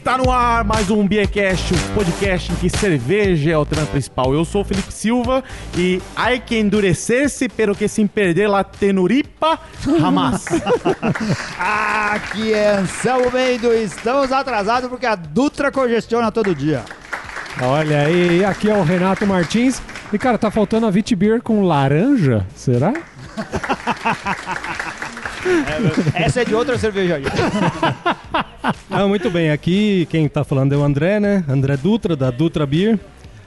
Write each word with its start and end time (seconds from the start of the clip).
Está 0.00 0.16
no 0.16 0.30
ar 0.30 0.64
mais 0.64 0.90
um 0.90 1.06
Beercast, 1.06 1.74
o 1.74 1.94
podcast 1.94 2.50
em 2.50 2.54
que 2.54 2.70
cerveja 2.70 3.50
é 3.50 3.58
o 3.58 3.66
tema 3.66 3.84
principal. 3.84 4.32
Eu 4.32 4.46
sou 4.46 4.62
o 4.62 4.64
Felipe 4.64 4.90
Silva 4.90 5.44
e 5.76 6.00
hay 6.16 6.40
que 6.40 6.58
endurecer-se, 6.58 7.50
pero 7.50 7.74
que 7.74 7.86
sem 7.86 8.06
perder 8.06 8.48
la 8.48 8.64
tenuripa, 8.64 9.58
jamás. 10.00 10.46
Aqui 11.60 12.54
é 12.54 12.76
Anselmo 12.78 13.30
Mendo, 13.30 13.74
estamos 13.74 14.32
atrasados 14.32 14.88
porque 14.88 15.04
a 15.04 15.14
Dutra 15.14 15.70
congestiona 15.70 16.32
todo 16.32 16.54
dia. 16.54 16.82
Olha 17.60 18.06
aí, 18.06 18.42
aqui 18.42 18.70
é 18.70 18.74
o 18.74 18.82
Renato 18.82 19.26
Martins. 19.26 19.82
E 20.10 20.18
cara, 20.18 20.38
tá 20.38 20.50
faltando 20.50 20.86
a 20.86 20.90
Vitbeer 20.90 21.42
com 21.42 21.62
laranja? 21.62 22.46
Será? 22.56 22.94
Essa 26.14 26.42
é 26.42 26.44
de 26.44 26.54
outra 26.54 26.78
cervejaria. 26.78 27.28
Ah, 28.90 29.06
muito 29.08 29.30
bem, 29.30 29.50
aqui 29.50 30.06
quem 30.10 30.28
tá 30.28 30.44
falando 30.44 30.72
é 30.74 30.76
o 30.76 30.82
André, 30.82 31.18
né? 31.20 31.44
André 31.48 31.76
Dutra, 31.76 32.14
da 32.16 32.30
Dutra 32.30 32.66
Beer. 32.66 32.98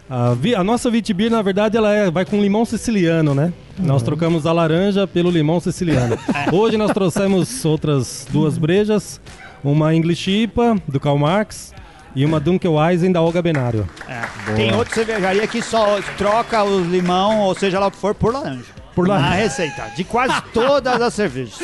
A, 0.09 0.33
vi- 0.33 0.53
a 0.53 0.63
nossa 0.63 0.91
Vitbeer, 0.91 1.31
na 1.31 1.41
verdade, 1.41 1.77
ela 1.77 1.91
é- 1.93 2.11
vai 2.11 2.25
com 2.25 2.39
limão 2.41 2.65
siciliano, 2.65 3.33
né? 3.33 3.53
Nós 3.79 4.03
trocamos 4.03 4.45
a 4.45 4.51
laranja 4.51 5.07
pelo 5.07 5.31
limão 5.31 5.59
siciliano. 5.59 6.17
Hoje 6.51 6.77
nós 6.77 6.91
trouxemos 6.91 7.63
outras 7.65 8.27
duas 8.29 8.57
brejas, 8.57 9.19
uma 9.63 9.95
English 9.95 10.29
IPA, 10.29 10.75
do 10.87 10.99
Karl 10.99 11.17
Marx, 11.17 11.73
e 12.15 12.25
uma 12.25 12.39
Dunkelweizen, 12.39 13.11
da 13.11 13.21
Olga 13.21 13.41
Benário. 13.41 13.87
É. 14.07 14.53
Tem 14.55 14.75
outra 14.75 14.93
cervejaria 14.93 15.47
que 15.47 15.61
só 15.63 15.99
troca 16.17 16.63
o 16.63 16.79
limão, 16.81 17.39
ou 17.39 17.55
seja 17.55 17.79
lá 17.79 17.87
o 17.87 17.91
que 17.91 17.97
for, 17.97 18.13
por 18.13 18.31
laranja. 18.33 18.65
Por 18.95 19.07
laranja. 19.07 19.29
Na 19.29 19.35
receita, 19.35 19.83
de 19.95 20.03
quase 20.03 20.41
todas 20.53 21.01
as 21.01 21.13
cervejas. 21.13 21.59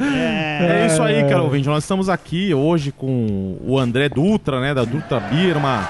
É, 0.00 0.82
É 0.82 0.86
isso 0.86 1.02
aí, 1.02 1.22
cara 1.24 1.42
ouvinte. 1.42 1.66
Nós 1.68 1.84
estamos 1.84 2.08
aqui 2.08 2.52
hoje 2.52 2.92
com 2.92 3.56
o 3.64 3.78
André 3.78 4.08
Dutra, 4.08 4.60
né, 4.60 4.74
da 4.74 4.84
Dutra 4.84 5.20
Beer, 5.20 5.56
uma 5.56 5.88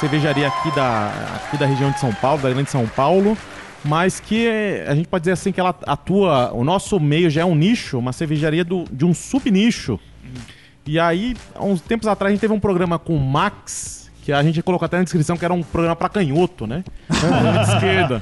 cervejaria 0.00 0.48
aqui 0.48 0.74
da, 0.74 1.12
aqui 1.36 1.56
da 1.56 1.66
região 1.66 1.90
de 1.90 2.00
São 2.00 2.12
Paulo, 2.12 2.42
da 2.42 2.50
grande 2.50 2.70
São 2.70 2.86
Paulo, 2.88 3.38
mas 3.84 4.18
que 4.18 4.48
a 4.86 4.94
gente 4.94 5.06
pode 5.06 5.22
dizer 5.22 5.32
assim 5.32 5.52
que 5.52 5.60
ela 5.60 5.74
atua, 5.86 6.52
o 6.52 6.64
nosso 6.64 6.98
meio 6.98 7.30
já 7.30 7.42
é 7.42 7.44
um 7.44 7.54
nicho, 7.54 7.98
uma 7.98 8.12
cervejaria 8.12 8.64
do, 8.64 8.84
de 8.90 9.04
um 9.04 9.14
subnicho. 9.14 10.00
E 10.84 10.98
aí, 10.98 11.36
há 11.54 11.64
uns 11.64 11.80
tempos 11.80 12.08
atrás, 12.08 12.30
a 12.30 12.32
gente 12.32 12.40
teve 12.40 12.52
um 12.52 12.58
programa 12.58 12.98
com 12.98 13.14
o 13.14 13.20
Max, 13.20 14.10
que 14.24 14.32
a 14.32 14.42
gente 14.42 14.60
colocou 14.62 14.86
até 14.86 14.96
na 14.96 15.04
descrição 15.04 15.36
que 15.36 15.44
era 15.44 15.54
um 15.54 15.62
programa 15.62 15.94
pra 15.94 16.08
canhoto, 16.08 16.66
né? 16.66 16.82
de 17.08 17.72
esquerda. 17.72 18.20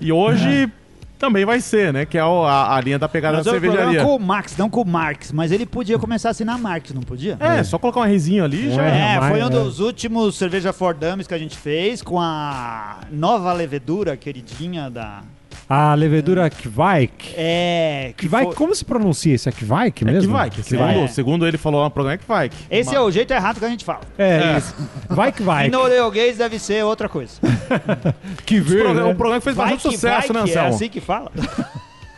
E 0.00 0.12
hoje 0.12 0.70
também 1.18 1.44
vai 1.44 1.60
ser, 1.60 1.92
né? 1.92 2.06
Que 2.06 2.16
é 2.16 2.20
a, 2.20 2.74
a 2.76 2.80
linha 2.80 2.98
da 2.98 3.08
pegada 3.08 3.38
Nós 3.38 3.44
da 3.46 3.50
cervejaria. 3.52 4.02
com 4.04 4.16
o 4.16 4.20
Max, 4.20 4.56
não 4.56 4.70
com 4.70 4.82
o 4.82 4.86
Marx, 4.86 5.32
mas 5.32 5.50
ele 5.52 5.66
podia 5.66 5.98
começar 5.98 6.28
a 6.28 6.30
assinar 6.30 6.58
Marx, 6.58 6.92
não 6.94 7.02
podia? 7.02 7.36
É, 7.40 7.62
só 7.64 7.78
colocar 7.78 8.00
um 8.00 8.04
rezinho 8.04 8.44
ali 8.44 8.70
já. 8.72 8.84
É, 8.84 9.14
É, 9.16 9.20
mas- 9.20 9.30
foi 9.30 9.42
um 9.42 9.46
é. 9.46 9.50
dos 9.50 9.80
últimos 9.80 10.36
cerveja 10.36 10.72
for 10.72 10.94
Dummies 10.94 11.26
que 11.26 11.34
a 11.34 11.38
gente 11.38 11.56
fez 11.58 12.00
com 12.02 12.20
a 12.20 12.98
nova 13.10 13.52
levedura 13.52 14.16
queridinha 14.16 14.88
da. 14.90 15.22
A 15.70 15.92
levedura 15.94 16.48
Kvike. 16.48 17.34
É. 17.36 18.14
que 18.16 18.26
Kvike, 18.28 18.44
foi- 18.46 18.54
como 18.54 18.74
se 18.74 18.84
pronuncia 18.84 19.34
isso? 19.34 19.48
É 19.48 19.52
Kvike 19.52 20.04
mesmo? 20.04 20.18
É 20.18 20.20
que 20.20 20.26
vai, 20.26 20.50
que 20.50 20.62
segundo, 20.62 20.94
vai. 21.00 21.08
segundo 21.08 21.46
ele 21.46 21.58
falou 21.58 21.84
no 21.84 21.90
programa 21.90 22.14
é 22.14 22.18
que 22.18 22.26
vai. 22.26 22.50
Esse 22.70 22.94
é 22.94 23.00
o 23.00 23.10
jeito 23.10 23.30
errado 23.32 23.58
que 23.58 23.64
a 23.66 23.68
gente 23.68 23.84
fala. 23.84 24.00
É, 24.16 24.56
isso. 24.56 24.74
Vai 25.10 25.30
que 25.30 25.42
vai. 25.42 25.66
E 25.66 25.70
norueguês 25.70 26.38
deve 26.38 26.58
ser 26.58 26.84
outra 26.84 27.08
coisa. 27.08 27.32
Que 28.46 28.60
O 28.60 28.64
ver, 28.64 28.82
programa, 28.84 29.08
né? 29.08 29.12
o 29.12 29.16
programa 29.16 29.40
que 29.40 29.44
fez 29.44 29.56
Vai 29.56 29.70
bastante 29.72 29.90
que 29.90 29.96
sucesso, 29.96 30.32
vai 30.32 30.42
né, 30.42 30.48
que 30.48 30.50
é 30.50 30.52
Anselmo? 30.60 30.74
assim 30.74 30.88
que 30.88 31.00
fala. 31.00 31.30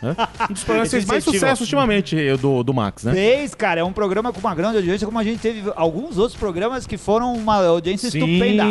Um 0.49 0.53
dos 0.53 0.63
programas 0.63 0.89
que 0.89 0.95
fez 0.95 1.05
mais 1.05 1.23
sucesso 1.23 1.63
ultimamente 1.63 2.35
do, 2.37 2.63
do 2.63 2.73
Max, 2.73 3.03
né? 3.03 3.13
Fez, 3.13 3.53
cara, 3.53 3.81
é 3.81 3.83
um 3.83 3.93
programa 3.93 4.33
com 4.33 4.39
uma 4.39 4.55
grande 4.55 4.77
audiência, 4.77 5.05
como 5.05 5.19
a 5.19 5.23
gente 5.23 5.39
teve 5.39 5.71
alguns 5.75 6.17
outros 6.17 6.37
programas 6.37 6.87
que 6.87 6.97
foram 6.97 7.33
uma 7.33 7.63
audiência 7.65 8.09
Sim. 8.09 8.19
estupenda. 8.19 8.63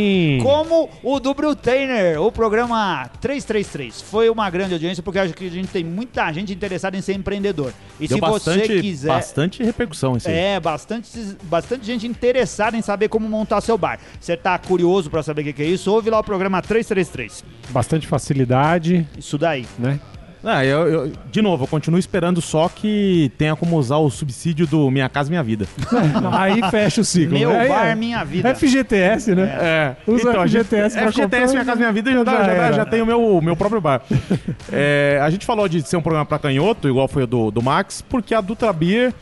Como 0.43 0.91
o 1.03 1.21
do 1.21 1.33
Brutainer, 1.35 2.21
o 2.21 2.33
programa 2.33 3.09
333. 3.21 4.03
Foi 4.03 4.29
uma 4.29 4.49
grande 4.51 4.75
audiência 4.75 5.03
porque 5.03 5.19
acho 5.19 5.35
que 5.35 5.47
a 5.47 5.51
gente 5.51 5.69
tem 5.69 5.85
muita 5.85 6.31
gente 6.33 6.53
interessada 6.53 6.97
em 6.97 7.01
ser 7.01 7.15
empreendedor. 7.15 7.73
E 7.99 8.09
Deu 8.09 8.17
se 8.17 8.21
bastante, 8.21 8.67
você 8.67 8.81
quiser. 8.81 9.09
bastante 9.09 9.63
repercussão 9.63 10.17
isso 10.17 10.29
aí. 10.29 10.35
É, 10.35 10.61
bastante, 10.61 11.09
bastante 11.45 11.87
gente 11.87 12.07
interessada 12.07 12.77
em 12.77 12.83
saber 12.83 13.09
como 13.09 13.29
montar 13.29 13.61
seu 13.61 13.79
bar. 13.79 13.99
Você 14.21 14.37
tá 14.37 14.59
curioso 14.59 15.11
pra 15.11 15.23
saber 15.23 15.43
o 15.43 15.45
que 15.45 15.53
que 15.53 15.63
é 15.63 15.67
isso? 15.67 15.91
Ouve 15.93 16.11
lá 16.11 16.19
o 16.19 16.25
programa 16.25 16.61
333. 16.61 17.45
Bastante 17.71 18.07
facilidade, 18.07 19.07
Isso 19.17 19.39
daí. 19.39 19.67
né? 19.79 20.01
Ah, 20.43 20.65
eu, 20.65 20.89
eu- 20.89 21.13
de 21.31 21.43
novo, 21.43 21.65
eu 21.65 21.69
continuo 21.69 21.99
esperando 21.99 22.41
só 22.41 22.67
que 22.69 23.31
tenha 23.37 23.55
como 23.55 23.77
usar 23.77 23.99
o 23.99 24.09
subsídio 24.09 24.67
do 24.67 24.91
Minha 24.91 25.07
Casa 25.09 25.29
Minha 25.29 25.43
Vida. 25.43 25.67
Aí 26.33 26.63
fecha 26.71 27.03
o 27.03 27.05
ciclo. 27.05 27.39
Meu 27.39 27.51
É, 27.53 27.69
bar, 27.69 27.87
é. 27.89 27.95
minha 27.95 28.25
vida. 28.25 28.55
FGTS, 28.55 29.35
né? 29.35 29.43
É, 29.61 29.97
Usa 30.07 30.31
a 30.41 30.47
gente- 30.47 30.65
FGTS 30.65 30.97
pra 30.99 31.13
FGTS 31.13 31.53
Minha 31.53 31.65
Casa 31.67 31.77
Minha 31.77 31.93
Vida 31.93 32.11
já, 32.13 32.25
Já 32.25 32.45
já, 32.55 32.73
já 32.73 32.85
tem 32.87 33.03
o 33.03 33.07
meu, 33.07 33.41
meu 33.43 33.55
próprio 33.57 33.81
bar. 33.81 34.03
É, 34.73 35.19
a 35.23 35.29
gente 35.31 35.45
falou 35.45 35.69
de 35.69 35.83
ser 35.83 35.97
um 35.97 36.03
programa 36.03 36.25
pra 36.25 36.39
canhoto, 36.39 36.89
igual 36.89 37.07
foi 37.09 37.25
o 37.25 37.27
do, 37.27 37.51
do 37.51 37.61
Max, 37.63 38.01
porque 38.09 38.35
a 38.35 38.41
Dutra 38.41 38.73
Beer, 38.73 39.13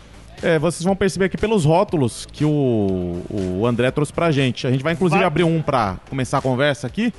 é, 0.43 0.59
vocês 0.59 0.85
vão 0.85 0.95
perceber 0.95 1.25
aqui 1.27 1.37
pelos 1.39 1.65
rótulos 1.65 2.27
que 2.31 2.45
o, 2.45 3.23
o 3.31 3.67
André 3.67 3.91
trouxe 3.91 4.13
pra 4.13 4.31
gente. 4.31 4.67
A 4.67 4.71
gente 4.71 4.85
vai 4.85 4.93
inclusive 4.93 5.19
Vai. 5.19 5.27
abrir 5.27 5.45
um 5.45 5.61
pra 5.63 5.97
começar 6.09 6.39
a 6.39 6.41
conversa 6.43 6.87
aqui. 6.87 7.13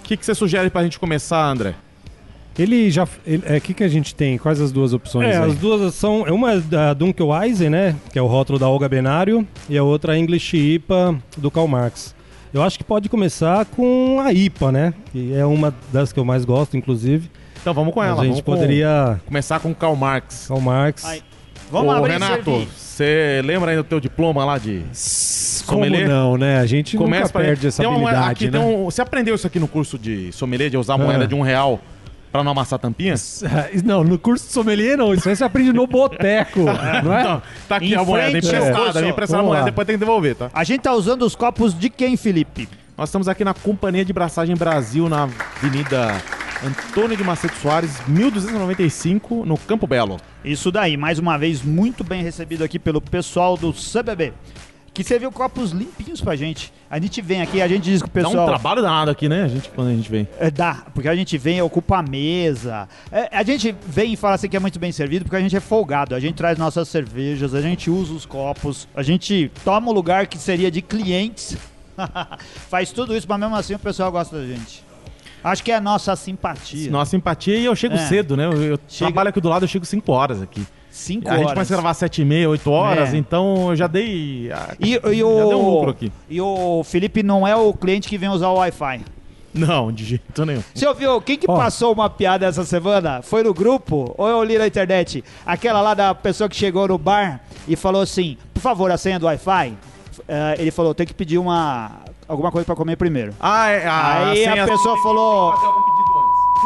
O 0.00 0.04
que, 0.04 0.16
que 0.16 0.24
você 0.24 0.34
sugere 0.34 0.70
pra 0.70 0.82
gente 0.84 0.98
começar, 0.98 1.44
André? 1.44 1.74
Ele 2.58 2.90
já. 2.90 3.06
ele- 3.26 3.42
É, 3.46 3.58
o 3.58 3.60
que, 3.60 3.74
que 3.74 3.84
a 3.84 3.88
gente 3.88 4.14
tem? 4.14 4.38
Quais 4.38 4.60
as 4.60 4.72
duas 4.72 4.92
opções? 4.94 5.28
É, 5.28 5.36
aí? 5.38 5.50
as 5.50 5.56
duas 5.56 5.94
são. 5.94 6.22
Uma 6.22 6.52
é 6.54 6.58
da 6.60 6.94
Dunkelweizen, 6.94 7.68
né? 7.68 7.94
Que 8.12 8.18
é 8.18 8.22
o 8.22 8.26
rótulo 8.26 8.58
da 8.58 8.68
Olga 8.68 8.88
Benário. 8.88 9.46
E 9.68 9.76
a 9.76 9.82
outra 9.82 10.14
é 10.14 10.16
a 10.16 10.18
English 10.18 10.56
IPA 10.56 11.16
do 11.36 11.50
Karl 11.50 11.68
Marx. 11.68 12.14
Eu 12.54 12.62
acho 12.62 12.78
que 12.78 12.84
pode 12.84 13.08
começar 13.10 13.66
com 13.66 14.18
a 14.24 14.32
IPA, 14.32 14.72
né? 14.72 14.94
Que 15.12 15.34
é 15.34 15.44
uma 15.44 15.74
das 15.92 16.12
que 16.12 16.18
eu 16.18 16.24
mais 16.24 16.44
gosto, 16.46 16.76
inclusive. 16.76 17.30
Então 17.60 17.74
vamos 17.74 17.92
com 17.92 18.02
ela. 18.02 18.22
a 18.22 18.24
gente 18.24 18.28
vamos 18.28 18.40
com- 18.42 18.52
poderia. 18.52 19.20
começar 19.26 19.60
com 19.60 19.74
Karl 19.74 19.94
Marx. 19.96 20.46
Karl 20.48 20.60
Marx. 20.60 21.04
Aí. 21.04 21.22
Vamos 21.70 21.92
Ô, 21.92 21.96
abrir 21.98 22.12
Renato, 22.12 22.66
você 22.76 23.42
lembra 23.44 23.72
ainda 23.72 23.82
do 23.82 23.88
teu 23.88 23.98
diploma 23.98 24.44
lá 24.44 24.56
de 24.56 24.82
Como 25.66 25.84
sommelier? 25.84 26.08
não, 26.08 26.36
né? 26.38 26.58
A 26.60 26.64
gente 26.66 26.96
Começa 26.96 27.22
nunca 27.24 27.32
pra- 27.32 27.42
perde 27.42 27.66
essa 27.66 27.82
tem 27.82 27.90
uma 27.90 27.98
moeda- 27.98 28.18
habilidade, 28.20 28.46
aqui 28.46 28.56
né? 28.56 28.64
tem 28.64 28.76
um- 28.78 28.84
Você 28.84 29.02
aprendeu 29.02 29.34
isso 29.34 29.46
aqui 29.48 29.58
no 29.58 29.66
curso 29.66 29.98
de 29.98 30.30
sommelier, 30.32 30.70
de 30.70 30.76
usar 30.76 30.94
a 30.94 30.98
moeda 30.98 31.24
Ah. 31.24 31.26
de 31.26 31.34
um 31.34 31.40
real 31.42 31.80
pra 32.36 32.44
não 32.44 32.52
amassar 32.52 32.78
tampinha? 32.78 33.14
Não, 33.84 34.04
no 34.04 34.18
curso 34.18 34.46
de 34.46 34.52
sommelier 34.52 34.96
não. 34.96 35.12
Isso 35.14 35.28
aí 35.28 35.34
você 35.36 35.44
aprende 35.44 35.72
no 35.72 35.86
boteco, 35.86 36.60
não 37.04 37.12
é? 37.14 37.20
Então, 37.22 37.42
tá 37.68 37.76
aqui 37.76 37.92
Em 37.92 37.94
a 37.94 38.04
moeda 38.04 38.30
frente 38.30 38.46
emprestada. 38.46 38.76
curso. 38.84 39.00
Me 39.00 39.08
emprestaram 39.10 39.42
a 39.42 39.46
moeda, 39.46 39.60
lá. 39.60 39.64
depois 39.66 39.86
tem 39.86 39.96
que 39.96 40.00
devolver, 40.00 40.34
tá? 40.36 40.50
A 40.52 40.64
gente 40.64 40.80
tá 40.82 40.92
usando 40.92 41.22
os 41.22 41.34
copos 41.34 41.78
de 41.78 41.88
quem, 41.90 42.16
Felipe? 42.16 42.68
Nós 42.96 43.08
estamos 43.08 43.28
aqui 43.28 43.44
na 43.44 43.52
Companhia 43.54 44.04
de 44.04 44.12
Braçagem 44.12 44.56
Brasil, 44.56 45.08
na 45.08 45.24
Avenida 45.58 46.14
Antônio 46.64 47.16
de 47.16 47.22
Macedo 47.22 47.54
Soares, 47.60 48.00
1295, 48.08 49.44
no 49.44 49.56
Campo 49.58 49.86
Belo. 49.86 50.16
Isso 50.44 50.70
daí, 50.72 50.96
mais 50.96 51.18
uma 51.18 51.36
vez, 51.36 51.62
muito 51.62 52.02
bem 52.02 52.22
recebido 52.22 52.64
aqui 52.64 52.78
pelo 52.78 53.00
pessoal 53.00 53.56
do 53.56 53.72
CBB. 53.72 54.32
Que 54.94 55.04
serviu 55.04 55.30
copos 55.30 55.72
limpinhos 55.72 56.20
pra 56.22 56.36
gente. 56.36 56.72
A 56.88 57.00
gente 57.00 57.20
vem 57.20 57.42
aqui, 57.42 57.60
a 57.60 57.66
gente 57.66 57.82
diz 57.82 58.00
que 58.00 58.08
o 58.08 58.12
Dá 58.12 58.20
um 58.20 58.30
pessoal. 58.30 58.46
trabalho 58.46 58.80
danado 58.80 59.10
aqui, 59.10 59.28
né, 59.28 59.42
a 59.42 59.48
gente, 59.48 59.68
quando 59.70 59.88
a 59.88 59.92
gente 59.92 60.08
vem. 60.08 60.28
É, 60.38 60.50
dá, 60.50 60.84
porque 60.94 61.08
a 61.08 61.16
gente 61.16 61.36
vem, 61.36 61.60
ocupa 61.60 61.98
a 61.98 62.02
mesa. 62.02 62.88
É, 63.10 63.28
a 63.36 63.42
gente 63.42 63.74
vem 63.88 64.12
e 64.12 64.16
fala 64.16 64.34
assim 64.36 64.48
que 64.48 64.56
é 64.56 64.60
muito 64.60 64.78
bem 64.78 64.92
servido 64.92 65.24
porque 65.24 65.36
a 65.36 65.40
gente 65.40 65.56
é 65.56 65.60
folgado. 65.60 66.14
A 66.14 66.20
gente 66.20 66.34
traz 66.36 66.56
nossas 66.56 66.88
cervejas, 66.88 67.54
a 67.54 67.60
gente 67.60 67.90
usa 67.90 68.12
os 68.12 68.24
copos, 68.24 68.86
a 68.94 69.02
gente 69.02 69.50
toma 69.64 69.90
o 69.90 69.92
lugar 69.92 70.26
que 70.28 70.38
seria 70.38 70.70
de 70.70 70.80
clientes. 70.80 71.56
Faz 72.68 72.92
tudo 72.92 73.16
isso, 73.16 73.26
mas 73.28 73.40
mesmo 73.40 73.56
assim 73.56 73.74
o 73.74 73.78
pessoal 73.78 74.12
gosta 74.12 74.36
da 74.38 74.46
gente. 74.46 74.84
Acho 75.42 75.62
que 75.62 75.70
é 75.72 75.76
a 75.76 75.80
nossa 75.80 76.14
simpatia. 76.16 76.90
Nossa 76.90 77.12
simpatia 77.12 77.56
e 77.56 77.64
eu 77.64 77.74
chego 77.76 77.94
É. 77.94 77.98
cedo, 77.98 78.36
né? 78.36 78.46
Eu, 78.46 78.52
eu 78.62 78.78
Chega- 78.88 79.10
trabalho 79.10 79.28
aqui 79.30 79.40
do 79.40 79.48
lado, 79.48 79.64
eu 79.64 79.68
chego 79.68 79.84
5 79.84 80.10
horas 80.12 80.42
aqui. 80.42 80.64
Cinco 80.96 81.28
a 81.28 81.32
gente 81.32 81.40
horas. 81.42 81.52
começa 81.52 81.74
a 81.74 81.76
gravar 81.76 81.94
7 81.94 82.22
e 82.22 82.24
meia, 82.24 82.48
8 82.48 82.70
horas, 82.70 83.12
É. 83.12 83.16
então 83.18 83.68
eu 83.70 83.76
já 83.76 83.86
dei. 83.86 84.50
E, 84.80 84.94
e 84.94 84.94
Já 84.94 85.00
deu 85.10 85.28
um 85.60 85.70
lucro 85.70 85.88
o, 85.88 85.90
aqui. 85.90 86.10
e 86.28 86.40
o 86.40 86.82
Felipe 86.84 87.22
não 87.22 87.46
é 87.46 87.54
o 87.54 87.72
cliente 87.74 88.08
que 88.08 88.16
vem 88.16 88.28
usar 88.30 88.48
o 88.48 88.54
Wi-Fi. 88.54 89.02
Não, 89.52 89.90
de 89.92 90.04
jeito 90.04 90.44
nenhum. 90.46 90.62
Você 90.74 90.86
ouviu? 90.86 91.20
Quem 91.20 91.36
que 91.38 91.46
Ó. 91.50 91.56
passou 91.56 91.92
uma 91.92 92.08
piada 92.10 92.44
essa 92.46 92.64
semana? 92.64 93.20
Foi 93.22 93.42
no 93.42 93.52
grupo 93.54 94.14
ou 94.18 94.26
eu 94.28 94.42
li 94.44 94.58
na 94.58 94.66
internet? 94.66 95.22
Aquela 95.46 95.80
lá 95.80 95.94
da 95.94 96.14
pessoa 96.14 96.48
que 96.48 96.56
chegou 96.56 96.88
no 96.88 96.98
bar 96.98 97.40
e 97.68 97.74
falou 97.76 98.02
assim: 98.02 98.36
por 98.54 98.60
favor, 98.60 98.90
a 98.90 98.96
senha 98.98 99.18
do 99.18 99.26
Wi-Fi. 99.26 99.74
Eh, 100.28 100.56
ele 100.58 100.70
falou: 100.70 100.94
tem 100.94 101.06
que 101.06 101.14
pedir 101.14 101.38
uma 101.38 101.90
alguma 102.28 102.50
coisa 102.50 102.66
pra 102.66 102.74
comer 102.74 102.96
primeiro. 102.96 103.32
Ah, 103.40 103.68
é. 103.70 103.86
Aí 103.88 104.46
a 104.46 104.66
pessoa 104.66 105.00
falou- 105.02 105.54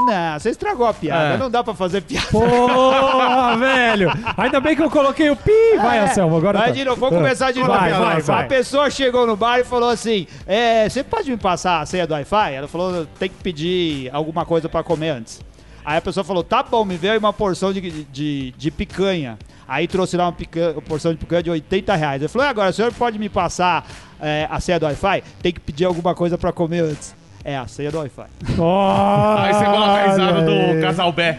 Não, 0.07 0.39
você 0.39 0.51
estragou 0.51 0.87
a 0.87 0.95
piada. 0.95 1.35
É. 1.35 1.39
Não 1.39 1.51
dá 1.51 1.63
pra 1.63 1.75
fazer 1.75 2.01
piada. 2.03 2.27
Porra, 2.31 3.57
velho! 3.57 4.11
Ainda 4.37 4.61
bem 4.61 4.77
que 4.77 4.83
eu 4.83 4.91
coloquei 4.91 5.31
o 5.31 5.37
pi! 5.37 5.51
Vai, 5.77 5.99
É. 5.99 6.03
Anselmo, 6.03 6.37
agora. 6.37 6.59
Vai 6.59 6.69
tá. 6.69 6.75
de 6.75 6.85
novo, 6.85 7.01
vamos 7.01 7.17
começar 7.17 7.53
de 7.53 7.61
novo. 7.61 7.73
Vai, 7.73 7.93
vai, 7.93 8.17
A 8.17 8.21
vai. 8.21 8.47
pessoa 8.49 8.91
chegou 8.91 9.27
no 9.27 9.37
bar 9.37 9.59
e 9.59 9.65
falou 9.65 9.91
assim: 9.91 10.27
é, 10.47 10.89
Você 10.89 11.03
pode 11.05 11.31
me 11.31 11.37
passar 11.37 11.81
a 11.81 11.87
senha 11.87 12.07
do 12.07 12.15
Wi-Fi? 12.15 12.53
Ela 12.55 12.69
falou: 12.69 13.07
Tem 13.19 13.29
que 13.29 13.37
pedir 13.43 14.11
alguma 14.15 14.45
coisa 14.45 14.69
pra 14.69 14.83
comer 14.83 15.11
antes. 15.11 15.41
Aí 15.85 15.99
a 15.99 16.01
pessoa 16.01 16.25
falou: 16.25 16.43
Tá 16.43 16.63
bom, 16.63 16.85
me 16.85 16.97
veio 16.97 17.19
uma 17.19 17.33
porção 17.33 17.73
de, 17.73 17.81
de, 18.05 18.53
de 18.53 18.71
picanha. 18.71 19.39
Aí 19.69 19.87
trouxe 19.87 20.17
lá 20.17 20.25
uma, 20.27 20.33
picanha, 20.33 20.73
uma 20.73 20.83
porção 20.83 21.13
de 21.13 21.19
picanha 21.19 21.45
de 21.45 21.51
80 21.51 21.95
reais. 21.95 22.23
Eu 22.23 22.29
falei, 22.29 22.49
agora, 22.49 22.71
o 22.71 22.73
senhor 22.73 22.93
pode 22.93 23.17
me 23.21 23.29
passar 23.29 23.87
é, 24.21 24.49
a 24.51 24.59
senha 24.59 24.81
do 24.81 24.87
Wi-Fi? 24.87 25.23
Tem 25.41 25.53
que 25.53 25.61
pedir 25.61 25.85
alguma 25.85 26.13
coisa 26.13 26.37
pra 26.37 26.51
comer 26.51 26.81
antes. 26.81 27.15
É, 27.51 27.57
a 27.57 27.67
senha 27.67 27.91
do 27.91 27.99
Wi-Fi. 27.99 28.23
Aí 28.23 29.53
você 29.55 29.65
coloca 29.65 29.91
a 29.93 30.07
risada 30.09 30.43
do 30.43 30.81
casal 30.81 31.13
Bé. 31.13 31.39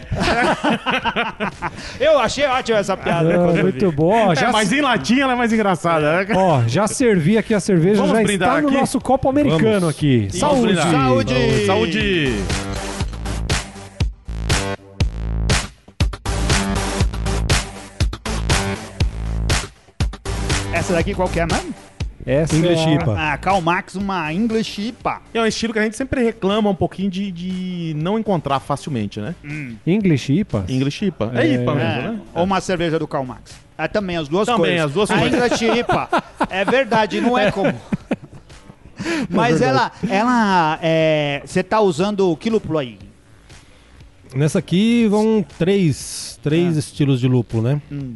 Eu 1.98 2.18
achei 2.18 2.44
ótima 2.44 2.78
essa 2.80 2.94
piada. 2.98 3.34
Ah, 3.34 3.46
vi. 3.52 3.62
muito 3.62 3.90
bom. 3.92 4.28
Ó, 4.28 4.32
É, 4.32 4.36
já, 4.36 4.52
mas 4.52 4.70
em 4.72 4.82
latim 4.82 5.20
ela 5.20 5.32
é 5.32 5.36
mais 5.36 5.54
engraçada, 5.54 6.18
né? 6.24 6.34
ó, 6.36 6.60
já 6.66 6.86
servi 6.86 7.38
aqui 7.38 7.54
a 7.54 7.60
cerveja, 7.60 8.02
Vamos 8.02 8.18
já 8.18 8.22
brindar 8.24 8.48
está 8.50 8.60
no 8.60 8.68
aqui? 8.68 8.76
nosso 8.76 9.00
copo 9.00 9.26
americano 9.30 9.62
Vamos. 9.80 9.88
aqui. 9.88 10.28
Saúde! 10.32 10.62
brindar. 10.74 10.90
Saúde! 10.92 11.66
Saúde! 11.66 12.32
Essa 20.72 20.94
daqui 20.94 21.14
qual 21.14 21.28
que 21.28 21.40
é 21.40 21.46
mesmo? 21.46 21.74
Essa 22.24 22.54
English 22.56 22.82
é 22.82 22.86
a- 22.86 22.94
IPA. 22.94 23.16
Ah, 23.18 23.36
Karl 23.38 23.60
Marx, 23.60 23.94
uma 23.96 24.32
English 24.32 24.80
IPA. 24.88 25.22
É 25.34 25.40
um 25.40 25.46
estilo 25.46 25.72
que 25.72 25.78
a 25.78 25.82
gente 25.82 25.96
sempre 25.96 26.22
reclama 26.22 26.70
um 26.70 26.74
pouquinho 26.74 27.10
de, 27.10 27.32
de 27.32 27.94
não 27.96 28.18
encontrar 28.18 28.60
facilmente, 28.60 29.20
né? 29.20 29.34
English 29.86 30.32
IPA? 30.32 30.64
English 30.68 31.04
IPA. 31.06 31.32
É, 31.34 31.46
É. 31.46 31.54
IPA 31.54 31.74
mesmo, 31.74 31.80
É, 31.90 32.02
né? 32.12 32.20
Ou 32.34 32.44
uma 32.44 32.60
cerveja 32.60 32.98
do 32.98 33.08
Karl 33.08 33.24
Marx. 33.26 33.52
É 33.76 33.88
também 33.88 34.16
as 34.16 34.28
duas 34.28 34.46
Também, 34.46 34.60
coisas. 34.78 34.86
as 34.86 34.92
duas 34.92 35.10
a 35.10 35.18
coisas. 35.18 35.42
English 35.62 35.80
IPA. 35.80 36.08
É 36.48 36.64
verdade, 36.64 37.20
não 37.20 37.36
é 37.36 37.50
comum. 37.50 37.74
Mas 39.28 39.60
ela, 39.60 39.90
ela, 40.08 40.78
é, 40.80 41.42
você 41.44 41.62
tá 41.62 41.80
usando 41.80 42.36
que 42.36 42.48
lúpulo 42.48 42.78
aí? 42.78 42.98
Nessa 44.34 44.60
aqui 44.60 45.08
vão 45.08 45.44
três, 45.58 46.38
três 46.42 46.76
Ah. 46.76 46.78
estilos 46.78 47.18
de 47.20 47.26
lúpulo, 47.26 47.62
né? 47.64 47.82
Hum. 47.90 48.14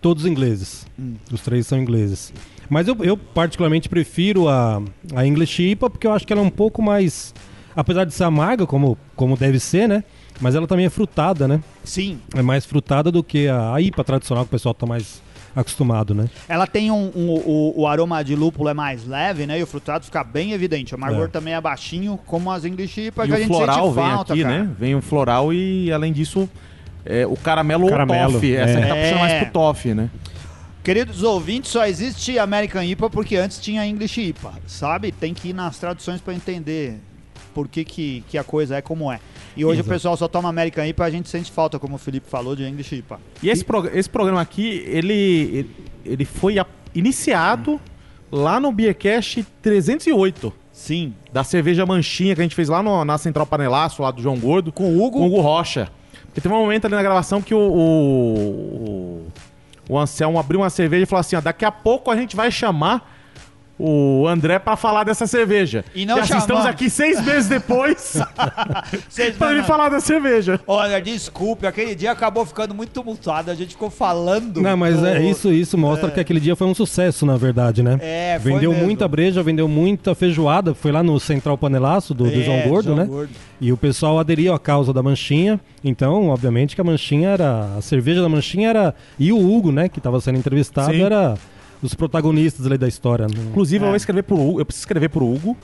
Todos 0.00 0.26
ingleses. 0.26 0.86
Hum. 0.98 1.14
Os 1.32 1.40
três 1.40 1.66
são 1.66 1.78
ingleses. 1.78 2.32
Mas 2.68 2.86
eu, 2.88 2.96
eu 3.02 3.16
particularmente 3.16 3.88
prefiro 3.88 4.48
a, 4.48 4.82
a 5.14 5.26
English 5.26 5.62
IPA 5.62 5.88
porque 5.90 6.06
eu 6.06 6.12
acho 6.12 6.26
que 6.26 6.32
ela 6.32 6.42
é 6.42 6.44
um 6.44 6.50
pouco 6.50 6.82
mais. 6.82 7.34
Apesar 7.74 8.04
de 8.04 8.12
ser 8.12 8.24
amarga, 8.24 8.66
como, 8.66 8.98
como 9.14 9.36
deve 9.36 9.58
ser, 9.60 9.88
né? 9.88 10.02
Mas 10.40 10.54
ela 10.54 10.66
também 10.66 10.86
é 10.86 10.90
frutada, 10.90 11.46
né? 11.48 11.60
Sim. 11.84 12.18
É 12.34 12.42
mais 12.42 12.64
frutada 12.64 13.10
do 13.10 13.22
que 13.22 13.48
a, 13.48 13.74
a 13.74 13.80
IPA 13.80 14.04
tradicional 14.04 14.44
que 14.44 14.48
o 14.48 14.50
pessoal 14.50 14.74
tá 14.74 14.84
mais 14.86 15.22
acostumado, 15.56 16.14
né? 16.14 16.28
Ela 16.48 16.66
tem 16.66 16.90
um, 16.90 17.10
um- 17.16 17.30
o, 17.44 17.80
o 17.80 17.86
aroma 17.86 18.22
de 18.22 18.36
lúpulo 18.36 18.68
é 18.68 18.74
mais 18.74 19.06
leve, 19.06 19.46
né? 19.46 19.58
E 19.58 19.62
o 19.62 19.66
frutado 19.66 20.04
fica 20.04 20.22
bem 20.22 20.52
evidente. 20.52 20.94
O 20.94 20.96
amargor 20.96 21.24
É. 21.24 21.28
também 21.28 21.54
é 21.54 21.60
baixinho, 21.60 22.18
como 22.26 22.50
as 22.50 22.64
English 22.64 23.00
IPA 23.06 23.24
E 23.24 23.28
que 23.28 23.34
a 23.34 23.38
gente 23.38 23.48
floral 23.48 23.84
sente 23.86 23.94
vem 23.94 24.04
falta, 24.10 24.32
aqui, 24.34 24.42
cara. 24.42 24.58
né? 24.64 24.70
Vem 24.78 24.94
o 24.94 25.00
floral 25.02 25.52
e, 25.52 25.90
além 25.92 26.12
disso, 26.12 26.48
é, 27.04 27.26
o 27.26 27.36
caramelo, 27.36 27.88
Caramelo, 27.88 28.26
ou 28.26 28.32
toffee. 28.34 28.54
Essa 28.56 28.78
é. 28.78 28.82
que 28.82 28.88
tá 28.88 28.94
puxando 28.94 29.18
mais 29.20 29.32
É. 29.32 29.40
pro 29.44 29.52
toffee, 29.52 29.94
né? 29.94 30.10
Queridos 30.88 31.22
ouvintes, 31.22 31.70
só 31.70 31.84
existe 31.86 32.38
American 32.38 32.82
IPA 32.82 33.10
porque 33.10 33.36
antes 33.36 33.60
tinha 33.60 33.86
English 33.86 34.18
IPA, 34.22 34.54
sabe? 34.66 35.12
Tem 35.12 35.34
que 35.34 35.48
ir 35.48 35.52
nas 35.52 35.76
traduções 35.78 36.18
para 36.18 36.32
entender 36.32 36.98
por 37.52 37.68
que, 37.68 37.84
que, 37.84 38.24
que 38.26 38.38
a 38.38 38.42
coisa 38.42 38.76
é 38.76 38.80
como 38.80 39.12
é. 39.12 39.20
E 39.54 39.66
hoje 39.66 39.80
Exato. 39.80 39.90
o 39.90 39.92
pessoal 39.92 40.16
só 40.16 40.26
toma 40.26 40.48
American 40.48 40.86
IPA, 40.86 41.04
a 41.04 41.10
gente 41.10 41.28
sente 41.28 41.52
falta, 41.52 41.78
como 41.78 41.96
o 41.96 41.98
Felipe 41.98 42.26
falou, 42.30 42.56
de 42.56 42.64
English 42.64 42.94
IPA. 42.96 43.20
E 43.42 43.50
esse, 43.50 43.62
prog- 43.62 43.90
esse 43.92 44.08
programa 44.08 44.40
aqui, 44.40 44.82
ele, 44.86 45.68
ele, 46.06 46.24
foi 46.24 46.54
iniciado 46.94 47.78
lá 48.32 48.58
no 48.58 48.72
Beercast 48.72 49.44
308. 49.60 50.50
Sim. 50.72 51.12
Da 51.30 51.44
cerveja 51.44 51.84
manchinha 51.84 52.34
que 52.34 52.40
a 52.40 52.44
gente 52.44 52.54
fez 52.54 52.70
lá 52.70 52.82
no- 52.82 53.04
na 53.04 53.18
Central 53.18 53.44
Panelaço, 53.44 54.00
lá 54.00 54.10
do 54.10 54.22
João 54.22 54.38
Gordo. 54.38 54.72
Com 54.72 54.84
o 54.96 55.04
Hugo? 55.04 55.18
Com 55.18 55.24
o 55.24 55.26
Hugo 55.26 55.40
Rocha. 55.42 55.90
Porque 56.28 56.40
teve 56.40 56.54
um 56.54 56.58
momento 56.58 56.86
ali 56.86 56.94
na 56.94 57.02
gravação 57.02 57.42
que 57.42 57.54
o, 57.54 57.58
o, 57.58 59.17
o 59.17 59.17
Anselmo 59.96 60.38
abriu 60.38 60.60
uma 60.60 60.70
cerveja 60.70 61.04
e 61.04 61.06
falou 61.06 61.20
assim: 61.20 61.36
ó, 61.36 61.40
daqui 61.40 61.64
a 61.64 61.70
pouco 61.70 62.10
a 62.10 62.16
gente 62.16 62.34
vai 62.34 62.50
chamar 62.50 63.17
o 63.78 64.26
André 64.26 64.58
pra 64.58 64.76
falar 64.76 65.04
dessa 65.04 65.26
cerveja. 65.26 65.84
E 65.94 66.04
não 66.04 66.18
assim, 66.18 66.36
estamos 66.36 66.66
aqui 66.66 66.90
seis 66.90 67.24
meses 67.24 67.48
depois 67.48 68.18
pra 69.38 69.52
ele 69.52 69.62
falar 69.62 69.88
da 69.88 70.00
cerveja. 70.00 70.60
Olha, 70.66 71.00
desculpe, 71.00 71.66
aquele 71.66 71.94
dia 71.94 72.10
acabou 72.10 72.44
ficando 72.44 72.74
muito 72.74 72.90
tumultuado, 72.90 73.50
a 73.50 73.54
gente 73.54 73.70
ficou 73.70 73.90
falando. 73.90 74.60
Não, 74.60 74.76
mas 74.76 74.98
do- 74.98 75.06
é 75.06 75.22
isso, 75.22 75.52
isso 75.52 75.76
mostra 75.78 76.10
que 76.10 76.20
aquele 76.20 76.40
dia 76.40 76.56
foi 76.56 76.66
um 76.66 76.74
sucesso, 76.74 77.24
na 77.24 77.36
verdade, 77.36 77.82
né? 77.82 77.98
É, 78.00 78.38
foi 78.42 78.52
Vendeu 78.52 78.70
mesmo. 78.72 78.84
muita 78.84 79.06
breja, 79.06 79.42
vendeu 79.42 79.68
muita 79.68 80.14
feijoada. 80.14 80.74
Foi 80.74 80.90
lá 80.92 81.02
no 81.02 81.18
Central 81.20 81.56
Panelaço 81.56 82.12
do, 82.14 82.24
do 82.24 82.40
É, 82.40 82.42
João 82.42 82.60
Gordo, 82.62 82.94
né? 82.96 83.04
Gordo. 83.04 83.30
E 83.60 83.72
o 83.72 83.76
pessoal 83.76 84.18
aderiu 84.18 84.52
à 84.54 84.58
causa 84.58 84.92
da 84.92 85.02
manchinha. 85.02 85.60
Então, 85.84 86.28
obviamente 86.28 86.74
que 86.74 86.80
a 86.80 86.84
manchinha 86.84 87.30
era. 87.30 87.76
A 87.76 87.82
cerveja 87.82 88.22
da 88.22 88.28
manchinha 88.28 88.70
era. 88.70 88.94
E 89.18 89.32
o 89.32 89.38
Hugo, 89.38 89.70
né, 89.72 89.88
que 89.88 89.98
estava 89.98 90.20
sendo 90.20 90.38
entrevistado, 90.38 90.92
Sim. 90.92 91.02
era 91.02 91.34
os 91.82 91.94
protagonistas 91.94 92.66
ali 92.66 92.76
da 92.78 92.88
história. 92.88 93.26
Inclusive, 93.50 93.84
É. 93.84 93.86
eu 93.86 93.90
vou 93.90 93.96
escrever 93.96 94.22
pro 94.22 94.36
Hugo, 94.36 94.60
eu 94.60 94.64
preciso 94.66 94.82
escrever 94.82 95.08
pro 95.08 95.24
Hugo. 95.26 95.56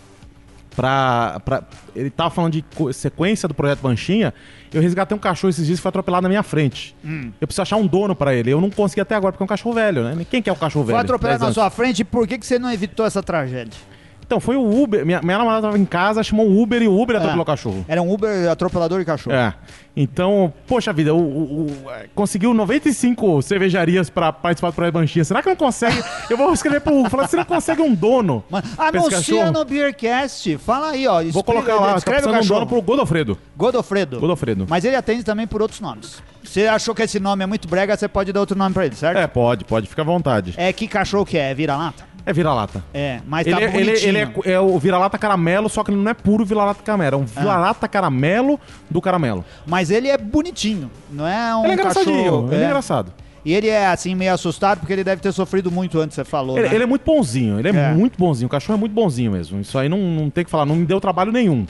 Pra, 0.77 1.41
pra, 1.45 1.63
ele 1.95 2.11
tava 2.11 2.31
falando 2.31 2.53
de 2.55 2.65
sequência 2.93 3.47
do 3.47 3.55
projeto 3.55 3.81
Manchinha. 3.83 4.35
Eu 4.73 4.83
resgatei 4.83 5.17
um 5.17 5.21
cachorro 5.21 5.51
esses 5.51 5.65
dias 5.67 5.79
que 5.79 5.83
foi 5.85 5.89
atropelado 5.89 6.25
na 6.25 6.29
minha 6.29 6.43
frente. 6.43 6.97
Hum. 7.05 7.31
Eu 7.41 7.47
preciso 7.47 7.63
achar 7.63 7.77
um 7.77 7.87
dono 7.87 8.17
pra 8.17 8.35
ele. 8.35 8.51
Eu 8.51 8.61
não 8.61 8.69
consegui 8.71 9.01
até 9.01 9.15
agora, 9.15 9.31
porque 9.31 9.43
é 9.43 9.47
um 9.47 9.49
cachorro 9.49 9.73
velho, 9.77 10.03
né? 10.03 10.27
Quem 10.29 10.43
quer 10.43 10.51
o 10.51 10.57
cachorro 10.57 10.85
velho? 10.85 10.97
Foi 10.97 11.05
atropelado 11.05 11.39
10 11.39 11.41
na 11.41 11.47
anos. 11.47 11.55
sua 11.55 11.71
frente, 11.71 12.01
e 12.01 12.05
por 12.05 12.27
que, 12.27 12.37
que 12.39 12.45
você 12.45 12.59
não 12.59 12.73
evitou 12.73 13.07
essa 13.07 13.23
tragédia? 13.23 13.79
Então, 14.27 14.41
foi 14.41 14.57
o 14.57 14.83
Uber. 14.83 15.05
Minha, 15.05 15.21
minha 15.23 15.39
namorada 15.39 15.63
tava 15.63 15.79
em 15.79 15.85
casa, 15.85 16.23
chamou 16.23 16.47
o 16.49 16.63
Uber 16.63 16.83
e 16.83 16.89
o 16.89 16.99
Uber 17.01 17.17
atropelou 17.17 17.41
Ah. 17.41 17.43
o 17.43 17.47
cachorro. 17.47 17.85
Era 17.89 18.01
um 18.03 18.13
Uber 18.13 18.51
atropelador 18.51 18.99
de 18.99 19.05
cachorro. 19.05 19.37
É. 19.37 19.55
Então, 19.97 20.53
poxa 20.67 20.93
vida, 20.93 21.15
o, 21.15 21.19
o- 21.19 21.67
o- 21.87 21.91
é, 21.91 22.07
conseguiu 22.15 22.53
95 22.53 23.41
cervejarias 23.43 24.11
pra 24.11 24.33
participar 24.33 24.71
do 24.71 24.75
projeto 24.75 24.95
Manchinha. 24.95 25.25
Será 25.25 25.41
que 25.41 25.49
não 25.49 25.55
consegue? 25.57 26.03
Eu 26.29 26.37
vou 26.37 26.53
escrever 26.53 26.81
pro 26.81 26.99
Hugo, 26.99 27.09
falar, 27.11 27.29
você 27.29 27.37
não 27.37 27.45
consegue 27.45 27.81
um 27.81 27.95
dono? 27.95 28.43
Mano, 28.51 28.67
anuncia 28.77 29.11
cachorro? 29.19 29.53
no 29.53 29.65
Beercast. 29.65 30.59
Fala 30.59 30.91
aí, 30.91 31.07
ó. 31.07 31.23
Vou 31.31 31.45
colocar 31.45 31.75
lá, 31.77 31.93
tá 31.93 31.99
Escreve 31.99 32.21
o 32.21 32.23
precisando 32.23 32.33
de 32.33 32.39
um 32.39 32.41
cachorro. 32.41 32.61
dono 32.61 32.67
pro 32.67 32.83
Godofredo. 32.83 33.39
Godofredo. 33.57 34.19
Godofredo. 34.21 34.67
Mas 34.69 34.85
ele 34.85 34.97
atende 34.97 35.23
também 35.23 35.47
por 35.47 35.63
outros 35.63 35.81
nomes. 35.81 36.21
Você 36.43 36.67
achou 36.67 36.95
que 36.95 37.03
esse 37.03 37.21
nome 37.21 37.45
é 37.45 37.47
muito 37.47 37.69
brega, 37.69 37.97
você 37.97 38.09
pode 38.09 38.33
dar 38.33 38.41
outro 38.41 38.57
nome 38.59 38.75
pra 38.75 38.87
ele, 38.87 38.95
certo? 38.97 39.17
É, 39.19 39.27
pode, 39.27 39.65
pode, 39.65 39.87
fica 39.87 40.03
à 40.03 40.05
vontade. 40.05 40.55
É, 40.57 40.73
que 40.73 40.89
cachorro 40.89 41.25
que 41.25 41.39
é? 41.39 41.51
É 41.51 41.55
Vira-lata? 41.55 42.05
É 42.27 42.33
vira-lata. 42.33 42.83
É, 42.95 43.21
mas 43.27 43.47
Ele, 43.47 43.57
tá 43.57 43.63
é- 43.63 43.65
ele, 43.65 43.85
bonitinho. 43.85 44.09
ele 44.09 44.19
é, 44.19 44.53
é 44.53 44.61
o 44.61 44.79
vira-lata 44.79 45.19
caramelo, 45.19 45.69
só 45.69 45.85
que 45.85 45.91
ele 45.91 46.01
não 46.01 46.11
é 46.11 46.15
puro 46.15 46.45
vira-lata 46.45 46.83
caramelo. 46.83 47.17
É 47.17 47.19
um 47.19 47.25
vira-lata 47.25 47.87
caramelo 47.87 48.59
do 48.91 49.01
caramelo. 49.01 49.45
Mas 49.67 49.91
ele 49.91 50.09
é 50.09 50.17
bonitinho, 50.17 50.91
não 51.11 51.27
é 51.27 51.55
um 51.55 51.65
ele 51.65 51.73
é 51.73 51.75
engraçadinho, 51.75 52.17
cachorro... 52.25 52.49
ele 52.53 52.63
é 52.63 52.65
é. 52.65 52.67
engraçado. 52.67 53.13
E 53.45 53.53
ele 53.53 53.69
é, 53.69 53.87
assim, 53.89 54.15
meio 54.15 54.33
assustado 54.33 54.79
porque 54.79 54.93
ele 54.95 55.05
deve 55.05 55.21
ter 55.21 55.31
sofrido 55.31 55.71
muito 55.71 56.01
antes, 56.01 56.15
você 56.15 56.25
falou, 56.25 56.57
Ele, 56.57 56.67
né? 56.67 56.75
ele 56.75 56.85
é 56.85 56.87
muito 56.87 57.03
bonzinho, 57.05 57.59
ele 57.59 57.69
é, 57.69 57.73
É. 57.73 57.93
muito 57.93 58.19
bonzinho. 58.19 58.47
O 58.47 58.51
cachorro 58.51 58.79
é 58.79 58.81
muito 58.81 58.93
bonzinho 58.93 59.31
mesmo. 59.33 59.61
Isso 59.61 59.79
aí 59.79 59.87
não, 59.87 59.99
não 59.99 60.31
tem 60.31 60.45
que 60.47 60.51
falar, 60.51 60.65
não 60.65 60.77
me 60.77 60.87
deu 60.87 60.99
trabalho 60.99 61.31
nenhum. 61.31 61.67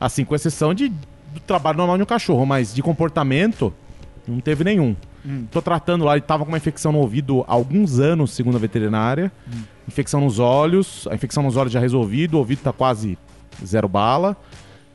Assim, 0.00 0.24
com 0.24 0.34
exceção 0.34 0.72
de, 0.72 0.88
do 0.88 1.40
trabalho 1.46 1.76
normal 1.76 1.98
de 1.98 2.02
um 2.02 2.06
cachorro, 2.06 2.46
mas 2.46 2.72
de 2.74 2.80
comportamento, 2.82 3.74
não 4.26 4.40
teve 4.40 4.64
nenhum. 4.64 4.96
Hum. 5.26 5.44
Tô 5.50 5.60
tratando 5.60 6.02
lá, 6.06 6.12
ele 6.14 6.22
tava 6.22 6.44
com 6.44 6.50
uma 6.50 6.56
infecção 6.56 6.92
no 6.92 6.98
ouvido 6.98 7.44
há 7.46 7.52
alguns 7.52 7.98
anos, 7.98 8.30
segundo 8.30 8.56
a 8.56 8.60
veterinária. 8.60 9.30
Hum. 9.46 9.60
Infecção 9.88 10.20
nos 10.20 10.38
olhos, 10.38 11.08
a 11.10 11.14
infecção 11.14 11.42
nos 11.42 11.56
olhos 11.56 11.72
já 11.72 11.80
resolvido, 11.80 12.34
o 12.34 12.38
ouvido 12.38 12.60
tá 12.60 12.72
quase 12.72 13.18
zero 13.64 13.88
bala. 13.88 14.36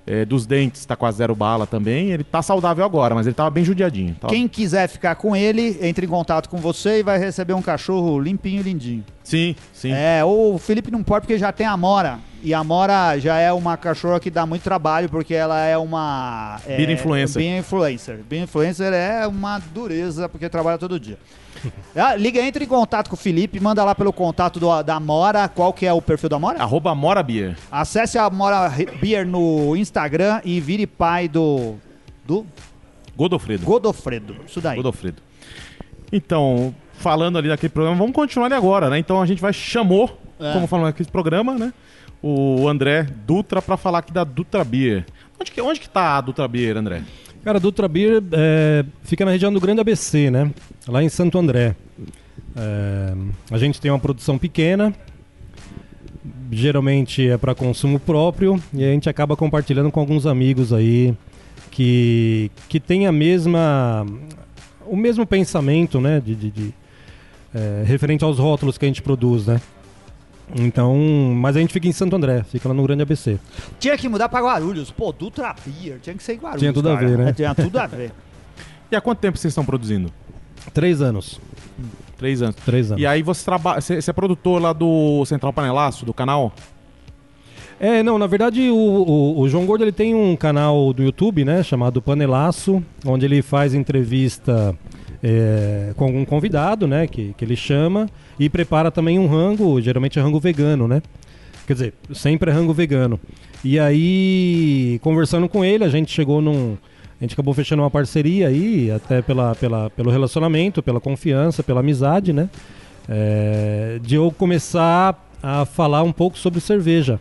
É, 0.06 0.26
dos 0.26 0.46
dentes 0.46 0.86
tá 0.86 0.98
quase 0.98 1.18
zero 1.20 1.34
bala 1.34 1.66
também. 1.66 2.12
Ele 2.12 2.26
tá 2.26 2.42
saudável 2.42 2.84
agora, 2.84 3.16
mas 3.16 3.26
ele 3.26 3.34
tava 3.34 3.50
bem 3.50 3.64
judiadinho. 3.64 4.14
Tava- 4.20 4.34
Quem 4.34 4.50
quiser 4.50 4.88
ficar 4.90 5.16
com 5.16 5.34
ele, 5.34 5.78
entre 5.82 6.06
em 6.06 6.10
contato 6.10 6.50
com 6.50 6.58
você 6.58 7.00
e 7.00 7.04
vai 7.04 7.18
receber 7.18 7.54
um 7.54 7.62
cachorro 7.62 8.20
limpinho 8.20 8.60
e 8.60 8.64
lindinho. 8.64 9.04
Sim, 9.24 9.56
sim. 9.72 9.92
É, 9.94 10.22
o 10.26 10.58
Felipe 10.58 10.92
não 10.92 11.02
pode 11.02 11.22
porque 11.26 11.38
já 11.38 11.54
tem 11.54 11.66
a 11.66 11.78
Mora. 11.78 12.20
E 12.44 12.54
a 12.54 12.62
Mora 12.66 13.18
já 13.18 13.38
é 13.40 13.54
uma 13.54 13.78
cachorra 13.78 14.20
que 14.20 14.30
dá 14.30 14.46
muito 14.46 14.62
trabalho 14.64 15.08
porque 15.08 15.34
ela 15.34 15.58
é 15.66 15.78
uma. 15.78 16.60
É, 16.68 16.76
Beer 16.76 16.90
influencer. 16.90 17.42
Beer 17.42 17.58
influencer. 17.60 18.20
Beer 18.30 18.44
influencer 18.44 18.92
é 18.92 19.26
uma 19.26 19.58
dureza 19.74 20.28
porque 20.28 20.50
trabalha 20.50 20.78
todo 20.78 21.00
dia. 21.00 21.18
Ah, 21.96 22.16
liga, 22.16 22.42
entre 22.42 22.66
em 22.66 22.68
contato 22.68 23.10
com 23.10 23.16
o 23.16 23.18
Felipe, 23.20 23.60
manda 23.60 23.84
lá 23.84 23.94
pelo 23.96 24.12
contato 24.12 24.60
do- 24.60 24.82
da 24.84 25.00
Mora. 25.00 25.48
Qual 25.48 25.72
que 25.74 25.86
é 25.86 25.94
o 25.94 26.02
perfil 26.02 26.30
da 26.30 26.40
Mora? 26.40 26.62
Arroba 26.62 26.94
Beer. 27.24 27.56
Acesse 27.72 28.18
a 28.18 28.30
Mora 28.30 28.72
Beer 29.00 29.26
no 29.28 29.76
Instagram 29.76 30.42
e 30.44 30.60
vire 30.60 30.86
pai 30.88 31.28
do. 31.28 31.76
do 32.26 32.46
Godofredo. 33.16 33.66
Godofredo. 33.66 34.36
Isso 34.48 34.60
daí. 34.60 34.76
Godofredo. 34.78 35.22
Então, 36.12 36.74
falando 36.94 37.38
ali 37.38 37.48
daquele 37.50 37.70
programa, 37.72 37.98
vamos 37.98 38.14
continuar 38.14 38.48
ali 38.48 38.56
agora, 38.56 38.90
né? 38.90 38.98
Então 39.00 39.22
a 39.22 39.26
gente 39.26 39.42
vai 39.42 39.54
chamou, 39.54 40.20
É. 40.40 40.54
como 40.54 40.68
falando 40.68 40.88
aqui 40.88 41.04
programa, 41.06 41.54
né? 41.56 41.74
O 42.22 42.68
André 42.68 43.04
Dutra 43.26 43.62
pra 43.62 43.78
falar 43.78 44.00
aqui 44.00 44.12
da 44.14 44.24
Dutra 44.24 44.64
Beer. 44.64 45.06
Onde 45.40 45.52
que, 45.52 45.62
onde 45.62 45.80
que 45.80 45.90
tá 45.90 46.18
a 46.18 46.22
Dutra 46.22 46.48
Beer, 46.48 46.78
André? 46.78 47.04
Cara, 47.44 47.60
Dutra 47.60 47.88
Beer 47.88 48.24
é, 48.32 48.86
fica 49.04 49.26
na 49.26 49.32
região 49.32 49.52
do 49.52 49.60
Grande 49.60 49.82
ABC, 49.82 50.32
né? 50.32 50.50
Lá 50.88 51.04
em 51.04 51.10
Santo 51.10 51.38
André. 51.38 51.76
É, 52.56 53.14
a 53.52 53.58
gente 53.58 53.82
tem 53.82 53.92
uma 53.92 54.00
produção 54.00 54.38
pequena, 54.38 54.94
geralmente 56.52 57.28
é 57.28 57.38
para 57.38 57.54
consumo 57.56 58.00
próprio 58.00 58.62
e 58.74 58.84
a 58.84 58.92
gente 58.92 59.10
acaba 59.10 59.36
compartilhando 59.36 59.92
com 59.92 60.00
alguns 60.00 60.26
amigos 60.26 60.72
aí 60.72 61.14
que, 61.72 62.52
que 62.70 62.80
tem 62.80 63.08
a 63.08 63.12
mesma 63.12 64.06
o 64.86 64.96
mesmo 64.96 65.26
pensamento, 65.26 66.00
né? 66.00 66.22
De, 66.24 66.36
de- 66.36 66.52
de, 66.52 66.74
é, 67.54 67.84
referente 67.86 68.24
aos 68.24 68.38
rótulos 68.40 68.78
que 68.78 68.86
a 68.86 68.88
gente 68.88 69.02
produz, 69.02 69.48
né? 69.48 69.60
Então, 70.56 70.96
mas 71.36 71.56
a 71.56 71.60
gente 71.60 71.72
fica 71.74 71.88
em 71.88 71.92
Santo 71.92 72.16
André, 72.16 72.44
fica 72.44 72.68
lá 72.68 72.74
no 72.74 72.84
Grande 72.84 73.02
ABC. 73.04 73.40
Tinha 73.80 73.98
que 73.98 74.08
mudar 74.10 74.30
pra 74.30 74.42
Guarulhos. 74.42 74.92
Pô, 74.92 75.12
Dutra 75.12 75.56
Beer, 75.66 76.00
tinha 76.02 76.16
que 76.16 76.24
ser 76.24 76.34
em 76.34 76.38
Guarulhos. 76.38 76.60
Tinha 76.62 76.74
tudo 76.74 76.90
a 76.90 76.96
cara. 76.96 77.08
ver, 77.08 77.18
né? 77.18 77.30
É, 77.30 77.34
tinha 77.34 77.56
tudo 77.56 77.78
a 77.78 77.88
ver. 77.88 78.12
E 78.92 78.96
há 78.96 79.02
quanto 79.02 79.20
tempo 79.20 79.38
vocês 79.38 79.52
estão 79.52 79.66
produzindo? 79.66 80.12
Três 80.74 81.02
anos. 81.02 81.40
Três 82.18 82.42
anos. 82.42 82.56
Três 82.66 82.92
anos. 82.92 83.02
E 83.02 83.06
aí 83.08 83.22
você 83.24 83.44
trabalha. 83.44 83.82
Você 83.82 84.02
você 84.02 84.12
é 84.12 84.14
produtor 84.14 84.62
lá 84.62 84.72
do 84.74 85.26
Central 85.26 85.52
Panelaço, 85.52 86.06
do 86.06 86.14
canal? 86.14 86.54
É, 87.80 88.04
não, 88.04 88.18
na 88.18 88.28
verdade 88.28 88.70
o, 88.70 88.76
o- 88.76 89.40
o 89.42 89.50
João 89.50 89.66
Gordo 89.66 89.84
ele 89.84 89.92
tem 89.92 90.14
um 90.16 90.36
canal 90.36 90.94
do 90.94 91.04
YouTube, 91.04 91.44
né, 91.44 91.64
chamado 91.64 92.02
Panelaço, 92.02 92.82
onde 93.06 93.26
ele 93.26 93.42
faz 93.42 93.74
entrevista 93.74 94.74
é, 95.22 95.92
com 95.98 96.06
algum 96.06 96.24
convidado, 96.24 96.88
né, 96.88 97.08
que, 97.08 97.34
que 97.34 97.44
ele 97.44 97.56
chama, 97.58 98.08
e 98.40 98.50
prepara 98.50 98.92
também 98.92 99.20
um 99.20 99.28
rango, 99.28 99.80
geralmente 99.82 100.20
é 100.20 100.22
rango 100.22 100.40
vegano, 100.40 100.88
né? 100.88 101.02
Quer 101.66 101.74
dizer, 101.74 101.94
sempre 102.14 102.52
é 102.52 102.54
rango 102.54 102.74
vegano. 102.74 103.20
E 103.64 103.80
aí, 103.80 105.00
conversando 105.02 105.48
com 105.48 105.64
ele, 105.64 105.84
a 105.84 105.90
gente 105.90 106.12
chegou 106.12 106.42
num. 106.42 106.78
A 107.20 107.24
gente 107.24 107.34
acabou 107.34 107.54
fechando 107.54 107.82
uma 107.82 107.92
parceria 107.92 108.50
aí, 108.50 108.92
até 108.92 109.22
pela, 109.22 109.56
pela, 109.56 109.90
pelo 109.90 110.12
relacionamento, 110.12 110.84
pela 110.84 111.00
confiança, 111.00 111.64
pela 111.64 111.80
amizade, 111.80 112.34
né? 112.34 112.50
É, 113.08 114.00
de 114.02 114.16
eu 114.16 114.30
começar 114.38 115.30
a 115.42 115.66
falar 115.66 116.04
um 116.04 116.12
pouco 116.12 116.38
sobre 116.38 116.60
cerveja. 116.60 117.20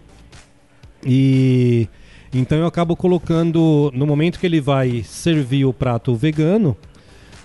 E 1.05 1.89
então 2.35 2.57
eu 2.57 2.67
acabo 2.67 2.97
colocando, 2.97 3.93
no 3.95 4.07
momento 4.07 4.41
que 4.41 4.47
ele 4.47 4.61
vai 4.61 5.03
servir 5.05 5.67
o 5.67 5.73
prato 5.73 6.15
vegano, 6.15 6.77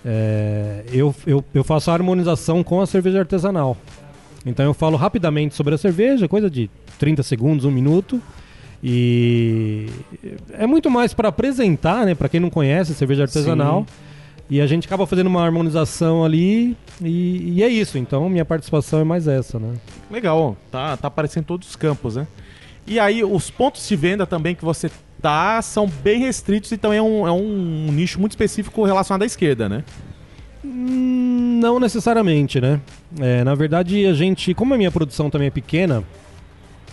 é, 0.06 0.84
eu, 0.92 1.14
eu, 1.26 1.44
eu 1.54 1.64
faço 1.64 1.92
a 1.92 1.94
harmonização 1.94 2.64
com 2.64 2.82
a 2.82 2.86
cerveja 2.86 3.20
artesanal. 3.20 3.78
Então 4.46 4.66
eu 4.66 4.74
falo 4.74 4.96
rapidamente 4.96 5.56
sobre 5.56 5.76
a 5.76 5.78
cerveja, 5.78 6.28
coisa 6.28 6.50
de 6.50 6.70
30 7.00 7.24
segundos, 7.24 7.66
um 7.66 7.72
minuto. 7.72 8.22
E 8.84 9.88
é 10.54 10.68
muito 10.68 10.90
mais 10.90 11.14
para 11.14 11.30
apresentar, 11.30 12.06
né, 12.06 12.14
para 12.14 12.30
quem 12.30 12.40
não 12.40 12.50
conhece 12.50 12.94
cerveja 12.94 13.24
artesanal. 13.24 13.86
E 14.50 14.62
a 14.62 14.68
gente 14.68 14.86
acaba 14.88 15.06
fazendo 15.06 15.28
uma 15.28 15.44
harmonização 15.44 16.24
ali 16.24 16.78
e, 17.02 17.56
e 17.56 17.64
é 17.64 17.68
isso. 17.68 17.98
Então 17.98 18.30
minha 18.30 18.46
participação 18.46 19.00
é 19.00 19.04
mais 19.04 19.28
essa, 19.28 19.60
né? 19.60 19.74
Legal, 20.10 20.56
tá, 20.72 20.96
tá 20.96 21.08
aparecendo 21.10 21.44
em 21.44 21.48
todos 21.48 21.68
os 21.68 21.76
campos, 21.76 22.16
né? 22.16 22.26
E 22.88 23.00
aí, 23.00 23.24
os 23.24 23.50
pontos 23.50 23.88
de 23.88 23.96
venda 23.96 24.26
também 24.26 24.56
que 24.56 24.64
você 24.64 24.90
tá 25.22 25.62
são 25.62 25.88
bem 25.88 26.20
restritos 26.20 26.72
e 26.72 26.78
também 26.78 27.00
é 27.00 27.02
um, 27.02 27.28
é 27.28 27.32
um 27.32 27.90
nicho 27.92 28.20
muito 28.20 28.32
específico 28.32 28.84
relacionado 28.86 29.24
à 29.24 29.26
esquerda, 29.26 29.68
né? 29.68 29.84
Hum, 30.64 31.60
Não 31.62 31.80
necessariamente, 31.80 32.62
né? 32.62 32.80
É, 33.20 33.44
na 33.44 33.56
verdade, 33.56 34.06
a 34.06 34.14
gente, 34.14 34.54
como 34.54 34.74
a 34.74 34.78
minha 34.78 34.92
produção 34.92 35.30
também 35.30 35.48
é 35.48 35.52
pequena, 35.52 36.04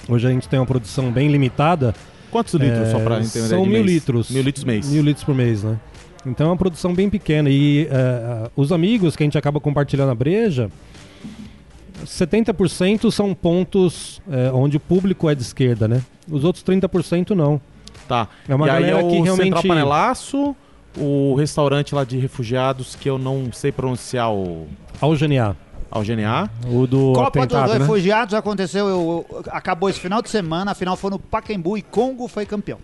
hoje 0.09 0.27
a 0.27 0.31
gente 0.31 0.49
tem 0.49 0.59
uma 0.59 0.67
produção 0.67 1.11
bem 1.13 1.29
limitada. 1.29 1.95
Quantos 2.31 2.55
litros, 2.55 2.89
é, 2.89 2.91
só 2.91 2.99
pra 2.99 3.21
entender? 3.21 3.49
São 3.49 3.65
mil 3.65 3.73
mês? 3.75 3.87
litros. 3.87 4.31
Mil 4.31 4.43
litros 4.43 4.65
mês. 4.65 4.89
Mil 4.91 5.03
litros 5.03 5.25
por 5.25 5.35
mês, 5.35 5.63
né? 5.63 5.79
Então 6.27 6.47
é 6.49 6.51
uma 6.51 6.57
produção 6.57 6.93
bem 6.93 7.09
pequena. 7.09 7.49
E 7.49 7.87
é, 7.91 8.51
os 8.57 8.73
amigos 8.73 9.15
que 9.15 9.23
a 9.23 9.27
gente 9.27 9.39
acaba 9.39 9.61
compartilhando 9.61 10.11
a 10.11 10.15
breja, 10.15 10.69
70% 12.05 13.11
são 13.11 13.35
pontos 13.35 14.21
é, 14.31 14.51
onde 14.53 14.77
o 14.77 14.81
público 14.81 15.29
é 15.31 15.35
de 15.35 15.43
esquerda, 15.43 15.87
né? 15.89 16.03
Os 16.31 16.45
outros 16.45 16.65
30% 16.65 17.31
não. 17.31 17.61
Tá. 18.09 18.29
É 18.49 18.55
uma 18.55 18.67
e 18.67 18.71
aí 18.71 18.83
galera 18.83 19.01
é 19.01 19.05
o 19.05 19.09
que 19.09 19.21
realmente- 19.21 19.45
Central 19.45 19.63
Panelaço, 19.63 20.57
o 20.99 21.35
restaurante 21.35 21.95
lá 21.95 22.05
de 22.05 22.19
refugiados 22.19 22.95
que 22.95 23.09
eu 23.09 23.19
não 23.19 23.51
sei 23.53 23.73
pronunciar 23.73 24.33
o 24.33 24.67
Algenear. 25.01 25.57
Algenear. 25.91 26.51
O 26.67 26.87
do 26.87 27.13
Copa 27.13 27.29
atentado, 27.45 27.65
dos 27.69 27.73
né? 27.75 27.79
Refugiados 27.81 28.35
aconteceu, 28.35 28.89
eu- 28.89 29.27
eu- 29.31 29.45
acabou 29.51 29.89
esse 29.89 30.01
final 30.01 30.21
de 30.21 30.29
semana, 30.29 30.73
a 30.73 30.75
final 30.75 30.97
foi 30.97 31.11
no 31.11 31.19
Pacaembu 31.19 31.79
e 31.79 31.83
Congo 31.83 32.27
foi 32.27 32.45
campeão. 32.45 32.79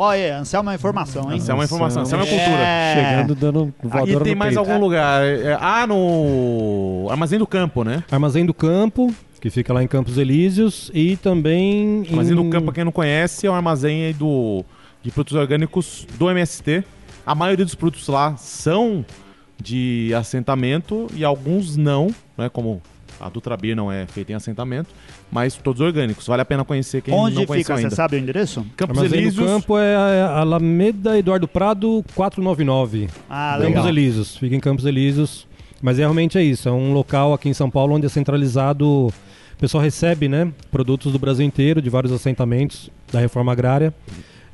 Olha, 0.00 0.38
Anselmo 0.38 0.68
é 0.68 0.70
uma 0.70 0.76
informação, 0.76 1.32
hein? 1.32 1.38
Isso 1.38 1.50
é 1.50 1.54
uma 1.54 1.64
informação, 1.64 2.04
isso 2.04 2.14
é 2.14 2.18
uma 2.18 2.24
cultura. 2.24 2.62
É. 2.62 2.94
Chegando, 2.94 3.34
dando 3.34 3.74
E 3.82 3.86
voadora 3.88 4.24
tem 4.24 4.32
no 4.32 4.38
mais 4.38 4.54
peito. 4.54 4.70
algum 4.70 4.80
lugar? 4.80 5.24
É, 5.24 5.58
ah, 5.60 5.88
no 5.88 7.08
Armazém 7.10 7.36
do 7.36 7.46
Campo, 7.48 7.82
né? 7.82 8.04
Armazém 8.08 8.46
do 8.46 8.54
Campo, 8.54 9.12
que 9.40 9.50
fica 9.50 9.72
lá 9.72 9.82
em 9.82 9.88
Campos 9.88 10.16
Elíseos, 10.16 10.88
e 10.94 11.16
também. 11.16 12.06
Armazém 12.08 12.32
em... 12.32 12.36
do 12.36 12.48
Campo, 12.48 12.66
pra 12.66 12.74
quem 12.74 12.84
não 12.84 12.92
conhece, 12.92 13.48
é 13.48 13.50
um 13.50 13.54
armazém 13.54 14.04
aí 14.04 14.12
do, 14.12 14.64
de 15.02 15.10
produtos 15.10 15.36
orgânicos 15.36 16.06
do 16.16 16.30
MST. 16.30 16.84
A 17.26 17.34
maioria 17.34 17.64
dos 17.64 17.74
produtos 17.74 18.06
lá 18.06 18.36
são 18.36 19.04
de 19.60 20.14
assentamento 20.14 21.08
e 21.12 21.24
alguns 21.24 21.76
não, 21.76 22.14
né? 22.36 22.48
Como 22.48 22.80
a 23.20 23.28
Dutra 23.28 23.56
Beer 23.56 23.76
não 23.76 23.90
é 23.90 24.06
feita 24.06 24.32
em 24.32 24.34
assentamento, 24.34 24.90
mas 25.30 25.54
todos 25.56 25.80
orgânicos. 25.80 26.26
Vale 26.26 26.42
a 26.42 26.44
pena 26.44 26.64
conhecer 26.64 27.02
quem 27.02 27.12
Onde 27.14 27.36
não 27.36 27.46
conheceu 27.46 27.76
fica, 27.76 27.88
você 27.90 27.94
sabe 27.94 28.16
o 28.16 28.18
endereço? 28.18 28.64
Campos 28.76 28.98
Armazém 28.98 29.20
Elíseos, 29.20 29.46
Campo 29.46 29.78
é 29.78 29.94
a 29.94 30.38
Alameda 30.38 31.18
Eduardo 31.18 31.48
Prado 31.48 32.04
499. 32.14 33.08
Ah, 33.28 33.54
Campos 33.54 33.68
legal. 33.68 33.88
Elíseos, 33.88 34.36
fica 34.36 34.54
em 34.54 34.60
Campos 34.60 34.84
Elíseos. 34.84 35.46
Mas 35.80 35.98
é, 35.98 36.02
realmente 36.02 36.36
é 36.36 36.42
isso, 36.42 36.68
é 36.68 36.72
um 36.72 36.92
local 36.92 37.32
aqui 37.32 37.48
em 37.48 37.54
São 37.54 37.70
Paulo 37.70 37.94
onde 37.94 38.06
é 38.06 38.08
centralizado. 38.08 39.06
O 39.06 39.12
pessoal 39.58 39.82
recebe 39.82 40.28
né, 40.28 40.52
produtos 40.70 41.12
do 41.12 41.18
Brasil 41.18 41.44
inteiro, 41.46 41.80
de 41.80 41.90
vários 41.90 42.12
assentamentos 42.12 42.90
da 43.12 43.20
reforma 43.20 43.52
agrária. 43.52 43.94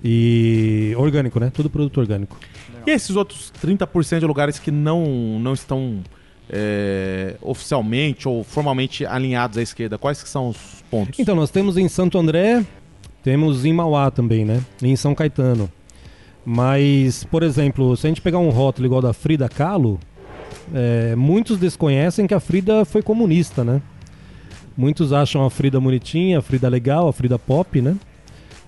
E 0.07 0.93
orgânico, 0.99 1.41
né? 1.41 1.51
Tudo 1.51 1.71
produto 1.71 1.99
orgânico. 1.99 2.39
E 2.87 2.91
esses 2.91 3.17
outros 3.17 3.51
30% 3.63 4.19
de 4.19 4.27
lugares 4.27 4.59
que 4.59 4.71
não, 4.71 5.39
não 5.41 5.55
estão 5.55 6.03
é, 6.51 7.37
oficialmente 7.41 8.29
ou 8.29 8.45
formalmente 8.45 9.05
alinhados 9.07 9.59
à 9.59 9.63
esquerda, 9.63 9.99
quais 9.99 10.23
que 10.23 10.29
são 10.29 10.49
os 10.49 10.85
pontos? 10.91 11.19
Então, 11.19 11.35
nós 11.35 11.51
temos 11.51 11.77
em 11.77 11.89
Santo 11.89 12.19
André, 12.19 12.65
temos 13.23 13.65
em 13.65 13.73
Mauá 13.73 14.11
também, 14.11 14.45
né? 14.45 14.63
E 14.83 14.89
em 14.89 14.97
São 14.97 15.15
Caetano. 15.15 15.71
Mas, 16.45 17.25
por 17.25 17.43
exemplo, 17.43 17.97
se 17.97 18.07
a 18.07 18.11
gente 18.11 18.21
pegar 18.21 18.39
um 18.39 18.51
rótulo 18.51 18.87
igual 18.87 19.01
da 19.01 19.13
Frida 19.13 19.49
Kahlo, 19.49 19.99
é, 20.75 21.15
muitos 21.17 21.59
desconhecem 21.59 22.27
que 22.27 22.35
a 22.35 22.41
Frida 22.41 22.85
foi 22.85 23.03
comunista, 23.03 23.65
né? 23.65 23.81
Muitos 24.77 25.13
acham 25.13 25.45
a 25.45 25.51
Frida 25.51 25.81
bonitinha, 25.81 26.39
a 26.39 26.43
Frida 26.43 26.69
legal, 26.69 27.09
a 27.09 27.13
Frida 27.13 27.39
pop, 27.39 27.81
né? 27.81 27.97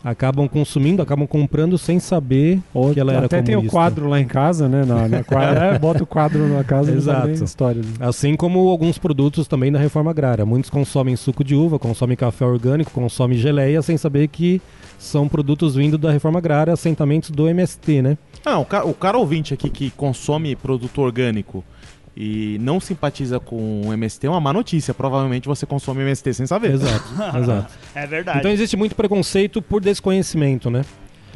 Acabam 0.08 0.46
consumindo, 0.46 1.02
acabam 1.02 1.26
comprando 1.26 1.76
sem 1.76 1.98
saber 1.98 2.60
Ou 2.72 2.94
que 2.94 3.00
ela 3.00 3.12
era 3.12 3.26
até 3.26 3.42
tem 3.42 3.56
o 3.56 3.58
comunista. 3.58 3.76
quadro 3.76 4.08
lá 4.08 4.20
em 4.20 4.24
casa, 4.24 4.68
né? 4.68 4.84
Na, 4.84 5.08
na 5.08 5.24
quadra, 5.24 5.64
é, 5.74 5.78
bota 5.80 6.04
o 6.04 6.06
quadro 6.06 6.46
na 6.46 6.62
casa 6.62 6.92
e 6.92 6.94
Exato. 6.94 7.30
história. 7.44 7.82
Assim 7.98 8.36
como 8.36 8.68
alguns 8.68 8.98
produtos 8.98 9.48
também 9.48 9.72
da 9.72 9.80
reforma 9.80 10.12
agrária. 10.12 10.46
Muitos 10.46 10.70
consomem 10.70 11.16
suco 11.16 11.42
de 11.42 11.56
uva, 11.56 11.76
consomem 11.76 12.16
café 12.16 12.44
orgânico, 12.44 12.92
consomem 12.92 13.36
geleia 13.36 13.82
sem 13.82 13.96
saber 13.96 14.28
que 14.28 14.62
são 14.96 15.26
produtos 15.28 15.74
vindo 15.74 15.98
da 15.98 16.10
reforma 16.12 16.38
agrária, 16.38 16.72
assentamentos 16.72 17.30
do 17.30 17.48
MST, 17.48 18.00
né? 18.00 18.16
Não, 18.44 18.62
o, 18.62 18.64
ca- 18.64 18.84
o 18.84 18.94
cara 18.94 19.18
ouvinte 19.18 19.52
aqui 19.52 19.68
que 19.68 19.90
consome 19.90 20.54
produto 20.54 21.00
orgânico 21.02 21.64
e 22.16 22.56
não 22.60 22.80
simpatiza 22.80 23.38
com 23.38 23.82
o 23.86 23.92
MST 23.92 24.26
é 24.26 24.30
uma 24.30 24.40
má 24.40 24.52
notícia. 24.52 24.94
Provavelmente 24.94 25.46
você 25.46 25.66
consome 25.66 26.00
MST 26.02 26.32
sem 26.34 26.46
saber. 26.46 26.72
Exato, 26.72 27.04
exato. 27.38 27.74
É 27.94 28.06
verdade. 28.06 28.38
Então 28.38 28.50
existe 28.50 28.76
muito 28.76 28.94
preconceito 28.94 29.60
por 29.60 29.80
desconhecimento, 29.82 30.70
né? 30.70 30.82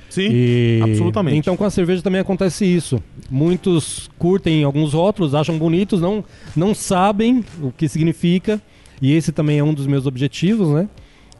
Sim, 0.08 0.28
E- 0.30 0.80
absolutamente. 0.82 1.36
Então 1.36 1.56
com 1.56 1.64
a 1.64 1.70
cerveja 1.70 2.02
também 2.02 2.20
acontece 2.20 2.64
isso. 2.64 3.00
Muitos 3.30 4.10
curtem 4.18 4.64
alguns 4.64 4.94
rótulos, 4.94 5.34
acham 5.34 5.56
bonitos, 5.58 6.00
não, 6.00 6.24
não 6.56 6.74
sabem 6.74 7.44
o 7.62 7.70
que 7.70 7.86
significa. 7.88 8.60
E 9.02 9.14
esse 9.14 9.32
também 9.32 9.58
é 9.58 9.64
um 9.64 9.72
dos 9.72 9.86
meus 9.86 10.06
objetivos, 10.06 10.68
né? 10.70 10.88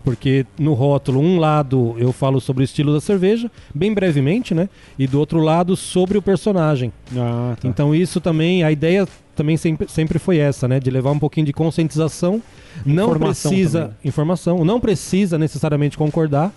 Porque 0.03 0.47
no 0.59 0.73
rótulo, 0.73 1.21
um 1.21 1.39
lado 1.39 1.95
eu 1.99 2.13
falo 2.13 2.41
sobre 2.41 2.63
o 2.63 2.65
estilo 2.65 2.93
da 2.93 3.01
cerveja, 3.01 3.51
bem 3.75 3.93
brevemente, 3.93 4.55
né? 4.55 4.69
E 4.99 5.07
do 5.07 5.19
outro 5.19 5.41
lado 5.41 5.77
sobre 5.77 6.17
o 6.17 6.23
personagem. 6.23 6.93
Ah, 7.17 7.55
tá. 7.61 7.69
Então 7.69 7.95
isso 7.95 8.21
também, 8.21 8.63
a 8.65 8.73
ideia 8.73 9.07
também 9.37 9.57
sempre, 9.57 9.89
sempre 9.89 10.19
foi 10.19 10.39
essa, 10.39 10.67
né? 10.67 10.81
De 10.81 10.91
levar 10.91 11.11
um 11.11 11.19
pouquinho 11.19 11.47
de 11.47 11.53
conscientização. 11.53 12.43
Não 12.85 13.09
Informação 13.09 13.51
precisa. 13.51 13.81
também. 13.81 13.97
Informação. 14.05 14.65
Não 14.65 14.81
precisa 14.81 15.39
necessariamente 15.39 15.99
concordar. 15.99 16.53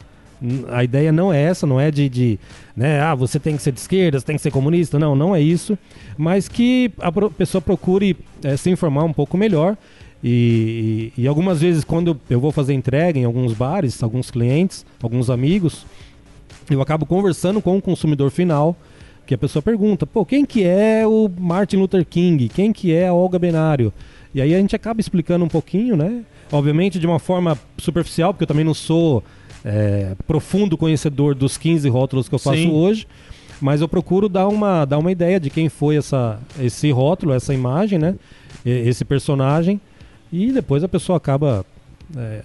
A 0.69 0.83
ideia 0.83 1.11
não 1.11 1.31
é 1.31 1.41
essa, 1.41 1.65
não 1.65 1.79
é 1.79 1.89
de, 1.89 2.09
de, 2.09 2.39
né, 2.75 2.99
ah, 2.99 3.15
você 3.15 3.39
tem 3.39 3.55
que 3.55 3.63
ser 3.63 3.71
de 3.71 3.79
esquerda, 3.79 4.19
você 4.19 4.25
tem 4.25 4.35
que 4.35 4.41
ser 4.41 4.51
comunista. 4.51 4.99
Não, 4.99 5.15
não 5.15 5.33
é 5.33 5.39
isso. 5.39 5.77
Mas 6.17 6.49
que 6.49 6.91
a 6.99 7.11
pessoa 7.29 7.61
procure 7.61 8.17
eh, 8.43 8.57
se 8.57 8.69
informar 8.69 9.05
um 9.05 9.13
pouco 9.13 9.37
melhor. 9.37 9.77
E, 10.23 11.11
e- 11.17 11.23
e 11.23 11.27
algumas 11.27 11.61
vezes, 11.61 11.83
quando 11.83 12.19
eu 12.29 12.39
vou 12.39 12.51
fazer 12.51 12.73
entrega 12.73 13.19
em 13.19 13.25
alguns 13.25 13.53
bares, 13.53 14.01
alguns 14.01 14.31
clientes, 14.31 14.85
alguns 15.01 15.29
amigos, 15.29 15.85
eu 16.69 16.81
acabo 16.81 17.05
conversando 17.05 17.61
com 17.61 17.77
o 17.77 17.81
consumidor 17.81 18.31
final, 18.31 18.75
que 19.25 19.33
a 19.33 19.37
pessoa 19.37 19.61
pergunta, 19.61 20.05
pô, 20.07 20.25
quem 20.25 20.45
que 20.45 20.63
é 20.63 21.05
o 21.07 21.29
Martin 21.37 21.77
Luther 21.77 22.05
King? 22.05 22.47
Quem 22.49 22.71
que 22.71 22.93
é 22.93 23.07
a 23.07 23.13
Olga 23.13 23.37
Benário? 23.37 23.91
E 24.33 24.41
aí 24.41 24.53
a 24.55 24.57
gente 24.59 24.75
acaba 24.75 24.99
explicando 24.99 25.45
um 25.45 25.49
pouquinho, 25.49 25.95
né? 25.95 26.23
Obviamente 26.51 26.99
de 26.99 27.05
uma 27.07 27.19
forma 27.19 27.57
superficial, 27.77 28.33
porque 28.33 28.43
eu 28.43 28.47
também 28.47 28.65
não 28.65 28.73
sou 28.73 29.23
é, 29.63 30.13
profundo 30.27 30.77
conhecedor 30.77 31.35
dos 31.35 31.57
15 31.57 31.87
rótulos 31.89 32.27
que 32.29 32.35
eu 32.35 32.39
faço 32.39 32.57
Sim. 32.57 32.71
hoje, 32.71 33.07
Mas 33.61 33.79
eu 33.79 33.87
procuro 33.87 34.27
dar 34.27 34.47
uma, 34.49 34.83
dar 34.83 34.97
uma 34.97 35.11
ideia 35.11 35.39
de 35.39 35.49
quem 35.49 35.69
foi 35.69 35.95
essa, 35.95 36.37
esse 36.59 36.91
rótulo, 36.91 37.31
essa 37.33 37.53
imagem, 37.53 37.97
né? 37.99 38.15
Esse 38.65 39.05
personagem. 39.05 39.79
E 40.35 40.51
depois 40.51 40.83
a 40.83 40.87
pessoa 40.89 41.17
acaba. 41.17 41.63
é, 42.17 42.41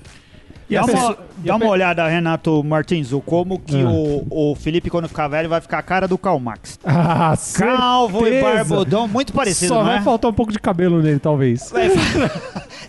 E 0.69 0.75
dá 0.75 0.85
uma, 0.85 1.19
dá 1.39 1.57
uma 1.57 1.67
olhada, 1.69 2.07
Renato 2.07 2.63
Martins, 2.63 3.13
o 3.13 3.21
como 3.23 3.59
que 3.59 3.81
Ah. 3.81 3.89
o, 3.89 4.51
o 4.53 4.55
Felipe, 4.55 4.91
quando 4.91 5.09
ficar 5.09 5.27
velho, 5.29 5.49
vai 5.49 5.61
ficar 5.63 5.79
a 5.79 5.83
cara 5.83 6.07
do 6.07 6.19
Karl 6.19 6.39
Marx. 6.39 6.79
Ah, 6.85 7.35
Calvo 7.55 8.27
e 8.27 8.31
certeza. 8.31 8.55
barbudão, 8.55 9.09
muito 9.09 9.33
parecido, 9.33 9.69
Só 9.73 9.79
não 9.79 9.87
vai 9.87 9.97
é? 9.99 10.03
faltar 10.03 10.31
um 10.31 10.35
pouco 10.35 10.53
de 10.53 10.59
cabelo 10.59 11.01
nele, 11.01 11.19
talvez. 11.19 11.73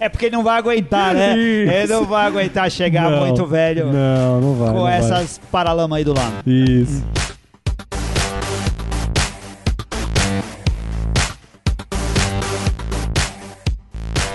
É 0.01 0.08
porque 0.08 0.27
ele 0.27 0.36
não 0.38 0.44
vai 0.46 0.58
aguentar, 0.58 1.13
né? 1.13 1.38
Isso. 1.38 1.72
Ele 1.74 1.88
não 1.94 2.06
vai 2.06 2.25
aguentar 2.25 2.72
chegar 2.72 3.12
Não, 3.12 3.25
muito 3.25 3.46
velho 3.46 3.88
Não, 3.91 4.39
não 4.39 4.53
vai. 4.56 4.68
com 4.70 4.75
não 4.75 4.84
vai. 4.84 4.98
essas 4.98 5.38
paralamas 5.51 5.98
aí 5.98 6.06
do 6.06 6.13
lado. 6.13 6.36
Isso. 6.50 7.03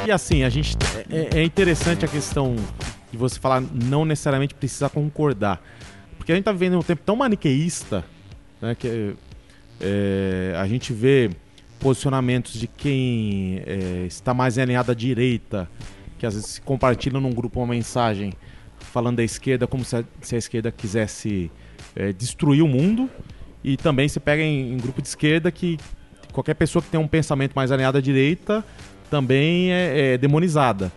E 0.06 0.12
assim, 0.12 0.42
a 0.42 0.50
gente. 0.50 0.76
É, 1.08 1.40
é 1.40 1.44
interessante 1.44 2.04
a 2.04 2.08
questão 2.08 2.56
de 3.10 3.16
você 3.16 3.40
falar 3.40 3.62
não 3.62 4.04
necessariamente 4.04 4.54
precisa 4.54 4.88
concordar. 4.90 5.62
Porque 6.18 6.30
a 6.30 6.34
gente 6.34 6.44
tá 6.44 6.52
vivendo 6.52 6.78
um 6.78 6.82
tempo 6.82 7.02
tão 7.04 7.16
maniqueísta, 7.16 8.04
né? 8.60 8.74
Que 8.74 9.14
é, 9.80 10.54
a 10.58 10.66
gente 10.66 10.92
vê 10.92 11.30
posicionamentos 11.80 12.54
de 12.54 12.66
quem 12.66 13.62
é, 13.66 14.04
está 14.06 14.34
mais 14.34 14.58
alinhado 14.58 14.92
à 14.92 14.94
direita, 14.94 15.68
que 16.18 16.26
às 16.26 16.34
vezes 16.34 16.58
compartilham 16.58 17.20
num 17.20 17.32
grupo 17.32 17.60
uma 17.60 17.66
mensagem 17.66 18.32
falando 18.78 19.16
da 19.16 19.24
esquerda 19.24 19.66
como 19.66 19.84
se 19.84 19.96
a, 19.96 20.04
se 20.20 20.34
a 20.34 20.38
esquerda 20.38 20.70
quisesse 20.70 21.50
é, 21.96 22.12
destruir 22.12 22.62
o 22.62 22.68
mundo. 22.68 23.08
E 23.62 23.78
também 23.78 24.06
se 24.06 24.20
pega 24.20 24.42
em, 24.42 24.74
em 24.74 24.76
grupo 24.76 25.00
de 25.00 25.08
esquerda 25.08 25.50
que 25.50 25.78
qualquer 26.30 26.54
pessoa 26.54 26.82
que 26.82 26.90
tem 26.90 27.00
um 27.00 27.08
pensamento 27.08 27.54
mais 27.54 27.72
alinhado 27.72 27.96
à 27.96 28.00
direita 28.02 28.62
também 29.14 29.70
é, 29.72 30.14
é 30.14 30.18
demonizada. 30.18 30.90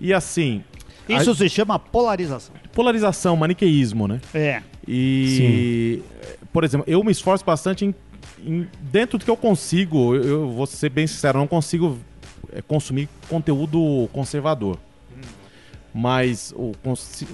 E 0.00 0.14
assim, 0.14 0.62
Isso 1.08 1.34
se 1.34 1.48
chama 1.48 1.76
polarização. 1.76 2.54
polarização, 2.72 3.34
maniqueísmo, 3.36 4.06
né? 4.06 4.20
É. 4.32 4.62
E, 4.86 6.00
por 6.52 6.62
exemplo, 6.62 6.84
eu 6.88 7.02
me 7.02 7.10
esforço 7.10 7.44
bastante 7.44 7.84
em, 7.84 7.92
em- 8.46 8.68
dentro 8.80 9.18
do 9.18 9.24
que 9.24 9.30
eu 9.30 9.36
consigo, 9.36 10.14
eu, 10.14 10.22
eu 10.24 10.48
vou 10.50 10.66
ser 10.66 10.88
bem 10.88 11.04
sincero, 11.08 11.38
eu 11.38 11.40
não 11.40 11.48
consigo 11.48 11.98
é, 12.52 12.62
consumir 12.62 13.08
conteúdo 13.28 14.08
conservador. 14.12 14.78
Mas 15.92 16.54
o, 16.56 16.72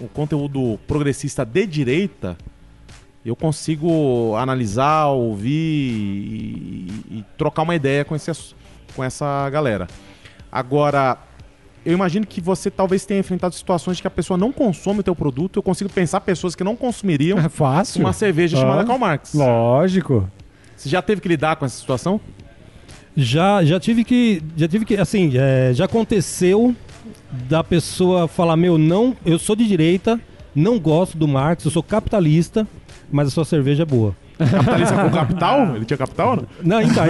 o 0.02 0.08
conteúdo 0.08 0.78
progressista 0.86 1.44
de 1.44 1.66
direita, 1.66 2.38
eu 3.26 3.36
consigo 3.36 4.34
analisar, 4.36 5.08
ouvir 5.08 5.50
e, 5.50 6.88
e- 7.10 7.18
e 7.18 7.24
trocar 7.36 7.60
uma 7.62 7.74
ideia 7.76 8.06
com, 8.06 8.16
esse, 8.16 8.30
com 8.96 9.04
essa 9.04 9.50
galera. 9.50 9.86
Agora, 10.54 11.18
eu 11.84 11.92
imagino 11.92 12.24
que 12.24 12.40
você 12.40 12.70
talvez 12.70 13.04
tenha 13.04 13.18
enfrentado 13.18 13.52
situações 13.56 13.96
de 13.96 14.02
que 14.02 14.06
a 14.06 14.10
pessoa 14.10 14.38
não 14.38 14.52
consome 14.52 15.00
o 15.00 15.02
teu 15.02 15.16
produto. 15.16 15.58
Eu 15.58 15.62
consigo 15.64 15.90
pensar 15.90 16.20
pessoas 16.20 16.54
que 16.54 16.62
não 16.62 16.76
consumiriam 16.76 17.36
É 17.44 17.48
fácil. 17.48 18.00
uma 18.00 18.12
cerveja 18.12 18.56
Ah. 18.56 18.60
chamada 18.60 18.84
Karl 18.84 18.98
Marx. 19.00 19.34
Lógico. 19.34 20.30
Você 20.76 20.88
já 20.88 21.02
teve 21.02 21.20
que 21.20 21.26
lidar 21.28 21.56
com 21.56 21.64
essa 21.64 21.76
situação? 21.76 22.20
Já, 23.16 23.64
já 23.64 23.80
tive 23.80 24.04
que. 24.04 24.40
Já 24.56 24.68
tive 24.68 24.84
que. 24.84 24.96
Assim, 24.96 25.32
é, 25.36 25.72
já 25.74 25.84
aconteceu 25.86 26.74
da 27.48 27.62
pessoa 27.64 28.26
falar, 28.28 28.56
meu, 28.56 28.78
não, 28.78 29.16
eu 29.26 29.38
sou 29.38 29.54
de 29.56 29.66
direita, 29.66 30.20
não 30.54 30.78
gosto 30.78 31.16
do 31.18 31.26
Marx, 31.28 31.64
eu 31.64 31.70
sou 31.70 31.82
capitalista, 31.82 32.66
mas 33.10 33.28
a 33.28 33.30
sua 33.30 33.44
cerveja 33.44 33.82
é 33.82 33.86
boa. 33.86 34.16
Capitalista 34.38 34.94
com 34.96 35.10
capital? 35.10 35.76
Ele 35.76 35.84
tinha 35.84 35.96
capital? 35.96 36.36
Não? 36.36 36.44
Não, 36.62 36.82
então. 36.82 37.04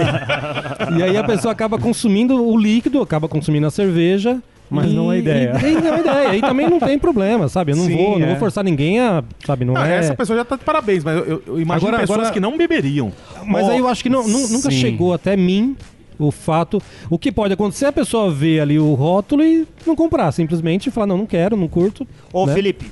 e 0.97 1.03
aí 1.03 1.17
a 1.17 1.23
pessoa 1.23 1.51
acaba 1.51 1.77
consumindo 1.79 2.43
o 2.43 2.57
líquido, 2.57 3.01
acaba 3.01 3.27
consumindo 3.27 3.65
a 3.67 3.71
cerveja. 3.71 4.39
Mas 4.69 4.91
e- 4.91 4.95
não 4.95 5.11
a 5.11 5.17
ideia. 5.17 5.53
E, 5.63 5.73
e 5.73 5.81
não 5.81 5.93
a 5.93 5.99
ideia. 5.99 6.35
E 6.37 6.41
também 6.41 6.67
não 6.69 6.79
tem 6.79 6.97
problema, 6.97 7.47
sabe? 7.47 7.71
Eu 7.73 7.75
não, 7.75 7.85
Sim, 7.85 7.97
vou, 7.97 8.19
não 8.19 8.25
é. 8.25 8.29
vou 8.31 8.39
forçar 8.39 8.63
ninguém 8.63 8.99
a. 8.99 9.23
Sabe, 9.45 9.63
não, 9.63 9.75
Não, 9.75 9.83
é. 9.83 9.97
Essa 9.97 10.15
pessoa 10.15 10.37
já 10.37 10.43
tá 10.45 10.55
de 10.55 10.63
parabéns, 10.63 11.03
mas 11.03 11.17
eu, 11.17 11.43
eu- 11.45 11.59
imagino 11.61 11.87
Agora- 11.89 12.01
pessoas 12.01 12.19
agora- 12.19 12.33
que 12.33 12.39
não 12.39 12.57
beberiam. 12.57 13.11
Mas 13.45 13.65
Ó, 13.67 13.71
aí 13.71 13.77
eu 13.77 13.87
acho 13.87 14.01
que 14.01 14.09
não, 14.09 14.27
nu- 14.27 14.47
nunca 14.47 14.71
sim. 14.71 14.77
chegou 14.79 15.13
até 15.13 15.37
mim 15.37 15.75
o 16.17 16.31
fato. 16.31 16.81
O 17.11 17.19
que 17.19 17.31
pode 17.31 17.53
acontecer 17.53 17.85
é 17.85 17.87
a 17.89 17.93
pessoa 17.93 18.31
ver 18.31 18.59
ali 18.59 18.79
o 18.79 18.93
rótulo 18.95 19.43
e 19.43 19.67
não 19.85 19.95
comprar, 19.95 20.31
simplesmente 20.31 20.89
falar, 20.89 21.05
não, 21.07 21.17
não 21.19 21.25
quero, 21.27 21.55
não 21.55 21.67
curto. 21.67 22.07
Ô, 22.33 22.47
né? 22.47 22.53
Felipe, 22.55 22.89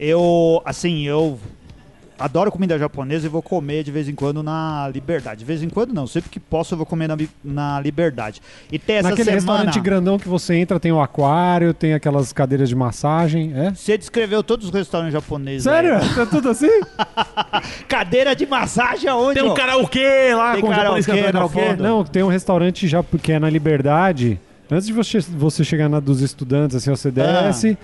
eu, 0.00 0.62
assim, 0.64 1.02
eu 1.06 1.38
adoro 2.18 2.50
comida 2.50 2.78
japonesa 2.78 3.26
e 3.26 3.28
vou 3.28 3.42
comer 3.42 3.82
de 3.82 3.90
vez 3.90 4.08
em 4.08 4.14
quando 4.14 4.42
na 4.42 4.88
Liberdade. 4.92 5.40
De 5.40 5.44
vez 5.44 5.62
em 5.62 5.68
quando 5.68 5.92
não, 5.92 6.06
sempre 6.06 6.30
que 6.30 6.38
posso 6.38 6.74
eu 6.74 6.78
vou 6.78 6.86
comer 6.86 7.08
na, 7.08 7.16
na 7.44 7.80
Liberdade. 7.80 8.40
E 8.70 8.78
tem 8.78 8.96
essa 8.96 9.10
Naquele 9.10 9.24
semana... 9.24 9.58
restaurante 9.58 9.80
grandão 9.80 10.18
que 10.18 10.28
você 10.28 10.54
entra, 10.54 10.78
tem 10.78 10.92
o 10.92 11.00
aquário, 11.00 11.74
tem 11.74 11.94
aquelas 11.94 12.32
cadeiras 12.32 12.68
de 12.68 12.74
massagem, 12.74 13.52
é? 13.54 13.74
Você 13.74 13.98
descreveu 13.98 14.42
todos 14.42 14.66
os 14.66 14.72
restaurantes 14.72 15.12
japoneses. 15.12 15.64
Sério? 15.64 15.96
aí. 15.96 16.20
É 16.20 16.26
tudo 16.26 16.48
assim? 16.48 16.80
Cadeira 17.88 18.34
de 18.34 18.46
massagem 18.46 19.08
aonde? 19.08 19.40
Tem 19.40 19.48
um 19.48 19.52
ó? 19.52 19.54
karaokê 19.54 20.34
lá 20.34 20.52
Tem 20.52 20.60
com 20.60 20.68
o 20.68 20.74
japonês 20.74 21.06
karaokê 21.06 21.26
no 21.26 21.32
karaokê. 21.32 21.82
Não, 21.82 22.04
tem 22.04 22.22
um 22.22 22.28
restaurante 22.28 22.88
já 22.88 23.02
que 23.02 23.32
é 23.32 23.38
na 23.38 23.50
Liberdade. 23.50 24.40
Antes 24.70 24.86
de 24.86 24.92
você, 24.92 25.20
você 25.20 25.62
chegar 25.62 25.88
na 25.88 26.00
dos 26.00 26.22
estudantes, 26.22 26.76
assim, 26.76 26.90
você 26.90 27.10
desce. 27.10 27.76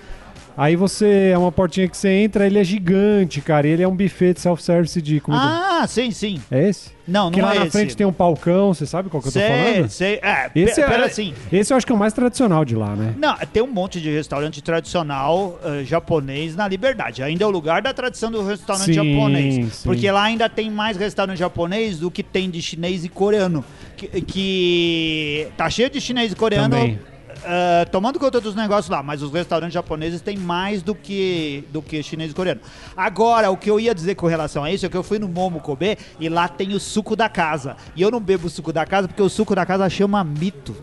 Aí 0.61 0.75
você 0.75 1.31
é 1.33 1.37
uma 1.39 1.51
portinha 1.51 1.87
que 1.87 1.97
você 1.97 2.07
entra, 2.07 2.45
ele 2.45 2.59
é 2.59 2.63
gigante, 2.63 3.41
cara. 3.41 3.67
Ele 3.67 3.81
é 3.81 3.87
um 3.87 3.95
buffet 3.95 4.35
de 4.35 4.41
self-service 4.41 5.01
de 5.01 5.19
comida. 5.19 5.43
Ah, 5.43 5.87
sim, 5.87 6.11
sim. 6.11 6.39
É 6.51 6.69
esse? 6.69 6.91
Não, 7.07 7.23
não 7.25 7.31
que 7.31 7.41
lá 7.41 7.55
é 7.55 7.57
na 7.57 7.65
esse. 7.65 7.71
frente 7.71 7.97
tem 7.97 8.05
um 8.05 8.13
palcão, 8.13 8.71
você 8.71 8.85
sabe 8.85 9.09
qual 9.09 9.23
que 9.23 9.29
eu 9.29 9.31
tô 9.33 9.39
sei, 9.39 9.49
falando? 9.49 9.89
sei. 9.89 10.19
É, 10.21 10.51
Esse 10.53 10.79
é, 10.81 10.87
pera 10.87 11.05
assim. 11.07 11.33
esse 11.51 11.73
eu 11.73 11.77
acho 11.77 11.83
que 11.83 11.91
é 11.91 11.95
o 11.95 11.97
mais 11.97 12.13
tradicional 12.13 12.63
de 12.63 12.75
lá, 12.75 12.95
né? 12.95 13.15
Não, 13.17 13.35
tem 13.51 13.63
um 13.63 13.71
monte 13.73 13.99
de 13.99 14.11
restaurante 14.11 14.61
tradicional 14.61 15.59
eh, 15.65 15.83
japonês 15.83 16.55
na 16.55 16.67
Liberdade. 16.67 17.23
Ainda 17.23 17.43
é 17.43 17.47
o 17.47 17.49
lugar 17.49 17.81
da 17.81 17.91
tradição 17.91 18.29
do 18.29 18.45
restaurante 18.45 18.85
Sim, 18.85 18.93
japonês. 18.93 19.73
sim. 19.73 19.83
Porque 19.83 20.11
lá 20.11 20.21
ainda 20.25 20.47
tem 20.47 20.69
mais 20.69 20.95
restaurante 20.95 21.39
japonês 21.39 21.97
do 21.97 22.11
que 22.11 22.21
tem 22.21 22.51
de 22.51 22.61
chinês 22.61 23.03
e 23.03 23.09
coreano. 23.09 23.65
Que, 23.97 24.21
que 24.21 25.47
tá 25.57 25.67
cheio 25.71 25.89
de 25.89 25.99
chinês 25.99 26.31
e 26.31 26.35
coreano 26.35 26.69
Também. 26.75 26.99
Eh, 27.43 27.85
tomando 27.91 28.19
conta 28.19 28.39
dos 28.41 28.55
negócios 28.55 28.89
lá. 28.89 29.01
Mas 29.03 29.21
os 29.21 29.31
restaurantes 29.31 29.73
japoneses 29.73 30.21
têm 30.21 30.37
mais 30.37 30.81
do 30.81 30.93
que, 30.95 31.63
do 31.71 31.81
que 31.81 32.01
chinês 32.03 32.31
e 32.31 32.33
coreano. 32.35 32.61
Agora, 32.95 33.49
o 33.51 33.57
que 33.57 33.69
eu 33.69 33.79
ia 33.79 33.93
dizer 33.95 34.15
com 34.15 34.27
relação 34.27 34.63
a 34.63 34.71
isso 34.71 34.85
é 34.85 34.89
que 34.89 34.97
eu 34.97 35.03
fui 35.03 35.19
no 35.19 35.27
Momo 35.27 35.59
Kobe 35.59 35.97
e 36.19 36.29
lá 36.29 36.47
tem 36.47 36.73
o 36.73 36.79
suco 36.79 37.15
da 37.15 37.27
casa. 37.29 37.75
E 37.95 38.01
eu 38.01 38.11
não 38.11 38.19
bebo 38.19 38.47
o 38.47 38.49
suco 38.49 38.71
da 38.73 38.85
casa 38.85 39.07
porque 39.07 39.21
o 39.21 39.29
suco 39.29 39.53
da 39.55 39.65
casa 39.65 39.89
chama 39.89 40.23
mito. 40.23 40.75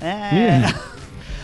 É. 0.00 0.60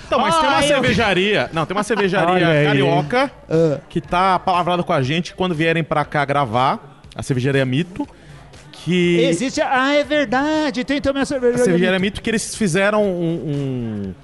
Então, 0.07 0.19
mas 0.21 0.35
tem 0.37 0.45
uma 0.49 0.57
Ah, 0.59 0.63
eu- 0.63 0.69
cervejaria. 0.69 1.51
Não, 1.53 1.65
tem 1.67 1.77
uma 1.77 1.83
cervejaria 1.85 2.65
carioca 2.65 3.31
Ah. 3.49 3.81
que 3.89 4.01
tá 4.01 4.39
palavrada 4.39 4.83
com 4.83 4.93
a 4.93 5.03
gente 5.03 5.35
quando 5.35 5.55
vierem 5.55 5.83
pra 5.83 6.05
cá 6.05 6.25
gravar. 6.25 7.01
A 7.15 7.23
cervejaria 7.23 7.65
Mito. 7.65 8.07
Que. 8.85 9.21
Existe. 9.25 9.61
Ah, 9.61 9.95
é 9.95 10.03
verdade. 10.03 10.83
Tem 10.83 11.01
também 11.01 11.21
a 11.21 11.23
A 11.23 11.27
cerveja. 11.27 11.59
cervejaria 11.59 11.99
Mito 11.99 12.21
que 12.21 12.29
eles 12.31 12.55
fizeram 12.57 13.05
um, 13.05 13.33
um, 13.47 14.15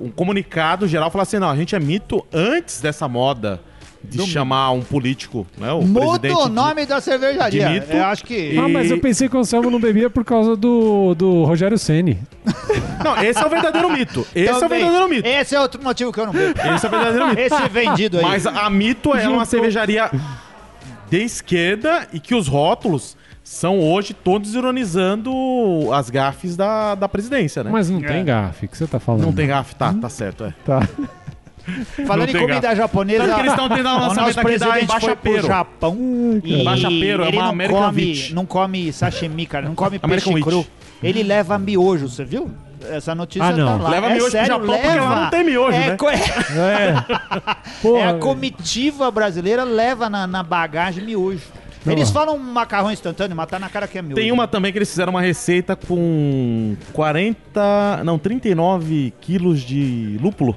um 0.00 0.10
comunicado 0.10 0.86
geral 0.88 1.10
falando 1.10 1.26
assim: 1.26 1.38
não, 1.38 1.50
a 1.50 1.56
gente 1.56 1.74
é 1.74 1.80
mito 1.80 2.24
antes 2.32 2.80
dessa 2.80 3.06
moda 3.08 3.60
de 4.02 4.16
Do- 4.16 4.26
chamar 4.26 4.70
um 4.70 4.80
político, 4.80 5.46
né? 5.58 5.70
O 5.72 5.82
Muda 5.82 6.20
presidente 6.20 6.34
o 6.46 6.48
nome 6.48 6.86
da 6.86 7.00
cervejaria. 7.02 7.68
de 7.68 7.74
mito. 7.80 7.92
Eu 7.92 8.04
acho 8.06 8.24
que. 8.24 8.52
E- 8.54 8.58
Ah, 8.58 8.66
mas 8.68 8.90
eu 8.90 8.98
pensei 8.98 9.28
que 9.28 9.36
o 9.36 9.40
Anselmo 9.40 9.70
não 9.70 9.78
bebia 9.78 10.08
por 10.08 10.24
causa 10.24 10.56
do, 10.56 11.14
do 11.14 11.44
Rogério 11.44 11.76
Ceni. 11.78 12.14
De... 12.14 12.80
Não, 13.04 13.16
esse 13.22 13.42
é 13.42 13.46
o 13.46 13.48
verdadeiro 13.48 13.90
mito. 13.90 14.26
Esse 14.34 14.50
é 14.50 14.56
o 14.56 14.60
Também. 14.60 14.78
verdadeiro 14.80 15.08
mito. 15.08 15.26
Esse 15.28 15.54
é 15.54 15.60
outro 15.60 15.82
motivo 15.82 16.12
que 16.12 16.20
eu 16.20 16.26
não 16.26 16.32
bebo. 16.34 16.58
Esse 16.60 16.84
é 16.84 16.88
o 16.88 16.90
verdadeiro 16.92 17.28
mito. 17.28 17.40
Esse 17.40 17.68
vendido 17.70 18.18
aí. 18.18 18.22
Mas 18.24 18.46
a 18.46 18.68
Mito 18.68 19.14
é 19.14 19.26
uma 19.28 19.46
cervejaria 19.46 20.10
de 21.10 21.18
esquerda 21.22 22.06
e 22.12 22.20
que 22.20 22.34
os 22.34 22.46
rótulos 22.46 23.16
são 23.42 23.80
hoje 23.80 24.14
todos 24.14 24.54
ironizando 24.54 25.32
as 25.92 26.08
gafes 26.10 26.56
da, 26.56 26.94
da 26.94 27.08
presidência, 27.08 27.64
né? 27.64 27.70
Mas 27.72 27.90
não 27.90 28.00
É. 28.00 28.06
tem 28.06 28.24
gafe, 28.24 28.66
o 28.66 28.68
que 28.68 28.76
você 28.76 28.86
tá 28.86 29.00
falando? 29.00 29.22
Não 29.22 29.32
tem 29.32 29.46
gafe, 29.48 29.74
tá, 29.74 29.92
tá 29.94 30.08
certo, 30.08 30.44
é. 30.44 30.54
Tá. 30.64 30.86
Falando 32.06 32.30
em 32.30 32.32
comida 32.32 32.60
gato. 32.60 32.76
japonesa. 32.76 33.24
Tanto 33.24 33.34
que 33.34 33.40
eles 33.40 33.52
estão 33.52 33.68
tendo 33.68 33.88
um 33.88 33.92
o 33.92 33.98
lançamento 34.00 34.16
nosso 34.16 34.28
aqui 34.30 34.36
da 34.36 34.42
presidente 34.42 34.84
Embaixo 34.84 35.06
foi 35.06 35.16
pro 35.16 35.32
Pero. 35.32 35.46
Japão. 35.46 35.96
E 36.42 36.60
Embaixo 36.60 36.88
Pero 36.88 37.24
é 37.24 37.28
ele 37.28 37.36
uma 37.36 37.42
não 37.44 37.50
American 37.50 37.82
come, 37.86 38.02
Wheat. 38.04 38.34
não 38.34 38.46
come 38.46 38.92
sashimi, 38.92 39.46
cara. 39.46 39.68
Não 39.68 39.74
come 39.74 40.00
American 40.02 40.32
peixe 40.32 40.48
cru. 40.48 40.66
Ele 41.02 41.22
leva 41.22 41.58
miojo, 41.58 42.08
você 42.08 42.24
viu? 42.24 42.50
Essa 42.90 43.14
notícia 43.14 43.46
Ah, 43.48 43.52
não. 43.52 43.78
tá 43.78 43.84
lá. 43.84 43.90
Leva 43.90 44.06
é 44.06 44.08
miojo 44.14 44.22
pro 44.24 44.30
sério, 44.32 44.46
Japão, 44.48 44.66
porque 44.66 44.86
leva. 44.88 45.04
lá 45.04 45.20
não 45.22 45.30
tem 45.30 45.44
miojo, 45.44 45.76
é, 45.76 45.88
né? 45.90 45.96
co- 45.96 46.08
É. 46.10 47.98
É 47.98 48.04
a 48.08 48.14
comitiva 48.14 49.10
brasileira 49.10 49.62
leva 49.62 50.08
na, 50.08 50.26
na 50.26 50.42
bagagem 50.42 51.04
miojo. 51.04 51.42
Não. 51.84 51.92
Eles 51.94 52.10
falam 52.10 52.36
macarrão 52.38 52.90
instantâneo, 52.92 53.34
mas 53.36 53.48
tá 53.48 53.58
na 53.58 53.68
cara 53.68 53.88
que 53.88 53.96
é 53.98 54.02
miojo. 54.02 54.16
Tem 54.16 54.30
uma 54.30 54.46
também 54.46 54.70
que 54.70 54.78
eles 54.78 54.90
fizeram 54.90 55.10
uma 55.10 55.22
receita 55.22 55.74
com 55.74 56.76
40, 56.92 58.02
não, 58.04 58.18
39 58.18 59.12
quilos 59.20 59.60
de 59.62 60.18
lúpulo, 60.20 60.56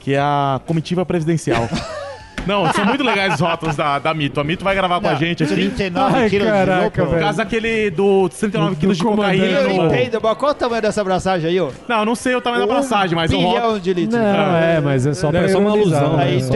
que 0.00 0.14
é 0.14 0.18
a 0.18 0.60
comitiva 0.66 1.04
presidencial. 1.06 1.68
Não, 2.46 2.72
são 2.72 2.82
muito 2.86 3.04
legais 3.04 3.34
os 3.34 3.40
rótulos 3.40 3.76
da, 3.76 3.98
da 3.98 4.14
Mito. 4.14 4.40
A 4.40 4.44
Mito 4.44 4.64
vai 4.64 4.74
gravar 4.74 5.00
com 5.02 5.08
a 5.08 5.10
Não, 5.12 5.18
gente 5.18 5.42
aqui. 5.42 5.54
39 5.54 6.16
Ai, 6.16 6.30
quilos 6.30 6.48
caraca, 6.48 6.70
de 6.78 6.84
lúpulo. 6.84 7.04
Por 7.06 7.10
velho. 7.10 7.22
causa 7.24 7.38
daquele 7.44 7.90
do 7.90 8.28
39 8.30 8.70
Do- 8.74 8.80
quilos 8.80 8.96
de 8.96 9.02
do 9.02 9.08
cocaína. 9.10 9.44
Eu 9.44 9.74
no- 9.76 9.86
entendo, 9.86 10.20
mas 10.22 10.38
qual 10.38 10.52
o 10.52 10.54
tamanho 10.54 10.80
dessa 10.80 11.00
abraçagem 11.02 11.50
aí, 11.50 11.60
ó? 11.60 11.70
Não, 11.86 11.98
eu 11.98 12.04
não 12.06 12.14
sei 12.14 12.34
o 12.36 12.40
tamanho 12.40 12.66
da 12.66 12.72
abraçagem, 12.72 13.14
mas 13.14 13.30
o 13.32 13.36
um 13.36 13.40
rótulo. 13.42 13.60
bilhão 13.66 13.78
de 13.80 13.92
litros. 13.92 14.18
Não, 14.18 14.56
é, 14.56 14.80
mas 14.80 15.04
é 15.04 15.12
só 15.12 15.28
É, 15.28 15.32
pra 15.32 15.48
só 15.48 15.58
uma 15.58 15.76
ironizar, 15.76 16.00
alusão, 16.04 16.16
né? 16.16 16.24
Aí, 16.24 16.42
Só- 16.42 16.54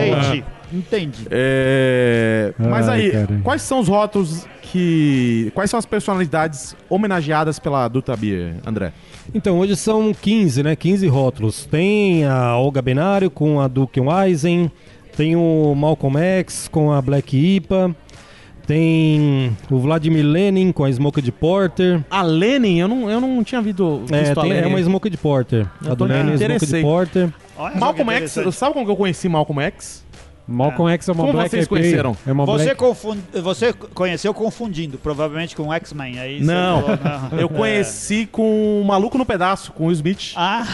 entendi. 0.77 1.23
Entendi. 1.23 1.27
É, 1.31 2.53
Mas 2.59 2.89
Ai, 2.89 3.01
aí, 3.07 3.11
cara. 3.11 3.41
quais 3.43 3.63
são 3.63 3.81
os 3.81 3.89
rótulos 3.89 4.47
que. 4.63 5.51
Quais 5.55 5.71
são 5.71 5.79
as 5.79 5.87
personalidades 5.87 6.77
homenageadas 6.89 7.59
pela 7.59 7.87
Dutra 7.89 8.17
Beer, 8.17 8.55
André? 8.67 8.93
Então, 9.35 9.59
hoje 9.59 9.77
são 9.77 10.13
15, 10.13 10.63
né? 10.63 10.75
15 10.77 11.07
rótulos. 11.09 11.67
Tem 11.67 12.25
a 12.25 12.57
Olga 12.57 12.83
Benário 12.83 13.31
com 13.31 13.61
a 13.61 13.69
Duke 13.69 14.01
Wisen, 14.01 14.71
tem 15.17 15.37
o 15.37 15.75
Malcolm 15.77 16.19
X 16.19 16.69
com 16.69 16.93
a 16.93 17.01
Black 17.01 17.37
IPA, 17.37 17.95
tem 18.67 19.57
o 19.71 19.79
Vladimir 19.79 20.25
Lenin 20.25 20.73
com 20.73 20.85
a 20.85 20.91
Smoked 20.91 21.31
Porter. 21.33 22.01
A 22.11 22.23
Lenin, 22.23 22.79
eu 22.79 22.89
não, 22.89 23.11
eu 23.11 23.21
não 23.21 23.43
tinha 23.45 23.61
visto, 23.61 24.03
É, 24.11 24.21
visto 24.25 24.39
a 24.41 24.43
tem- 24.43 24.53
é 24.53 24.67
uma 24.67 24.81
Smoked 24.81 25.17
Porter. 25.19 25.67
Eu 25.85 25.93
A 25.93 25.95
do 25.95 26.05
Lenin 26.05 26.33
é 26.33 26.35
interessei. 26.35 26.81
Smoked 26.81 26.83
Porter. 26.83 27.29
Olha 27.57 27.77
Malcolm 27.79 28.11
X, 28.13 28.39
sabe 28.55 28.73
como 28.73 28.85
que 28.87 28.91
eu 28.91 28.97
conheci 28.97 29.29
Malcolm 29.29 29.61
X? 29.63 30.05
Malcolm 30.47 30.91
X 30.93 31.09
é 31.09 31.13
uma 31.13 31.21
Como 31.23 31.33
Black 31.35 31.51
vocês 31.51 31.69
conheceram? 31.69 32.17
É 32.27 32.33
uma 32.33 32.45
Você, 32.45 32.65
Black... 32.65 32.79
confund... 32.81 33.21
você 33.43 33.73
conheceu 33.73 34.35
confundindo, 34.35 34.99
provavelmente 34.99 35.55
com 35.55 35.73
X-Men. 35.73 36.19
Aí 36.19 36.41
Não, 36.43 36.83
falou, 36.83 36.99
não. 37.31 37.39
eu 37.39 37.49
conheci 37.49 38.27
com 38.31 38.81
o 38.83 38.85
Maluco 38.85 39.17
no 39.17 39.25
Pedaço, 39.25 39.73
com 39.73 39.87
o 39.87 39.93
Smith. 39.93 40.33
Ah, 40.37 40.67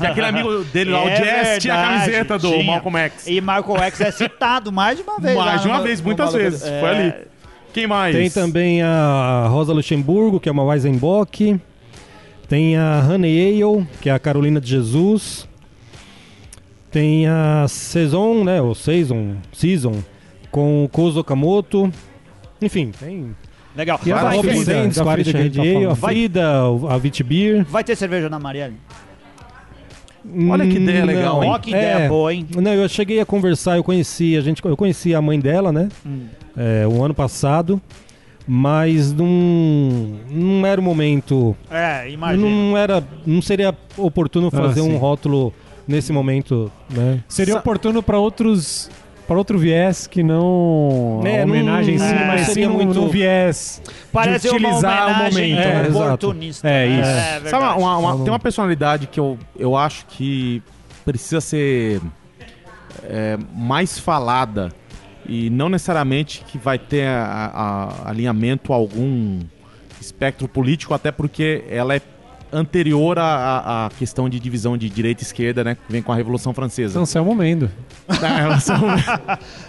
Que 0.00 0.06
aquele 0.06 0.26
amigo 0.26 0.64
dele 0.64 0.90
lá, 0.90 1.04
o 1.04 1.08
É 1.08 1.16
Jess, 1.16 1.62
tinha 1.62 1.74
a 1.74 1.86
camiseta 1.86 2.38
do 2.38 2.50
tinha. 2.50 2.64
Malcolm 2.64 2.98
X. 2.98 3.26
e 3.28 3.40
Malcolm 3.40 3.80
X 3.84 4.00
é 4.00 4.10
citado 4.10 4.70
mais 4.72 4.96
de 4.98 5.02
uma 5.04 5.18
vez. 5.18 5.36
Mais 5.36 5.62
de 5.62 5.68
uma 5.68 5.78
no- 5.78 5.84
vez, 5.84 6.00
no 6.00 6.06
muitas 6.06 6.32
vezes. 6.32 6.62
É, 6.64 6.80
Foi 6.80 6.88
ali. 6.88 7.14
Quem 7.72 7.86
mais? 7.86 8.14
Tem 8.14 8.28
também 8.30 8.82
a 8.82 9.46
Rosa 9.48 9.72
Luxemburgo, 9.72 10.38
que 10.38 10.48
é 10.48 10.52
uma 10.52 10.62
Weizenbock. 10.64 11.58
Tem 12.48 12.76
a 12.76 13.02
Honey 13.08 13.62
Ale, 13.62 13.86
que 14.00 14.10
é 14.10 14.12
a 14.12 14.18
Carolina 14.18 14.60
de 14.60 14.68
Jesus. 14.68 15.48
Tem 16.92 17.26
a 17.26 17.66
Saison, 17.68 18.44
né? 18.44 18.60
Ou 18.60 18.74
Saison, 18.74 19.36
Season, 19.52 19.94
com 20.50 20.84
o 20.84 20.88
Kozo 20.88 21.20
Okamoto. 21.20 21.90
Enfim, 22.60 22.92
tem 23.00 23.34
Legal. 23.74 23.98
E 24.04 24.12
a 24.12 24.16
Vai, 24.22 24.36
da 24.36 24.42
ter- 24.42 24.48
Frida? 24.48 24.64
Saints, 24.64 24.96
da 24.98 25.02
40 25.04 25.24
Frida 25.30 25.38
que 25.50 25.60
a 25.60 25.64
gente 25.64 25.84
tá 25.86 25.92
a. 25.92 25.94
Frida, 25.96 26.52
a 26.90 26.98
Vitibir. 26.98 27.64
vai 27.64 27.82
ter 27.82 27.96
cerveja 27.96 28.28
na 28.28 28.38
Marielle? 28.38 28.76
Olha 30.48 30.66
que 30.66 30.76
ideia 30.76 31.04
legal, 31.04 31.42
hein? 31.42 31.50
Ó, 31.50 31.58
que 31.58 31.70
ideia 31.70 32.08
boa, 32.08 32.32
hein? 32.32 32.46
Não, 32.54 32.72
eu 32.72 32.88
cheguei 32.88 33.18
a 33.18 33.26
conversar, 33.26 33.76
eu 33.76 33.82
conheci, 33.82 34.36
a 34.36 34.40
gente, 34.40 34.64
eu 34.64 34.76
conheci 34.76 35.14
a 35.14 35.20
mãe 35.20 35.40
dela, 35.40 35.72
né? 35.72 35.88
Hum. 36.06 36.26
É, 36.56 36.86
o 36.86 37.02
ano 37.02 37.12
passado, 37.12 37.80
mas 38.46 39.12
não, 39.12 39.26
não 40.30 40.66
era 40.66 40.80
o 40.80 40.84
momento 40.84 41.56
É, 41.70 42.08
imagina. 42.10 42.46
Não 42.48 42.76
era, 42.76 43.02
não 43.26 43.42
seria 43.42 43.74
oportuno 43.96 44.50
fazer 44.50 44.82
sim. 44.82 44.92
um 44.92 44.96
rótulo 44.96 45.52
nesse 45.86 46.12
momento, 46.12 46.70
né? 46.90 47.20
Seria 47.28 47.54
Sa- 47.54 47.60
oportuno 47.60 48.02
pra 48.02 48.18
outros... 48.18 48.90
Para 49.26 49.38
outro 49.38 49.56
viés 49.56 50.06
que 50.08 50.20
não 50.22 51.22
É, 51.24 51.40
a 51.42 51.46
não- 51.46 51.54
homenagem 51.54 51.94
em 51.94 51.98
si, 51.98 52.04
é, 52.04 52.26
mas 52.26 52.46
sim 52.48 52.66
muito- 52.66 53.00
num 53.00 53.08
viés 53.08 53.80
Parece 54.12 54.48
de 54.50 54.54
uma 54.54 54.68
utilizar 54.68 55.06
o 55.06 55.10
homenagem 55.10 55.52
momento. 55.54 55.68
É, 55.68 55.82
né? 55.82 55.88
oportunista. 56.04 56.68
É, 56.68 56.86
né? 56.88 57.00
isso. 57.00 57.08
É, 57.10 57.30
verdade. 57.40 57.50
Sabe, 57.50 57.64
uma- 57.64 57.76
uma- 57.76 57.96
uma- 58.14 58.24
tem 58.24 58.32
uma 58.32 58.38
personalidade 58.40 59.06
que 59.06 59.20
eu, 59.20 59.38
eu 59.56 59.76
acho 59.76 60.04
que 60.06 60.60
precisa 61.04 61.40
ser 61.40 62.00
é, 63.04 63.38
mais 63.54 63.96
falada 63.98 64.70
e 65.26 65.48
não 65.50 65.68
necessariamente 65.68 66.44
que 66.48 66.58
vai 66.58 66.78
ter 66.78 67.06
a- 67.06 67.50
a- 68.04 68.10
alinhamento 68.10 68.72
a 68.72 68.76
algum 68.76 69.38
espectro 70.00 70.48
político, 70.48 70.92
até 70.94 71.10
porque 71.12 71.64
ela 71.70 71.94
é 71.94 72.00
anterior 72.52 73.18
à, 73.18 73.24
à- 73.24 73.86
à 73.86 73.90
questão 73.90 74.28
de 74.28 74.38
divisão 74.38 74.76
de 74.76 74.88
direita 74.90 75.22
e 75.22 75.24
esquerda, 75.24 75.64
né? 75.64 75.74
Que 75.86 75.92
vem 75.92 76.02
com 76.02 76.12
a 76.12 76.14
Revolução 76.14 76.52
Francesa. 76.52 76.98
Anselmo 77.00 77.34
Mendo. 77.34 77.70
Na 78.20 78.36
relação- 78.36 78.78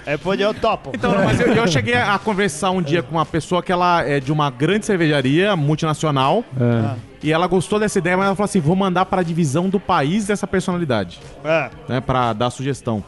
É, 0.05 0.17
pode 0.17 0.41
eu 0.41 0.53
topo. 0.53 0.91
Então, 0.93 1.13
mas 1.23 1.39
eu, 1.39 1.47
eu 1.53 1.67
cheguei 1.67 1.95
a 1.95 2.17
conversar 2.19 2.71
um 2.71 2.81
dia 2.81 3.01
com 3.01 3.15
uma 3.15 3.25
pessoa 3.25 3.61
que 3.63 3.71
ela 3.71 4.01
é 4.03 4.19
de 4.19 4.31
uma 4.31 4.49
grande 4.49 4.85
cervejaria 4.85 5.55
multinacional 5.55 6.43
É. 6.59 6.95
e 7.23 7.31
ela 7.31 7.47
gostou 7.47 7.79
dessa 7.79 7.97
ideia, 7.99 8.17
mas 8.17 8.25
ela 8.27 8.35
falou 8.35 8.45
assim: 8.45 8.59
vou 8.59 8.75
mandar 8.75 9.05
para 9.05 9.21
a 9.21 9.23
divisão 9.23 9.69
do 9.69 9.79
país 9.79 10.27
dessa 10.27 10.45
personalidade, 10.47 11.19
É. 11.43 11.69
né? 11.87 12.01
Para 12.01 12.33
dar 12.33 12.49
sugestão. 12.49 13.03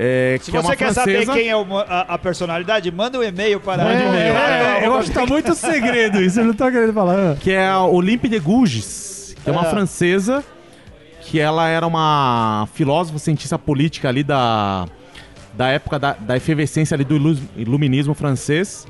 É, 0.00 0.38
Se 0.40 0.50
que 0.52 0.56
é 0.56 0.60
você 0.60 0.66
uma 0.68 0.76
quer 0.76 0.92
francesa, 0.94 1.26
saber 1.26 1.40
quem 1.40 1.48
é 1.50 1.56
o- 1.56 1.76
a, 1.78 2.00
a 2.02 2.18
personalidade, 2.18 2.88
manda 2.92 3.18
um 3.18 3.22
e-mail 3.22 3.58
para... 3.58 3.82
Mande 3.82 4.04
um 4.04 4.08
e-mail. 4.10 4.32
É, 4.36 4.86
eu 4.86 4.94
acho 4.94 5.08
que 5.08 5.14
tá 5.14 5.26
muito 5.26 5.52
segredo 5.56 6.22
isso, 6.22 6.38
eu 6.38 6.44
não 6.44 6.54
tô 6.54 6.70
querendo 6.70 6.92
falar. 6.92 7.34
que 7.42 7.50
é 7.50 7.66
a 7.66 7.82
Olympe 7.82 8.28
de 8.28 8.38
Gouges, 8.38 9.34
que 9.42 9.50
é 9.50 9.52
uma 9.52 9.66
É. 9.66 9.70
francesa 9.70 10.44
que 11.22 11.40
ela 11.40 11.66
era 11.68 11.84
uma 11.86 12.68
filósofa, 12.74 13.18
cientista 13.18 13.58
política 13.58 14.08
ali 14.08 14.22
da, 14.22 14.86
da 15.54 15.66
época 15.68 15.98
da, 15.98 16.12
da 16.12 16.36
efervescência 16.36 16.94
ali 16.94 17.04
do 17.04 17.16
ilu- 17.16 17.36
iluminismo 17.56 18.14
francês. 18.14 18.86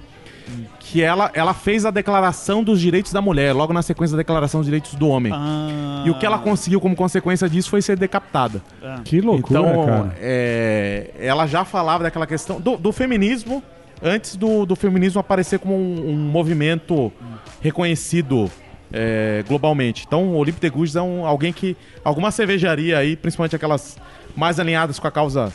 Que 0.80 1.02
ela, 1.02 1.30
ela 1.34 1.52
fez 1.54 1.84
a 1.84 1.90
declaração 1.90 2.62
dos 2.64 2.80
direitos 2.80 3.12
da 3.12 3.20
mulher, 3.20 3.52
logo 3.52 3.72
na 3.72 3.82
sequência 3.82 4.16
da 4.16 4.22
declaração 4.22 4.60
dos 4.60 4.66
direitos 4.66 4.94
do 4.94 5.08
homem. 5.08 5.32
Ah, 5.34 6.02
E 6.06 6.10
o 6.10 6.18
que 6.18 6.24
ela 6.24 6.38
conseguiu 6.38 6.80
como 6.80 6.96
consequência 6.96 7.48
disso 7.48 7.68
foi 7.70 7.82
ser 7.82 7.96
decapitada. 7.98 8.62
Que 9.04 9.20
loucura, 9.20 9.60
então, 9.60 9.86
cara. 9.86 10.16
é, 10.20 11.10
ela 11.18 11.46
já 11.46 11.64
falava 11.64 12.04
daquela 12.04 12.26
questão 12.26 12.60
do, 12.60 12.76
do 12.76 12.92
feminismo 12.92 13.62
antes 14.02 14.36
do, 14.36 14.64
do 14.64 14.76
feminismo 14.76 15.20
aparecer 15.20 15.58
como 15.58 15.74
um, 15.74 16.10
um 16.10 16.16
movimento 16.16 17.12
reconhecido 17.60 18.50
é, 18.92 19.44
globalmente. 19.46 20.04
Então, 20.06 20.28
o 20.28 20.36
Olympe 20.36 20.60
de 20.60 20.70
Gouges 20.70 20.96
é 20.96 21.02
um, 21.02 21.26
alguém 21.26 21.52
que 21.52 21.76
alguma 22.04 22.30
cervejaria 22.30 22.96
aí, 22.96 23.16
principalmente 23.16 23.54
aquelas 23.54 23.98
mais 24.36 24.58
alinhadas 24.58 24.98
com 24.98 25.06
a 25.06 25.10
causa 25.10 25.52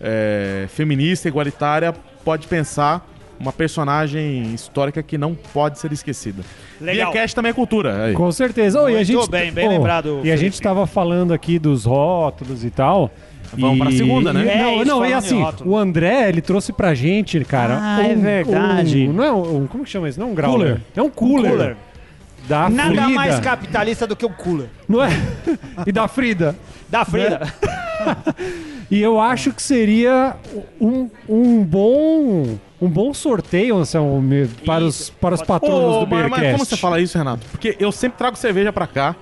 é, 0.00 0.66
feminista, 0.68 1.26
igualitária, 1.26 1.94
pode 2.24 2.46
pensar 2.46 3.06
uma 3.38 3.52
personagem 3.52 4.54
histórica 4.54 5.02
que 5.02 5.16
não 5.18 5.34
pode 5.34 5.78
ser 5.78 5.92
esquecida. 5.92 6.42
Legal. 6.80 7.12
Via 7.12 7.22
Cash 7.22 7.34
também 7.34 7.50
é 7.50 7.52
cultura. 7.52 8.04
aí. 8.06 8.14
Com 8.14 8.30
certeza. 8.32 8.80
Ô, 8.82 8.88
e 8.88 8.96
a 8.96 9.02
gente, 9.04 9.28
bem, 9.30 9.52
bem 9.52 9.66
ô, 9.68 9.70
lembrado, 9.70 10.08
E 10.24 10.30
a 10.30 10.36
Felipe. 10.36 10.38
gente 10.38 10.62
tava 10.62 10.86
falando 10.86 11.32
aqui 11.34 11.58
dos 11.58 11.84
rótulos 11.84 12.64
e 12.64 12.70
tal. 12.70 13.10
Vamos 13.56 13.76
e- 13.76 13.80
pra 13.80 13.90
segunda, 13.92 14.32
né? 14.32 14.44
e- 14.44 14.48
É, 14.48 14.58
não, 14.62 14.76
não, 14.76 14.82
e 14.82 14.86
falando 14.86 15.06
em 15.10 15.12
assim, 15.14 15.44
o 15.64 15.76
André, 15.76 16.28
ele 16.28 16.40
trouxe 16.40 16.72
pra 16.72 16.94
gente, 16.94 17.42
cara. 17.44 17.78
Ah, 17.80 18.02
é 18.04 18.14
verdade. 18.14 19.08
um- 19.08 19.12
não 19.12 19.24
é 19.24 19.32
um, 19.32 19.56
um- 19.62 19.66
como 19.66 19.84
que 19.84 19.90
chama 19.90 20.08
isso? 20.08 20.18
Não 20.18 20.28
é 20.28 20.30
um 20.30 20.34
growler. 20.34 20.68
Cooler. 20.68 20.80
É 20.96 21.02
um 21.02 21.10
cooler. 21.10 21.50
Cooler. 21.52 21.76
Da 22.48 22.68
Nada 22.68 22.90
Frida. 22.90 23.08
mais 23.08 23.40
capitalista 23.40 24.06
do 24.06 24.14
que 24.16 24.24
um 24.26 24.32
cooler. 24.32 24.68
Não 24.88 25.02
é? 25.02 25.10
e 25.86 25.92
da 25.92 26.06
Frida. 26.08 26.56
Da 26.88 27.04
Frida. 27.04 27.40
E 28.90 29.02
eu 29.02 29.20
acho 29.20 29.52
que 29.52 29.62
seria 29.62 30.36
um, 30.80 31.10
um 31.28 31.64
bom 31.64 32.56
um 32.80 32.88
bom 32.88 33.12
sorteio, 33.14 33.76
Anselmo, 33.78 34.22
para 34.66 34.84
os, 34.84 35.08
para 35.10 35.34
os 35.34 35.42
patronos 35.42 35.96
Ô, 35.96 36.00
do 36.00 36.06
Beercast. 36.06 36.30
mas 36.40 36.52
como 36.52 36.64
você 36.64 36.76
fala 36.76 37.00
isso, 37.00 37.16
Renato? 37.16 37.44
Porque 37.50 37.74
eu 37.80 37.90
sempre 37.90 38.18
trago 38.18 38.36
cerveja 38.36 38.70
pra 38.72 38.86
cá. 38.86 39.16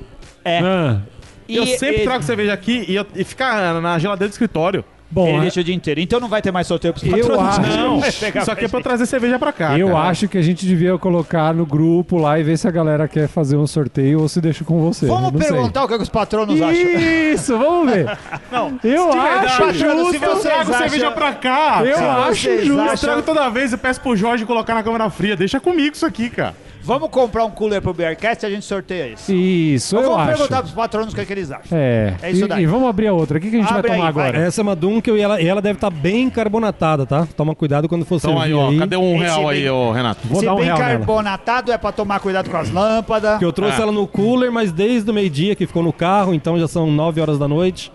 É. 0.45 0.59
Ah, 0.59 1.01
E 1.49 1.57
eu 1.57 1.65
sempre 1.67 1.97
ele- 1.99 2.05
trago 2.05 2.25
cerveja 2.25 2.53
aqui 2.53 2.85
e, 2.89 2.97
eu- 2.97 3.07
e 3.15 3.23
fica 3.23 3.81
na 3.81 3.97
geladeira 3.99 4.29
do 4.29 4.33
escritório. 4.33 4.85
Bom, 5.11 5.29
Ele 5.29 5.37
é- 5.39 5.41
deixa 5.43 5.61
o 5.61 5.65
dia 5.65 5.75
inteiro. 5.75 6.01
Então 6.01 6.19
não 6.21 6.29
vai 6.29 6.43
ter 6.43 6.51
mais 6.51 6.67
sorteio 6.67 6.93
pros 6.95 7.05
Eu 7.07 7.19
patronos. 7.19 7.59
acho. 7.59 7.77
Não, 7.77 7.99
isso 7.99 8.27
aqui 8.51 8.65
é 8.65 8.69
pra 8.69 8.69
pra 8.69 8.81
trazer 8.81 9.07
cerveja 9.07 9.39
pra 9.39 9.53
cá. 9.53 9.79
eu 9.79 9.89
cara. 9.89 10.09
acho 10.09 10.27
que 10.29 10.37
a 10.39 10.43
gente 10.43 10.67
devia 10.67 10.97
colocar 10.99 11.55
no 11.55 11.65
grupo 11.65 12.17
lá 12.19 12.39
e 12.39 12.43
ver 12.43 12.57
se 12.59 12.67
a 12.67 12.71
galera 12.71 13.07
quer 13.07 13.29
fazer 13.29 13.57
um 13.57 13.67
sorteio 13.67 14.21
ou 14.21 14.29
se 14.29 14.41
deixa 14.41 14.65
com 14.65 14.81
você. 14.81 15.07
Vamos 15.07 15.33
não 15.33 15.41
sei. 15.41 15.51
perguntar 15.51 15.85
o 15.85 15.89
que, 15.89 15.97
que 15.97 16.03
os 16.03 16.09
patronos 16.09 16.61
acham. 16.61 16.73
Isso, 16.75 17.57
vamos 17.59 17.93
ver. 17.93 18.05
Não, 18.51 18.79
Eu 18.85 19.11
verdade, 19.13 19.47
acho 19.47 19.59
patrono, 19.63 20.05
se 20.07 20.13
justo. 20.19 20.25
eu 20.25 20.37
trago 20.41 20.61
acham- 20.61 20.75
cerveja 20.79 21.11
pra 21.11 21.33
cá. 21.33 21.83
Eu 21.85 22.11
acho 22.23 22.65
justo. 22.65 22.81
Eu 22.93 22.99
trago 22.99 23.23
toda 23.23 23.49
vez, 23.51 23.73
eu 23.73 23.79
peço 23.79 24.01
pro 24.01 24.15
Jorge 24.17 24.45
colocar 24.45 24.75
na 24.75 24.83
câmera 24.83 25.09
fria. 25.11 25.37
Deixa 25.37 25.59
comigo 25.61 25.95
isso 25.95 26.07
aqui, 26.07 26.29
cara. 26.31 26.55
Vamos 26.87 27.09
comprar 27.09 27.47
um 27.47 27.51
cooler 27.51 27.81
pro 27.81 27.95
Bearcast 27.95 28.45
e 28.45 28.47
a 28.47 28.51
gente 28.51 28.67
sorteia 28.67 29.09
isso. 29.09 29.33
Isso, 29.33 29.97
Ou 29.97 30.03
eu 30.03 30.09
vamos 30.11 30.23
acho. 30.29 30.37
perguntar 30.37 30.61
pros 30.63 30.75
patronos 30.75 31.13
o 31.13 31.17
que, 31.17 31.23
é 31.23 31.25
que 31.25 31.33
eles 31.33 31.51
acham. 31.51 31.79
É. 31.79 32.15
É 32.21 32.31
isso 32.31 32.45
e, 32.45 32.49
daí. 32.49 32.63
e 32.63 32.67
vamos 32.67 32.87
abrir 32.89 33.07
a 33.07 33.13
outra. 33.15 33.39
O 33.39 33.41
que, 33.41 33.49
que 33.49 33.57
a 33.57 33.61
gente 33.61 33.73
Abre 33.73 33.89
vai 33.89 33.97
tomar 33.97 34.09
aí, 34.09 34.13
vai. 34.13 34.29
agora? 34.29 34.45
Essa 34.47 34.61
é 34.61 34.63
uma 34.63 34.77
Dunkel 34.77 35.17
e 35.17 35.21
ela, 35.23 35.41
e 35.41 35.47
ela 35.49 35.63
deve 35.63 35.79
estar 35.79 35.89
bem 35.89 36.29
carbonatada, 36.29 37.07
tá? 37.07 37.27
Toma 37.35 37.55
cuidado 37.55 37.89
quando 37.89 38.05
for 38.05 38.17
Então 38.17 38.33
aí, 38.35 38.51
servir 38.51 38.55
ó, 38.55 38.69
aí. 38.69 38.79
cadê 38.81 38.97
um 38.99 39.15
Esse 39.17 39.25
real 39.25 39.49
aí, 39.49 39.61
bem- 39.63 39.71
ô 39.71 39.93
Renato? 39.93 40.21
Vou 40.29 40.41
Se 40.41 40.45
dar 40.47 40.53
um 40.53 40.57
bem 40.57 40.65
real 40.67 40.79
nela. 40.79 40.91
carbonatado 40.91 41.73
é 41.73 41.79
pra 41.79 41.91
tomar 41.91 42.21
cuidado 42.21 42.51
com 42.51 42.57
as 42.59 42.71
lâmpadas. 42.71 43.39
Que 43.39 43.45
eu 43.47 43.53
trouxe 43.53 43.79
Ah. 43.79 43.85
ela 43.85 43.93
no 43.93 44.07
cooler, 44.07 44.53
mas 44.53 44.71
desde 44.71 45.11
o 45.11 45.15
meio-dia 45.15 45.55
que 45.57 45.67
ficou 45.67 45.83
no 45.83 45.93
carro, 45.93 46.35
então 46.35 46.59
já 46.61 46.69
são 46.69 46.91
9 46.91 47.19
horas 47.19 47.39
da 47.39 47.49
noite. 47.49 47.91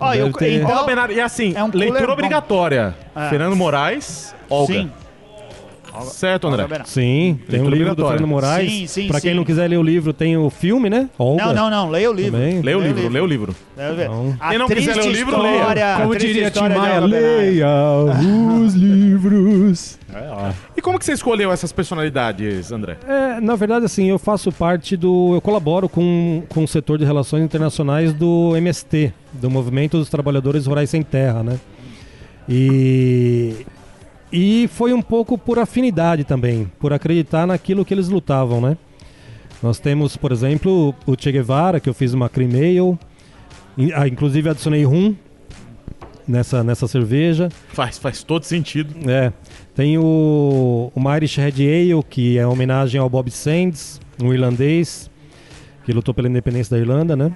Ó, 0.00 0.14
eu, 0.14 0.26
Deve 0.26 0.38
ter- 0.38 0.62
então, 0.62 0.86
Bernardo, 0.86 1.12
e 1.12 1.20
assim, 1.20 1.52
é 1.54 1.62
um 1.62 1.70
cooler 1.70 1.90
leitura 1.92 2.12
obrigatória. 2.14 2.94
Ah. 3.14 3.28
Fernando 3.28 3.54
Moraes, 3.56 4.34
Olga. 4.48 4.72
sim. 4.72 4.90
Certo, 6.04 6.48
André? 6.48 6.66
Sim, 6.84 7.38
tem 7.48 7.60
o 7.60 7.70
livro 7.70 7.94
do. 7.94 8.06
Fernando 8.06 8.28
Moraes. 8.28 8.70
Sim, 8.70 8.86
sim, 8.86 9.08
pra 9.08 9.20
quem 9.20 9.30
sim. 9.32 9.36
não 9.36 9.44
quiser 9.44 9.68
ler 9.68 9.78
o 9.78 9.82
livro, 9.82 10.12
tem 10.12 10.36
o 10.36 10.50
filme, 10.50 10.88
né? 10.90 11.08
Olga. 11.18 11.46
Não, 11.46 11.54
não, 11.54 11.70
não, 11.70 11.90
leia 11.90 12.10
o 12.10 12.14
livro. 12.14 12.32
Também. 12.32 12.60
Lê 12.60 12.74
o 12.74 12.80
livro, 12.80 13.08
lê 13.08 13.20
o 13.20 13.26
livro. 13.26 13.56
Leia 13.76 13.92
o 13.92 13.96
livro. 13.96 14.36
A 14.40 14.48
Quem 14.50 14.58
não 14.58 14.66
quiser 14.66 14.92
triste 14.92 15.00
ler 15.00 15.08
o 15.08 15.12
livro, 15.12 15.34
história, 15.36 15.72
leia. 15.72 15.94
a 15.94 16.00
Como 16.00 16.10
triste 16.10 16.26
diria 16.26 16.50
Tim 16.50 16.54
história 16.54 16.74
de 16.74 16.80
Maia, 16.80 16.94
Olga 16.94 17.06
leia 17.06 17.66
os 18.64 18.74
livros. 18.76 19.98
E 20.76 20.82
como 20.82 20.98
que 20.98 21.04
você 21.04 21.12
escolheu 21.12 21.52
essas 21.52 21.72
personalidades, 21.72 22.72
André? 22.72 22.96
É, 23.06 23.40
na 23.40 23.54
verdade, 23.56 23.84
assim, 23.84 24.08
eu 24.08 24.18
faço 24.18 24.50
parte 24.52 24.96
do. 24.96 25.34
Eu 25.34 25.40
colaboro 25.40 25.88
com, 25.88 26.42
com 26.48 26.64
o 26.64 26.68
setor 26.68 26.98
de 26.98 27.04
relações 27.04 27.42
internacionais 27.42 28.12
do 28.12 28.54
MST, 28.56 29.12
do 29.32 29.50
Movimento 29.50 29.98
dos 29.98 30.08
Trabalhadores 30.08 30.66
Rurais 30.66 30.90
Sem 30.90 31.02
Terra, 31.02 31.42
né? 31.42 31.58
E. 32.48 33.66
E 34.32 34.68
foi 34.72 34.92
um 34.92 35.00
pouco 35.02 35.38
por 35.38 35.58
afinidade 35.58 36.24
também, 36.24 36.70
por 36.78 36.92
acreditar 36.92 37.46
naquilo 37.46 37.84
que 37.84 37.94
eles 37.94 38.08
lutavam, 38.08 38.60
né? 38.60 38.76
Nós 39.62 39.78
temos, 39.78 40.16
por 40.16 40.32
exemplo, 40.32 40.94
o 41.06 41.14
Che 41.18 41.32
Guevara, 41.32 41.80
que 41.80 41.88
eu 41.88 41.94
fiz 41.94 42.12
uma 42.12 42.28
cremail, 42.28 42.98
in- 43.78 43.92
ah, 43.94 44.06
inclusive 44.06 44.48
adicionei 44.50 44.84
rum 44.84 45.14
nessa, 46.26 46.62
nessa 46.62 46.86
cerveja. 46.86 47.48
Faz, 47.68 47.96
faz 47.98 48.22
todo 48.22 48.42
sentido. 48.44 48.94
É. 49.10 49.32
Tem 49.74 49.96
o, 49.96 50.90
o 50.94 51.14
Irish 51.16 51.36
Red 51.36 51.54
Ale, 51.62 52.02
que 52.08 52.36
é 52.36 52.46
homenagem 52.46 53.00
ao 53.00 53.08
Bob 53.08 53.30
Sands, 53.30 54.00
um 54.22 54.32
irlandês 54.34 55.10
que 55.84 55.92
lutou 55.92 56.12
pela 56.12 56.28
independência 56.28 56.76
da 56.76 56.82
Irlanda, 56.82 57.14
né? 57.14 57.32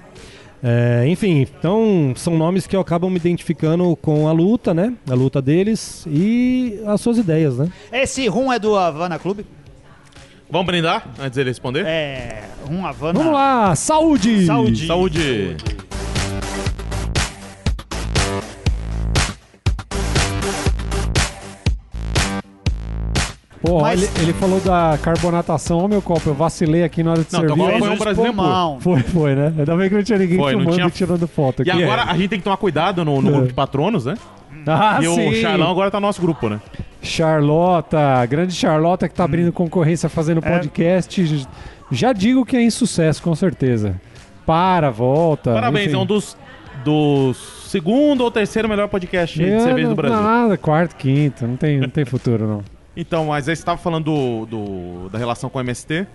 É, 0.63 1.05
enfim, 1.07 1.39
então 1.41 2.13
são 2.15 2.37
nomes 2.37 2.67
que 2.67 2.77
acabam 2.77 3.09
me 3.09 3.17
identificando 3.17 3.95
com 3.95 4.27
a 4.27 4.31
luta, 4.31 4.73
né? 4.73 4.93
A 5.09 5.13
luta 5.13 5.41
deles 5.41 6.05
e 6.07 6.79
as 6.85 7.01
suas 7.01 7.17
ideias, 7.17 7.57
né? 7.57 7.69
Esse 7.91 8.27
rum 8.27 8.53
é 8.53 8.59
do 8.59 8.75
Havana 8.75 9.17
Clube? 9.17 9.45
Vamos 10.49 10.67
brindar 10.67 11.07
antes 11.19 11.35
dele 11.37 11.49
responder? 11.49 11.85
É. 11.85 12.43
Rum 12.67 12.85
Havana. 12.85 13.17
Vamos 13.17 13.33
lá, 13.33 13.75
saúde! 13.75 14.45
Saúde. 14.45 14.85
Saúde! 14.85 15.57
Pô, 23.61 23.81
Mas- 23.81 24.01
ele, 24.01 24.23
ele 24.23 24.33
falou 24.33 24.59
da 24.59 24.97
carbonatação. 25.01 25.77
Ó, 25.79 25.87
meu 25.87 26.01
copo, 26.01 26.29
eu 26.29 26.33
vacilei 26.33 26.83
aqui 26.83 27.03
na 27.03 27.11
hora 27.11 27.21
de 27.23 27.31
Não, 27.31 27.39
servir. 27.41 27.55
Fez 27.63 27.77
Foi 27.79 27.89
um 27.89 27.97
brasileiro 27.97 28.31
espumão. 28.31 28.79
Foi, 28.81 28.99
foi, 29.01 29.35
né? 29.35 29.53
Ainda 29.57 29.75
bem 29.77 29.87
que 29.89 29.95
não 29.95 30.03
tinha 30.03 30.17
ninguém 30.17 30.37
Foi, 30.37 30.51
não 30.53 30.59
filmando 30.61 30.75
tinha- 30.77 30.87
e 30.87 30.91
tirando 30.91 31.27
foto 31.27 31.63
E 31.63 31.69
aqui. 31.69 31.83
agora 31.83 32.03
a 32.05 32.17
gente 32.17 32.29
tem 32.29 32.39
que 32.39 32.43
tomar 32.43 32.57
cuidado 32.57 33.05
no, 33.05 33.21
no 33.21 33.27
É. 33.29 33.31
grupo 33.31 33.47
de 33.47 33.53
patronos, 33.53 34.05
né? 34.05 34.15
Ah, 34.67 34.99
e 35.01 35.05
sim. 35.05 35.29
o 35.29 35.33
Charlão 35.35 35.69
agora 35.69 35.89
tá 35.91 35.99
no 35.99 36.07
nosso 36.07 36.21
grupo, 36.21 36.49
né? 36.49 36.59
Charlota, 37.01 38.25
grande 38.25 38.53
Charlota 38.53 39.05
Hum. 39.05 39.09
que 39.09 39.15
tá 39.15 39.23
abrindo 39.23 39.51
concorrência 39.51 40.09
fazendo 40.09 40.39
É. 40.43 40.49
podcast. 40.57 41.47
Já 41.91 42.13
digo 42.13 42.43
que 42.45 42.55
é 42.57 42.63
insucesso, 42.63 43.21
com 43.21 43.35
certeza. 43.35 43.99
Para, 44.45 44.89
volta. 44.89 45.53
Parabéns, 45.53 45.87
enfim. 45.87 45.95
é 45.95 45.99
um 45.99 46.05
dos, 46.05 46.35
dos 46.83 47.37
segundo 47.67 48.21
ou 48.21 48.31
terceiro 48.31 48.67
melhor 48.67 48.87
podcast 48.87 49.37
de 49.37 49.45
É, 49.49 49.59
cerveja 49.59 49.87
não- 49.87 49.95
do 49.95 50.01
Brasil. 50.01 50.21
Nada, 50.21 50.57
quarto, 50.57 50.95
quinto, 50.95 51.45
não 51.47 51.55
tem, 51.55 51.79
não 51.79 51.89
tem 51.89 52.05
futuro, 52.05 52.47
não. 52.47 52.63
Então, 52.95 53.27
mas 53.27 53.47
aí 53.47 53.55
você 53.55 53.63
tava 53.63 53.77
falando 53.77 54.05
do, 54.05 54.45
do- 54.45 55.09
da 55.09 55.17
relação 55.17 55.49
com 55.49 55.57
o 55.57 55.61
MST. 55.61 56.05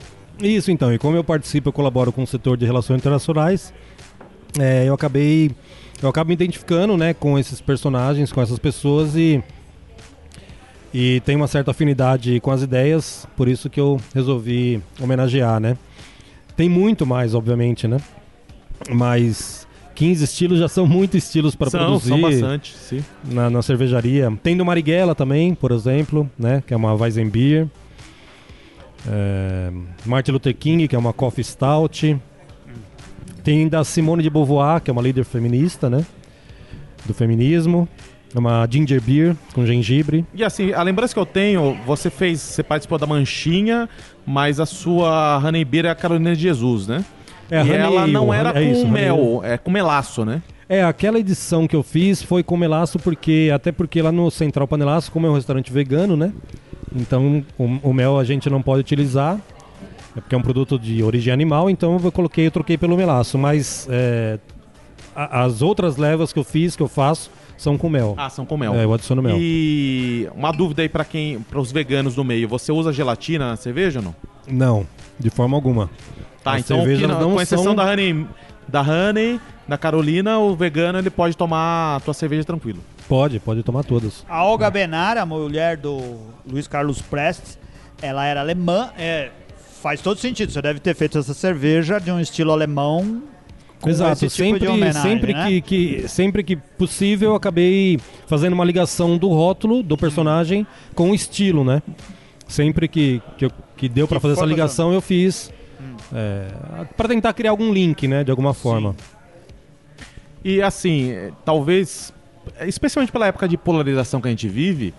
Isso 0.43 0.71
então, 0.71 0.93
e 0.93 0.99
como 0.99 1.17
eu 1.17 1.25
participo, 1.25 1.71
eu 1.71 1.73
colaboro 1.73 2.13
com 2.13 2.23
o 2.23 2.27
setor 2.27 2.57
de 2.59 2.67
relações 2.67 2.99
internacionais, 2.99 3.73
é, 4.59 4.85
eu 4.87 4.93
acabei. 4.95 5.51
Eu 6.03 6.11
acabo 6.11 6.29
me 6.29 6.35
identificando 6.35 6.95
né, 6.97 7.15
com 7.15 7.39
esses 7.39 7.61
personagens, 7.61 8.31
com 8.33 8.43
essas 8.43 8.59
pessoas 8.59 9.17
e. 9.17 9.43
E 10.93 11.21
tenho 11.27 11.39
uma 11.39 11.49
certa 11.49 11.73
afinidade 11.73 12.39
com 12.41 12.51
as 12.51 12.63
ideias, 12.63 13.27
por 13.37 13.49
isso 13.49 13.69
que 13.69 13.79
eu 13.81 14.01
resolvi 14.15 14.81
homenagear, 15.01 15.61
né? 15.61 15.77
Tem 16.57 16.69
muito 16.71 17.05
mais, 17.05 17.35
obviamente, 17.35 17.87
né? 17.87 17.99
Mas 18.91 19.66
15 19.97 20.23
estilos 20.23 20.59
já 20.59 20.69
são 20.69 20.87
muito 20.87 21.17
estilos 21.17 21.57
para 21.57 21.71
produzir 21.71 22.09
são 22.11 22.21
bastante, 22.21 22.77
sim. 22.77 23.03
na, 23.25 23.49
na 23.49 23.63
cervejaria. 23.63 24.31
Tem 24.43 24.55
do 24.55 24.65
Marighella 24.65 25.15
também, 25.15 25.55
por 25.55 25.73
exemplo, 25.73 26.31
né? 26.39 26.63
Que 26.65 26.75
é 26.75 26.77
uma 26.77 26.95
Weizenbier. 26.95 27.67
É, 29.09 29.73
Martin 30.05 30.33
Luther 30.33 30.55
King, 30.55 30.87
que 30.87 30.95
é 30.95 30.99
uma 30.99 31.15
Coffee 31.15 31.43
Stout. 31.43 32.17
Tem 33.43 33.67
da 33.69 33.83
Simone 33.85 34.23
de 34.23 34.29
Beauvoir, 34.29 34.83
que 34.83 34.91
é 34.91 34.93
uma 34.93 35.03
líder 35.03 35.25
feminista, 35.25 35.89
né? 35.89 36.05
Do 37.07 37.15
feminismo. 37.15 37.89
É 38.35 38.39
uma 38.39 38.69
Ginger 38.71 39.01
Beer 39.01 39.35
com 39.55 39.65
gengibre. 39.65 40.27
E 40.35 40.45
assim, 40.45 40.75
a 40.75 40.83
lembrança 40.83 41.15
que 41.15 41.21
eu 41.21 41.25
tenho, 41.25 41.79
você 41.87 42.11
fez, 42.11 42.39
você 42.39 42.63
participou 42.63 42.99
da 42.99 43.07
Manchinha, 43.07 43.89
mas 44.27 44.61
a 44.61 44.67
sua 44.67 45.39
Honey 45.39 45.65
Beer 45.65 45.87
é 45.87 45.91
a 45.91 45.95
Carolina 45.95 46.35
de 46.35 46.43
Jesus, 46.43 46.87
né? 46.87 47.03
É, 47.51 47.63
e 47.65 47.71
ela 47.73 48.07
não 48.07 48.33
era 48.35 48.51
é 48.51 48.53
com 48.53 48.61
isso, 48.73 48.81
Honey 48.83 48.91
mel, 48.93 49.41
é 49.45 49.57
com 49.59 49.71
melaço, 49.71 50.25
né? 50.25 50.43
É, 50.69 50.83
aquela 50.83 51.19
edição 51.19 51.67
que 51.69 51.77
eu 51.77 51.83
fiz 51.83 52.21
foi 52.23 52.43
com 52.43 52.57
melaço, 52.57 52.99
porque 52.99 53.51
até 53.55 53.71
porque 53.71 54.03
lá 54.03 54.11
no 54.11 54.31
Central 54.31 54.67
Panelaço, 54.67 55.13
como 55.13 55.27
é 55.27 55.31
um 55.31 55.35
restaurante 55.35 55.73
vegano, 55.73 56.17
né? 56.17 56.33
Então 56.95 57.45
o, 57.59 57.65
o 57.91 57.93
mel 57.93 58.19
a 58.19 58.25
gente 58.25 58.51
não 58.51 58.61
pode 58.61 58.81
utilizar, 58.81 59.39
é 60.17 60.21
porque 60.21 60.35
é 60.35 60.39
um 60.39 60.43
produto 60.43 60.79
de 60.79 61.03
origem 61.05 61.33
animal, 61.33 61.71
então 61.71 62.01
eu 62.03 62.11
coloquei, 62.11 62.47
eu 62.47 62.51
troquei 62.51 62.77
pelo 62.77 62.97
melaço. 62.97 63.39
Mas 63.39 63.87
é, 63.91 64.39
a- 65.15 65.45
as 65.45 65.63
outras 65.63 65.97
levas 65.97 66.33
que 66.33 66.39
eu 66.39 66.45
fiz, 66.45 66.75
que 66.75 66.83
eu 66.83 66.89
faço, 66.89 67.31
são 67.57 67.79
com 67.79 67.89
mel. 67.89 68.15
Ah, 68.19 68.29
são 68.29 68.45
com 68.45 68.57
mel. 68.57 68.75
É, 68.75 68.85
eu 68.85 68.93
adiciono 68.93 69.23
mel. 69.23 69.37
E 69.39 70.29
uma 70.35 70.51
dúvida 70.53 70.83
aí 70.83 70.89
pra 70.89 71.05
quem, 71.05 71.39
para 71.41 71.61
os 71.61 71.71
veganos 71.71 72.15
do 72.17 72.25
meio, 72.25 72.49
você 72.49 72.73
usa 72.73 72.93
gelatina 72.93 73.49
na 73.51 73.57
cerveja 73.57 74.01
ou 74.01 74.05
não? 74.07 74.15
Não, 74.51 74.87
de 75.19 75.31
forma 75.31 75.57
alguma. 75.57 75.89
Tá, 76.47 76.55
As 76.55 76.61
então 76.61 76.77
cervejas 76.79 77.01
que 77.03 77.07
não- 77.09 77.33
com 77.33 77.41
exceção 77.43 77.65
são- 77.65 77.75
da 77.75 77.85
Honey, 77.85 78.25
da 78.69 78.81
Honey, 78.81 79.41
da 79.67 79.77
Carolina, 79.77 80.39
o 80.39 80.55
vegano 80.55 80.97
ele 80.97 81.11
pode 81.11 81.37
tomar 81.37 81.97
a 81.97 82.01
tua 82.01 82.15
cerveja 82.15 82.45
tranquilo. 82.45 82.79
Pode, 83.09 83.41
pode 83.41 83.65
tomar 83.65 83.83
todas. 83.83 84.25
A 84.29 84.45
Olga 84.45 84.71
Benar, 84.71 85.19
a 85.19 85.27
mulher 85.27 85.77
do 85.77 86.19
Luiz 86.49 86.69
Carlos 86.69 87.03
Prestes, 87.03 87.59
ela 88.01 88.25
era 88.25 88.41
alemã. 88.43 88.91
é, 88.97 89.31
faz 89.83 90.01
todo 90.01 90.19
sentido. 90.21 90.53
Você 90.53 90.63
deve 90.63 90.79
ter 90.79 90.95
feito 90.95 91.19
essa 91.19 91.35
cerveja 91.35 91.99
de 91.99 92.13
um 92.13 92.21
estilo 92.21 92.53
alemão. 92.53 93.23
Com 93.81 93.91
Exato, 93.91 94.21
tipo 94.21 94.31
sempre, 94.31 94.93
sempre, 94.93 95.33
né? 95.35 95.47
que, 95.49 95.61
que, 95.61 96.09
sempre 96.09 96.43
que 96.45 96.55
possível 96.57 97.31
eu 97.31 97.35
acabei 97.37 97.99
fazendo 98.29 98.53
uma 98.53 98.65
ligação 98.65 99.19
do 99.19 99.29
rótulo 99.31 99.83
do 99.83 99.97
personagem 99.97 100.65
com 100.95 101.11
o 101.11 101.15
estilo, 101.15 101.63
né? 101.65 101.83
Sempre 102.49 102.87
que, 102.89 103.21
que, 103.37 103.45
eu- 103.47 103.51
que 103.77 103.89
deu 103.89 104.07
pra 104.09 104.17
Que 104.19 104.23
fazer 104.23 104.35
essa 104.35 104.47
ligação 104.47 104.93
eu 104.93 105.01
fiz 105.01 105.53
é, 106.15 106.47
para 106.97 107.09
tentar 107.09 107.33
criar 107.33 107.51
algum 107.51 107.73
link, 107.73 108.07
né? 108.09 108.23
De 108.25 108.31
alguma 108.31 108.55
forma. 108.55 108.95
E 110.45 110.63
assim, 110.63 111.11
eh, 111.11 111.33
talvez, 111.45 112.13
especialmente 112.67 113.11
pela 113.11 113.27
época 113.27 113.49
de 113.49 113.57
polarização 113.57 114.21
que 114.21 114.29
a 114.29 114.31
gente 114.31 114.49
vive, 114.49 114.95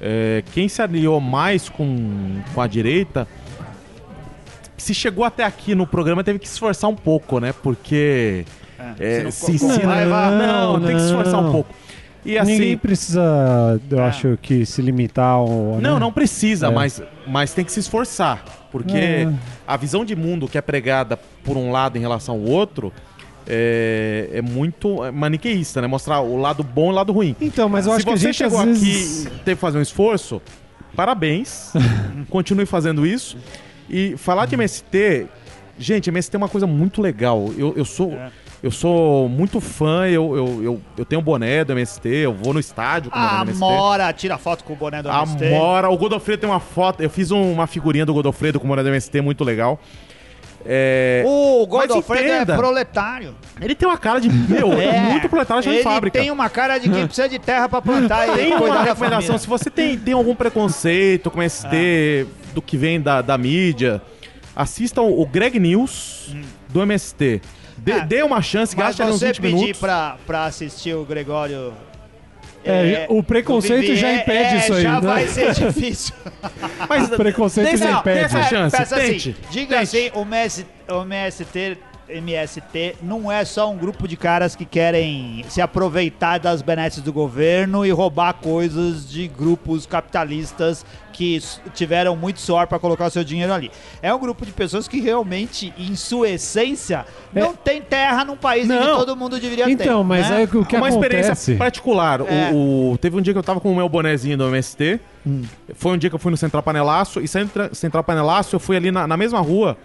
eh, 0.00 0.44
quem 0.52 0.68
se 0.68 0.80
aliou 0.80 1.20
mais 1.20 1.68
com, 1.68 2.40
com 2.54 2.60
a 2.60 2.66
direita, 2.68 3.26
se 4.76 4.94
chegou 4.94 5.24
até 5.24 5.42
aqui 5.44 5.74
no 5.74 5.86
programa, 5.86 6.22
teve 6.22 6.38
que 6.38 6.46
se 6.46 6.54
esforçar 6.54 6.88
um 6.90 6.94
pouco, 6.94 7.40
né? 7.40 7.52
Porque 7.62 8.44
É, 9.00 9.22
eh, 9.26 9.30
se 9.32 9.58
se 9.58 9.64
não- 9.66 9.74
ensina. 9.74 10.04
Não, 10.30 10.72
Não, 10.74 10.80
tem 10.86 10.94
que 10.94 11.00
se 11.00 11.06
esforçar 11.08 11.40
um 11.40 11.44
não. 11.44 11.52
pouco. 11.52 11.74
E 12.24 12.38
assim. 12.38 12.52
Ninguém 12.52 12.76
precisa, 12.78 13.80
eu 13.90 13.98
É. 13.98 14.02
acho, 14.06 14.38
que 14.40 14.64
se 14.64 14.80
limitar 14.80 15.26
ao. 15.34 15.48
Não, 15.80 15.94
né? 15.94 15.98
não 16.00 16.12
precisa, 16.12 16.68
É. 16.68 16.70
mas, 16.70 17.02
mas 17.26 17.52
tem 17.52 17.64
que 17.64 17.72
se 17.72 17.80
esforçar. 17.80 18.44
Porque 18.74 18.96
É. 18.96 19.32
a 19.68 19.76
visão 19.76 20.04
de 20.04 20.16
mundo 20.16 20.48
que 20.48 20.58
é 20.58 20.60
pregada 20.60 21.16
por 21.44 21.56
um 21.56 21.70
lado 21.70 21.96
em 21.96 22.00
relação 22.00 22.34
ao 22.34 22.40
outro 22.40 22.92
é, 23.46 24.30
é 24.32 24.42
muito 24.42 24.96
maniqueísta, 25.12 25.80
né? 25.80 25.86
Mostrar 25.86 26.20
o 26.20 26.36
lado 26.36 26.64
bom 26.64 26.88
e 26.88 26.90
o 26.90 26.94
lado 26.96 27.12
ruim. 27.12 27.36
Então, 27.40 27.68
mas 27.68 27.86
eu 27.86 27.92
Se 27.92 27.96
acho 27.98 28.06
que 28.06 28.12
a 28.12 28.16
você 28.16 28.26
gente 28.26 28.36
chegou 28.36 28.58
às 28.58 28.68
aqui 28.68 28.80
vezes... 28.92 29.26
e 29.26 29.30
teve 29.30 29.54
que 29.54 29.60
fazer 29.60 29.78
um 29.78 29.82
esforço, 29.82 30.42
parabéns. 30.96 31.72
Continue 32.28 32.66
fazendo 32.66 33.06
isso. 33.06 33.36
E 33.88 34.16
falar 34.16 34.46
de 34.46 34.56
MST, 34.56 35.28
gente, 35.78 36.08
MST 36.10 36.34
é 36.34 36.38
uma 36.38 36.48
coisa 36.48 36.66
muito 36.66 37.00
legal. 37.00 37.52
Eu, 37.56 37.74
eu 37.76 37.84
sou. 37.84 38.10
É. 38.12 38.32
Eu 38.64 38.70
sou 38.70 39.28
muito 39.28 39.60
fã, 39.60 40.06
eu, 40.08 40.34
eu, 40.34 40.64
eu, 40.64 40.80
eu 40.96 41.04
tenho 41.04 41.20
um 41.20 41.24
boné 41.24 41.62
do 41.66 41.72
MST, 41.74 42.08
eu 42.08 42.32
vou 42.32 42.54
no 42.54 42.58
estádio 42.58 43.10
com 43.10 43.18
o 43.18 43.20
boné 43.20 43.36
do 43.36 43.42
MST. 43.50 43.58
Mora 43.60 44.10
tira 44.14 44.38
foto 44.38 44.64
com 44.64 44.72
o 44.72 44.76
boné 44.76 45.02
do 45.02 45.10
MST. 45.10 45.50
Mora, 45.50 45.90
o 45.90 45.98
Godofredo 45.98 46.40
tem 46.40 46.48
uma 46.48 46.60
foto. 46.60 47.02
Eu 47.02 47.10
fiz 47.10 47.30
um- 47.30 47.52
uma 47.52 47.66
figurinha 47.66 48.06
do 48.06 48.14
Godofredo 48.14 48.58
com 48.58 48.64
o 48.64 48.68
boné 48.70 48.82
do 48.82 48.88
MST 48.88 49.20
muito 49.20 49.44
legal. 49.44 49.78
É, 50.64 51.22
O 51.26 51.66
Godofredo 51.66 52.52
é 52.52 52.56
proletário. 52.56 53.34
ele 53.60 53.74
tem 53.74 53.86
uma 53.86 53.98
cara 53.98 54.18
de. 54.18 54.30
Meu, 54.30 54.72
é, 54.80 54.98
muito 55.10 55.28
proletário 55.28 55.62
de 55.62 55.68
Ele 55.68 55.82
fábrica. 55.82 56.18
tem 56.18 56.30
uma 56.30 56.48
cara 56.48 56.78
de 56.78 56.88
quem 56.88 57.04
precisa 57.06 57.28
de 57.28 57.38
terra 57.38 57.68
pra 57.68 57.82
plantar 57.82 58.28
e 58.30 58.32
Tem 58.32 58.50
cuidar 58.52 58.64
uma 58.64 58.74
da 58.76 58.82
recomendação, 58.84 59.36
se 59.36 59.46
você 59.46 59.68
tem, 59.68 59.98
tem 59.98 60.14
algum 60.14 60.34
preconceito 60.34 61.30
com 61.30 61.38
MST, 61.42 62.26
do 62.54 62.62
que 62.62 62.78
vem 62.78 62.98
da, 62.98 63.20
da 63.20 63.36
mídia, 63.36 64.00
assistam 64.56 65.02
o 65.02 65.26
Greg 65.26 65.58
News 65.60 66.34
do 66.70 66.80
MST. 66.80 67.42
Dê, 67.76 67.92
Ah, 67.92 67.98
dê 68.00 68.22
uma 68.22 68.40
chance, 68.40 68.76
Mas 68.76 68.86
gaste 68.86 69.02
ali 69.02 69.10
uns 69.12 69.18
você 69.18 69.26
20 69.28 69.40
pedir 69.40 69.54
minutos. 69.54 69.80
pra, 69.80 70.16
pra 70.26 70.44
assistir 70.46 70.94
o 70.94 71.04
Gregório 71.04 71.72
É, 72.64 73.06
o 73.10 73.22
preconceito 73.22 73.94
já 73.94 74.12
impede 74.14 74.54
é, 74.54 74.58
isso 74.58 74.72
aí, 74.72 74.82
Já 74.82 75.00
né? 75.00 75.06
vai 75.06 75.26
ser 75.28 75.52
difícil. 75.54 76.14
Mas 76.88 77.10
O 77.12 77.16
preconceito 77.16 77.76
já 77.76 77.90
impede. 77.92 78.02
tem 78.16 78.24
essa 78.24 78.42
chance. 78.44 78.76
Pensa 78.76 78.96
tente. 78.96 79.30
assim, 79.38 79.50
diga 79.50 79.78
tente. 79.80 79.96
assim, 79.98 80.10
o 80.14 80.22
MS, 80.22 80.66
o 80.88 81.02
MST, 81.02 81.78
MST 82.08 82.96
não 83.02 83.30
é 83.30 83.44
só 83.44 83.70
um 83.70 83.76
grupo 83.76 84.06
de 84.06 84.16
caras 84.16 84.54
que 84.54 84.64
querem 84.64 85.44
se 85.48 85.60
aproveitar 85.60 86.38
das 86.38 86.62
benesses 86.62 87.02
do 87.02 87.12
governo 87.12 87.84
e 87.84 87.90
roubar 87.90 88.34
coisas 88.34 89.08
de 89.08 89.26
grupos 89.28 89.86
capitalistas 89.86 90.84
que 91.12 91.40
tiveram 91.74 92.16
muito 92.16 92.40
suor 92.40 92.66
para 92.66 92.78
colocar 92.78 93.06
o 93.06 93.10
seu 93.10 93.22
dinheiro 93.22 93.52
ali. 93.52 93.70
É 94.02 94.12
um 94.12 94.18
grupo 94.18 94.44
de 94.44 94.50
pessoas 94.50 94.88
que 94.88 95.00
realmente, 95.00 95.72
em 95.78 95.94
sua 95.94 96.28
essência, 96.28 97.06
não 97.32 97.54
tem 97.54 97.80
terra 97.80 98.24
num 98.24 98.36
país 98.36 98.68
em 98.68 98.76
que 98.76 98.84
Não. 98.84 98.96
todo 98.98 99.16
mundo 99.16 99.38
deveria 99.38 99.64
ter. 99.66 99.70
Então, 99.70 100.02
mas 100.02 100.28
né? 100.28 100.42
é 100.42 100.44
o 100.44 100.64
que 100.64 100.76
uma 100.76 100.88
experiência 100.88 101.32
acontece... 101.32 101.54
particular. 101.54 102.20
O- 102.20 102.26
É. 102.26 102.50
O, 102.52 102.98
teve 103.00 103.16
um 103.16 103.20
dia 103.20 103.32
que 103.32 103.38
eu 103.38 103.44
tava 103.44 103.60
com 103.60 103.70
o 103.72 103.76
meu 103.76 103.88
bonezinho 103.88 104.36
do 104.36 104.48
MST. 104.48 104.98
Foi 105.74 105.92
um 105.92 105.96
dia 105.98 106.10
que 106.10 106.16
eu 106.16 106.18
fui 106.20 106.30
no 106.32 106.36
Central 106.36 106.62
Panelaço. 106.62 107.20
E 107.20 107.28
Central 107.28 108.02
Panelaço, 108.04 108.56
eu 108.56 108.60
fui 108.60 108.76
ali 108.76 108.90
na, 108.90 109.06
na 109.06 109.16
mesma 109.16 109.40
rua. 109.40 109.78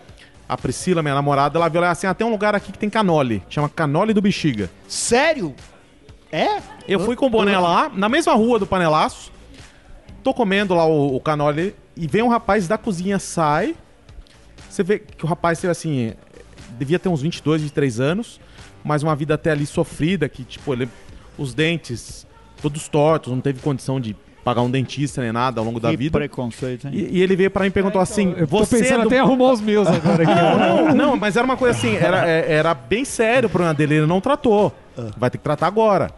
A 0.49 0.57
Priscila, 0.57 1.03
minha 1.03 1.13
namorada, 1.13 1.59
ela 1.59 1.69
viu 1.69 1.79
lá 1.79 1.91
assim: 1.91 2.07
ah, 2.07 2.13
tem 2.15 2.25
um 2.25 2.31
lugar 2.31 2.55
aqui 2.55 2.71
que 2.71 2.79
tem 2.79 2.89
canole. 2.89 3.43
Chama 3.47 3.69
Canole 3.69 4.15
do 4.15 4.21
Bexiga. 4.21 4.67
Sério? 4.87 5.55
É? 6.31 6.59
Eu 6.87 6.99
fui 6.99 7.15
com 7.15 7.27
o 7.27 7.29
boné 7.29 7.57
lá, 7.59 7.87
na 7.93 8.09
mesma 8.09 8.33
rua 8.33 8.57
do 8.57 8.65
Panelaço. 8.65 9.31
Tô 10.23 10.33
comendo 10.33 10.73
lá 10.73 10.85
o, 10.87 11.15
o 11.15 11.19
canole. 11.19 11.75
E 11.95 12.07
vem 12.07 12.23
um 12.23 12.29
rapaz 12.29 12.67
da 12.67 12.79
cozinha, 12.79 13.19
sai. 13.19 13.75
Você 14.67 14.81
vê 14.81 14.97
que 14.97 15.23
o 15.23 15.27
rapaz 15.27 15.59
teve 15.59 15.69
assim. 15.69 16.13
Devia 16.79 16.97
ter 16.97 17.09
uns 17.09 17.21
22, 17.21 17.61
23 17.61 17.99
anos. 17.99 18.41
Mas 18.83 19.03
uma 19.03 19.15
vida 19.15 19.35
até 19.35 19.51
ali 19.51 19.67
sofrida. 19.67 20.27
Que, 20.27 20.43
tipo, 20.43 20.73
ele, 20.73 20.89
os 21.37 21.53
dentes 21.53 22.25
todos 22.59 22.87
tortos. 22.87 23.31
Não 23.31 23.39
teve 23.39 23.59
condição 23.59 23.99
de 23.99 24.15
pagar 24.49 24.61
um 24.61 24.69
dentista 24.71 25.21
nem 25.21 25.31
nada 25.31 25.59
ao 25.61 25.65
longo 25.65 25.79
da 25.79 25.89
que 25.91 25.97
vida. 25.97 26.17
preconceito, 26.17 26.87
hein? 26.87 26.93
E, 26.93 27.17
e 27.17 27.21
ele 27.21 27.35
veio 27.35 27.51
pra 27.51 27.61
mim 27.63 27.67
e 27.67 27.71
perguntou 27.71 28.01
assim: 28.01 28.33
Eu 28.37 28.47
tô 28.47 28.57
Você 28.59 28.77
é 28.77 28.79
pensando 28.79 29.01
do 29.01 29.07
até 29.07 29.17
em 29.17 29.19
arrumar 29.19 29.51
os 29.51 29.61
meus 29.61 29.87
agora 29.89 30.23
aqui. 30.23 30.33
não, 30.35 30.57
não, 30.87 30.95
não, 30.95 31.17
mas 31.17 31.35
era 31.35 31.45
uma 31.45 31.57
coisa 31.57 31.77
assim, 31.77 31.95
era, 31.95 32.27
é, 32.29 32.51
era 32.51 32.73
bem 32.73 33.05
sério 33.05 33.47
o 33.47 33.49
problema 33.49 33.73
dele, 33.73 33.95
ele 33.95 34.05
não 34.05 34.19
tratou. 34.21 34.73
Vai 35.17 35.29
ter 35.29 35.37
que 35.37 35.43
tratar 35.43 35.67
agora. 35.67 36.11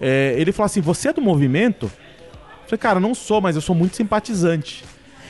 É, 0.00 0.34
ele 0.38 0.52
falou 0.52 0.66
assim: 0.66 0.80
você 0.80 1.08
é 1.08 1.12
do 1.12 1.20
movimento? 1.20 1.84
Eu 1.86 2.68
falei, 2.68 2.78
cara, 2.78 2.98
não 3.00 3.14
sou, 3.14 3.40
mas 3.40 3.56
eu 3.56 3.62
sou 3.62 3.74
muito 3.74 3.94
simpatizante. 3.96 4.84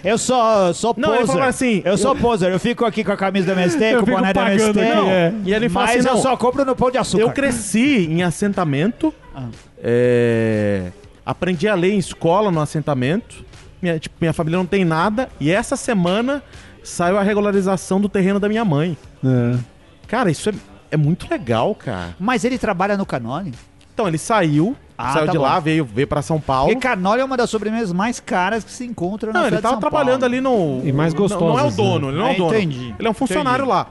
Eu 0.04 0.18
sou, 0.18 0.36
sou 0.74 0.94
Não, 0.98 1.10
ele 1.14 1.20
poser. 1.20 1.32
falou 1.34 1.48
assim, 1.48 1.82
eu 1.84 1.96
sou 1.96 2.14
eu- 2.14 2.20
poser. 2.20 2.52
Eu 2.52 2.60
fico 2.60 2.84
aqui 2.84 3.02
com 3.02 3.10
a 3.12 3.16
camisa 3.16 3.46
do 3.46 3.52
MST, 3.58 3.82
Eu 3.84 4.04
com 4.04 4.10
o 4.10 4.14
boné 4.14 4.32
do 4.32 4.38
pagando 4.38 4.78
MST. 4.78 5.08
é. 5.10 5.34
E 5.46 5.54
ele 5.54 5.68
falou 5.70 5.88
mas 5.88 5.98
assim: 6.00 6.08
eu 6.08 6.14
não, 6.14 6.22
só 6.22 6.36
compro 6.36 6.62
no 6.64 6.76
pão 6.76 6.90
de 6.90 6.98
açúcar. 6.98 7.22
eu 7.22 7.30
cresci 7.32 8.06
em 8.10 8.22
assentamento, 8.22 9.12
Ah. 9.34 9.48
é, 9.82 10.92
aprendi 11.24 11.68
a 11.68 11.74
ler 11.74 11.92
em 11.92 11.98
escola 11.98 12.50
no 12.50 12.60
assentamento. 12.60 13.44
Minha, 13.80 13.98
tipo, 13.98 14.14
minha 14.20 14.32
família 14.32 14.58
não 14.58 14.66
tem 14.66 14.84
nada. 14.84 15.28
E 15.40 15.50
essa 15.50 15.76
semana 15.76 16.42
saiu 16.82 17.18
a 17.18 17.22
regularização 17.22 18.00
do 18.00 18.08
terreno 18.08 18.38
da 18.40 18.48
minha 18.48 18.64
mãe. 18.64 18.96
É. 19.24 19.58
Cara, 20.06 20.30
isso 20.30 20.50
é, 20.50 20.52
é 20.90 20.96
muito 20.96 21.28
legal, 21.30 21.74
cara. 21.74 22.14
Mas 22.18 22.44
ele 22.44 22.58
trabalha 22.58 22.96
no 22.96 23.04
Canoli? 23.06 23.52
Então, 23.92 24.08
ele 24.08 24.18
saiu, 24.18 24.76
Ah, 24.98 25.12
saiu 25.12 25.26
tá 25.26 25.32
de 25.32 25.38
bom. 25.38 25.44
lá, 25.44 25.60
veio, 25.60 25.84
veio 25.84 26.06
pra 26.08 26.20
São 26.20 26.40
Paulo. 26.40 26.72
Porque 26.72 26.86
Canoli 26.88 27.20
é 27.20 27.24
uma 27.24 27.36
das 27.36 27.48
sobremesas 27.48 27.92
mais 27.92 28.18
caras 28.20 28.64
que 28.64 28.72
se 28.72 28.84
encontra 28.84 29.32
na 29.32 29.40
Não, 29.40 29.46
ele 29.46 29.58
tava 29.60 29.76
trabalhando 29.78 30.20
Paulo. 30.20 30.24
ali 30.34 30.40
no. 30.40 30.80
E 30.84 30.92
mais 30.92 31.14
não- 31.14 31.20
Não 31.28 31.36
é 31.36 31.36
o 31.36 31.38
gostosas, 31.38 31.76
dono, 31.76 32.06
né? 32.06 32.12
ele 32.12 32.18
não 32.18 32.26
é 32.26 32.30
o 32.30 32.32
Ah, 32.32 32.36
dono. 32.38 32.54
entendi. 32.56 32.94
Ele 32.98 33.08
é 33.08 33.10
um 33.10 33.14
funcionário 33.14 33.64
Entendi. 33.64 33.68
lá. 33.70 33.86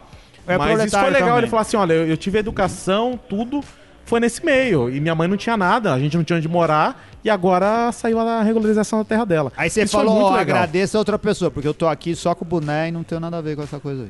É 0.46 0.58
Mas 0.58 0.84
isso 0.84 1.00
foi 1.00 1.06
legal. 1.10 1.19
também. 1.30 1.38
Ele 1.38 1.48
falou 1.48 1.62
assim: 1.62 1.78
olha, 1.78 1.93
eu, 1.93 2.08
eu 2.08 2.17
tive 2.17 2.38
educação, 2.38 3.17
tudo 3.30 3.62
foi 4.05 4.19
nesse 4.19 4.43
meio. 4.45 4.89
E 4.89 4.99
minha 4.99 5.15
mãe 5.15 5.27
não 5.27 5.37
tinha 5.37 5.55
nada, 5.57 5.93
a 5.93 5.99
gente 5.99 6.15
não 6.17 6.23
tinha 6.23 6.37
onde 6.37 6.47
morar. 6.47 7.05
E 7.23 7.29
agora 7.29 7.91
saiu 7.91 8.19
a 8.19 8.41
regularização 8.41 8.99
da 8.99 9.05
terra 9.05 9.25
dela. 9.25 9.51
Aí 9.55 9.69
você 9.69 9.83
Isso 9.83 9.95
falou, 9.95 10.23
legal. 10.25 10.37
agradeça 10.39 10.97
a 10.97 10.99
outra 10.99 11.17
pessoa, 11.17 11.49
porque 11.49 11.67
eu 11.67 11.73
tô 11.73 11.87
aqui 11.87 12.15
só 12.15 12.35
com 12.35 12.43
o 12.43 12.47
boné 12.47 12.89
e 12.89 12.91
não 12.91 13.01
tenho 13.03 13.21
nada 13.21 13.37
a 13.37 13.41
ver 13.41 13.55
com 13.55 13.63
essa 13.63 13.79
coisa 13.79 14.03
aí. 14.03 14.09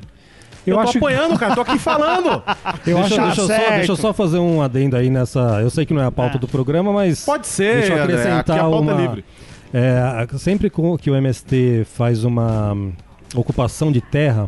Eu, 0.66 0.76
Eu, 0.76 0.82
tô 0.82 0.88
acho, 0.90 0.98
apoiando, 0.98 1.38
cara, 1.38 1.54
tô 1.56 1.62
aqui 1.62 1.78
falando. 1.78 2.42
eu 2.88 2.98
deixa, 3.00 3.02
acho 3.04 3.26
deixa 3.26 3.42
eu 3.42 3.48
só, 3.48 3.70
deixa 3.76 3.92
eu 3.92 3.96
só 3.98 4.14
fazer 4.14 4.38
um 4.40 4.62
adendo 4.62 4.96
aí 4.96 5.10
nessa. 5.10 5.60
Eu 5.62 5.70
sei 5.70 5.86
que 5.86 5.94
não 5.94 6.02
é 6.02 6.06
a 6.06 6.12
pauta 6.12 6.38
Ah. 6.38 6.40
do 6.40 6.48
programa, 6.48 6.92
mas. 6.94 7.24
Pode 7.26 7.46
ser, 7.48 7.80
Deixa 7.80 7.94
eu 7.94 8.04
acrescentar 8.04 8.40
aqui 8.40 8.52
a 8.54 8.58
pauta 8.60 8.78
uma- 8.78 8.94
é 8.94 8.96
livre. 9.02 9.26
É, 9.74 10.28
sempre 10.38 10.70
com- 10.70 10.98
que 10.98 11.12
o 11.12 11.16
MST 11.16 11.86
faz 11.94 12.24
uma 12.24 12.74
hum, 12.74 12.94
ocupação 13.36 13.92
de 13.92 14.00
terra, 14.02 14.48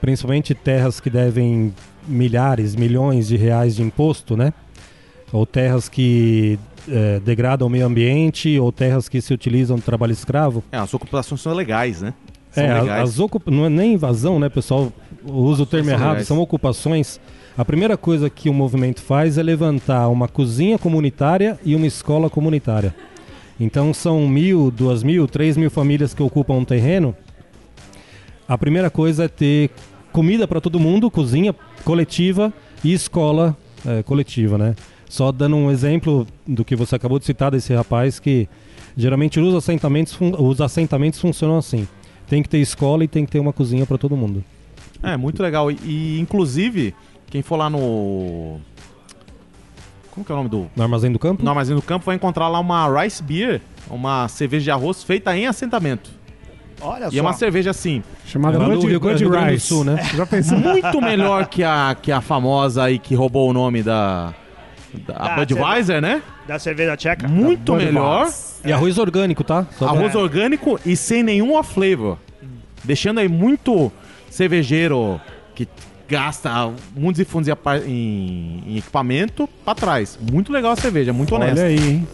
principalmente 0.00 0.54
terras 0.54 1.00
que 1.00 1.08
devem 1.10 1.74
milhares, 2.06 2.74
milhões 2.74 3.28
de 3.28 3.36
reais 3.36 3.76
de 3.76 3.82
imposto, 3.82 4.36
né? 4.36 4.52
Ou 5.32 5.46
terras 5.46 5.88
que 5.88 6.58
é, 6.88 7.20
degradam 7.20 7.66
o 7.68 7.70
meio 7.70 7.86
ambiente, 7.86 8.58
ou 8.58 8.70
terras 8.70 9.08
que 9.08 9.20
se 9.20 9.32
utilizam 9.32 9.76
do 9.76 9.82
trabalho 9.82 10.12
escravo. 10.12 10.62
É, 10.70 10.76
as 10.76 10.92
ocupações 10.92 11.40
são 11.40 11.52
legais, 11.54 12.02
né? 12.02 12.12
São 12.50 12.64
É, 12.64 12.80
legais. 12.80 13.02
as 13.10 13.18
ocupa... 13.18 13.50
não 13.50 13.64
é 13.64 13.68
nem 13.68 13.94
invasão, 13.94 14.38
né, 14.38 14.48
pessoal? 14.48 14.92
Usa 15.24 15.62
o 15.62 15.66
termo 15.66 15.86
são 15.86 15.94
errado, 15.94 16.10
legais. 16.10 16.26
são 16.26 16.38
ocupações. 16.38 17.18
A 17.56 17.64
primeira 17.64 17.96
coisa 17.96 18.28
que 18.28 18.48
o 18.50 18.54
movimento 18.54 19.00
faz 19.00 19.38
é 19.38 19.42
levantar 19.42 20.08
uma 20.08 20.26
cozinha 20.28 20.78
comunitária 20.78 21.58
e 21.64 21.74
uma 21.74 21.86
escola 21.86 22.28
comunitária. 22.28 22.94
Então 23.60 23.94
são 23.94 24.26
mil, 24.26 24.70
duas 24.70 25.02
mil, 25.02 25.28
três 25.28 25.56
mil 25.56 25.70
famílias 25.70 26.12
que 26.12 26.22
ocupam 26.22 26.54
um 26.54 26.64
terreno. 26.64 27.14
A 28.48 28.58
primeira 28.58 28.90
coisa 28.90 29.24
é 29.24 29.28
ter 29.28 29.70
comida 30.12 30.46
para 30.46 30.60
todo 30.60 30.78
mundo, 30.78 31.10
cozinha 31.10 31.54
coletiva 31.84 32.52
e 32.84 32.92
escola 32.92 33.56
eh, 33.86 34.02
coletiva, 34.02 34.58
né? 34.58 34.76
Só 35.08 35.32
dando 35.32 35.56
um 35.56 35.70
exemplo 35.70 36.26
do 36.46 36.64
que 36.64 36.76
você 36.76 36.96
acabou 36.96 37.18
de 37.18 37.24
citar 37.24 37.50
desse 37.50 37.74
rapaz 37.74 38.20
que 38.20 38.48
geralmente 38.96 39.40
os 39.40 39.54
assentamentos, 39.54 40.16
os 40.20 40.60
assentamentos 40.60 41.20
funcionam 41.20 41.58
assim. 41.58 41.86
Tem 42.26 42.42
que 42.42 42.48
ter 42.48 42.58
escola 42.58 43.04
e 43.04 43.08
tem 43.08 43.24
que 43.24 43.32
ter 43.32 43.38
uma 43.38 43.52
cozinha 43.52 43.84
para 43.84 43.98
todo 43.98 44.16
mundo. 44.16 44.42
É, 45.02 45.16
muito 45.16 45.42
legal. 45.42 45.70
E, 45.70 45.78
e, 45.84 46.20
inclusive, 46.20 46.94
quem 47.28 47.42
for 47.42 47.56
lá 47.56 47.68
no. 47.68 48.60
Como 50.10 50.24
que 50.24 50.30
é 50.30 50.34
o 50.34 50.38
nome 50.38 50.48
do. 50.48 50.70
No 50.74 50.82
Armazém 50.82 51.10
do 51.10 51.18
Campo? 51.18 51.42
No 51.42 51.50
Armazém 51.50 51.74
do 51.74 51.82
Campo 51.82 52.06
vai 52.06 52.16
encontrar 52.16 52.48
lá 52.48 52.60
uma 52.60 53.02
Rice 53.02 53.22
Beer, 53.22 53.60
uma 53.90 54.28
cerveja 54.28 54.64
de 54.64 54.70
arroz 54.70 55.02
feita 55.02 55.36
em 55.36 55.46
assentamento. 55.46 56.10
Olha 56.82 57.08
E 57.12 57.18
é 57.18 57.22
uma 57.22 57.32
cerveja 57.32 57.70
assim, 57.70 58.02
chamada 58.26 58.58
Lá 58.58 58.68
do 58.68 58.86
Rio 58.86 58.98
Grande 59.00 59.24
do 59.24 59.30
Rice. 59.30 59.66
Sul, 59.66 59.84
né? 59.84 60.02
Já 60.14 60.26
pensou? 60.26 60.58
muito 60.58 61.00
melhor 61.00 61.46
que 61.46 61.62
a, 61.62 61.96
que 62.00 62.10
a 62.10 62.20
famosa 62.20 62.84
aí 62.84 62.98
que 62.98 63.14
roubou 63.14 63.48
o 63.48 63.52
nome 63.52 63.82
da. 63.82 64.34
da 65.06 65.14
a 65.16 65.32
Ah, 65.34 65.36
Budweiser, 65.36 66.00
né? 66.00 66.22
Da 66.46 66.58
cerveja 66.58 66.96
tcheca? 66.96 67.28
Muito 67.28 67.74
melhor. 67.74 68.28
E 68.64 68.72
arroz 68.72 68.98
orgânico, 68.98 69.42
tá? 69.44 69.66
Só 69.78 69.86
Arroz 69.86 70.14
orgânico 70.14 70.78
e 70.84 70.96
sem 70.96 71.22
nenhum 71.22 71.54
off 71.54 71.72
flavor. 71.72 72.18
Deixando 72.84 73.18
aí 73.20 73.28
muito 73.28 73.90
cervejeiro 74.28 75.20
que 75.54 75.68
gasta 76.08 76.70
mundos 76.96 77.20
e 77.20 77.24
fundos 77.24 77.48
em- 77.86 78.62
em 78.66 78.76
equipamento 78.78 79.48
pra 79.64 79.74
trás. 79.74 80.18
Muito 80.30 80.52
legal 80.52 80.72
a 80.72 80.76
cerveja, 80.76 81.12
muito 81.12 81.34
honesta. 81.34 81.60
Olha 81.60 81.68
aí, 81.68 81.78
hein? 81.90 82.08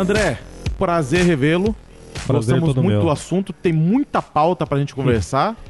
André, 0.00 0.38
prazer 0.78 1.24
revê-lo. 1.24 1.76
Prazer 2.26 2.58
Gostamos 2.58 2.74
muito 2.76 2.88
meu. 2.88 3.00
do 3.02 3.10
assunto, 3.10 3.52
tem 3.52 3.72
muita 3.72 4.22
pauta 4.22 4.66
pra 4.66 4.78
gente 4.78 4.94
conversar. 4.94 5.56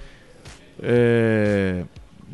É, 0.82 1.82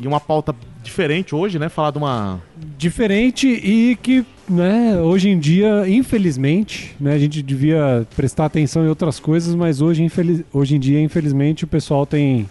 E 0.00 0.06
uma 0.06 0.20
pauta 0.20 0.54
diferente 0.84 1.34
hoje, 1.34 1.58
né? 1.58 1.68
Falar 1.68 1.90
de 1.90 1.98
uma. 1.98 2.40
Diferente 2.78 3.48
e 3.48 3.96
que, 4.00 4.24
né, 4.48 5.00
hoje 5.00 5.30
em 5.30 5.36
dia, 5.36 5.88
infelizmente, 5.88 6.94
né, 7.00 7.14
a 7.14 7.18
gente 7.18 7.42
devia 7.42 8.06
prestar 8.14 8.44
atenção 8.44 8.84
em 8.84 8.88
outras 8.88 9.18
coisas, 9.18 9.52
mas 9.56 9.80
hoje, 9.80 10.04
infeliz... 10.04 10.44
hoje 10.52 10.76
em 10.76 10.78
dia, 10.78 11.00
infelizmente, 11.00 11.64
o 11.64 11.66
pessoal 11.66 12.06
tem, 12.06 12.48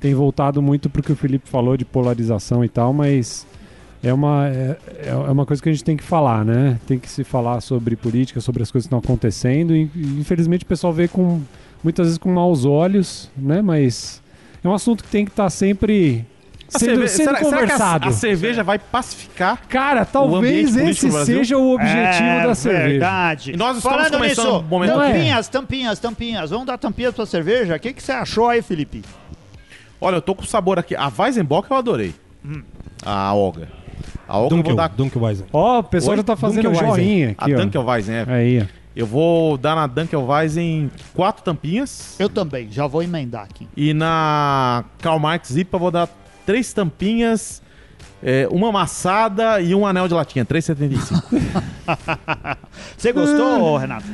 tem 0.00 0.12
voltado 0.12 0.60
muito 0.60 0.90
pro 0.90 1.04
que 1.04 1.12
o 1.12 1.16
Felipe 1.16 1.48
falou 1.48 1.76
de 1.76 1.84
polarização 1.84 2.64
e 2.64 2.68
tal, 2.68 2.92
mas 2.92 3.46
é 4.02 4.12
uma, 4.12 4.48
é, 4.48 4.76
é 5.06 5.14
uma 5.14 5.44
coisa 5.44 5.62
que 5.62 5.68
a 5.68 5.72
gente 5.72 5.84
tem 5.84 5.96
que 5.96 6.04
falar, 6.04 6.44
né? 6.44 6.78
Tem 6.86 6.98
que 6.98 7.10
se 7.10 7.24
falar 7.24 7.60
sobre 7.60 7.96
política, 7.96 8.40
sobre 8.40 8.62
as 8.62 8.70
coisas 8.70 8.86
que 8.88 8.94
estão 8.94 8.98
acontecendo 9.00 9.74
e, 9.74 9.90
infelizmente, 10.18 10.62
o 10.64 10.66
pessoal 10.66 10.92
vê 10.92 11.08
com, 11.08 11.40
muitas 11.82 12.06
vezes 12.06 12.18
com 12.18 12.32
maus 12.32 12.64
olhos, 12.64 13.30
né? 13.36 13.60
Mas 13.60 14.22
é 14.62 14.68
um 14.68 14.74
assunto 14.74 15.02
que 15.02 15.10
tem 15.10 15.24
que 15.24 15.30
estar 15.32 15.50
sempre 15.50 16.24
A 16.72 16.78
sendo, 16.78 16.90
cerve- 16.90 17.08
sendo 17.08 17.24
será, 17.26 17.38
será 17.38 17.38
que 17.38 17.44
a- 17.44 17.60
conversado. 17.60 18.08
a, 18.08 18.12
cerveja 18.12 18.62
vai 18.62 18.78
pacificar? 18.78 19.66
Cara, 19.68 20.04
talvez 20.04 20.76
esse 20.76 21.10
seja 21.24 21.56
o 21.58 21.74
objetivo 21.74 22.28
é 22.28 22.46
da 22.46 22.54
cerveja. 22.54 22.88
verdade. 22.88 23.52
E 23.52 23.56
nós 23.56 23.78
estamos 23.78 23.96
Falando 23.98 24.12
começando 24.12 24.62
nisso, 24.62 24.74
um 24.76 24.84
é. 24.84 24.86
tampinhas, 25.12 25.48
tampinhas, 25.48 25.98
tampinhas. 25.98 26.50
Vamos 26.50 26.66
dar 26.66 26.78
tampinhas 26.78 27.14
pra 27.14 27.26
cerveja? 27.26 27.74
O 27.74 27.80
que, 27.80 27.92
que 27.92 28.02
você 28.02 28.12
achou 28.12 28.48
aí, 28.48 28.62
Felipe? 28.62 29.02
Olha, 30.00 30.16
eu 30.16 30.22
tô 30.22 30.34
com 30.36 30.44
sabor 30.44 30.78
aqui. 30.78 30.94
A 30.94 31.10
Weizenbock 31.18 31.68
eu 31.68 31.76
adorei. 31.76 32.14
A 33.04 33.32
Olga. 33.34 33.76
A 34.26 34.38
Olga 34.38 34.54
vou 34.54 34.62
Dunkel, 34.62 34.76
dar. 34.76 34.88
Dunkelweizen. 34.88 35.46
Ó, 35.52 35.78
o 35.80 35.82
pessoal 35.82 36.12
Oi? 36.12 36.16
já 36.18 36.22
tá 36.22 36.36
fazendo 36.36 36.74
joinha 36.74 37.34
A 37.38 37.44
aqui, 37.44 37.54
ó. 37.54 37.58
Dunkelweizen, 37.58 38.14
é. 38.14 38.24
Aí. 38.28 38.68
Eu 38.96 39.06
vou 39.06 39.56
dar 39.56 39.76
na 39.76 39.86
Dunkelweizen 39.86 40.90
quatro 41.14 41.44
tampinhas. 41.44 42.16
Eu 42.18 42.28
também, 42.28 42.68
já 42.70 42.86
vou 42.86 43.02
emendar 43.02 43.44
aqui. 43.44 43.68
E 43.76 43.94
na 43.94 44.84
Karl 45.00 45.18
Marx 45.18 45.56
IPA 45.56 45.76
eu 45.76 45.80
vou 45.80 45.90
dar 45.90 46.08
três 46.44 46.72
tampinhas, 46.72 47.62
é, 48.22 48.48
uma 48.50 48.70
amassada 48.70 49.60
e 49.60 49.74
um 49.74 49.86
anel 49.86 50.08
de 50.08 50.14
latinha, 50.14 50.44
3,75. 50.44 51.22
Você 52.96 53.12
gostou, 53.12 53.76
Renato? 53.76 54.06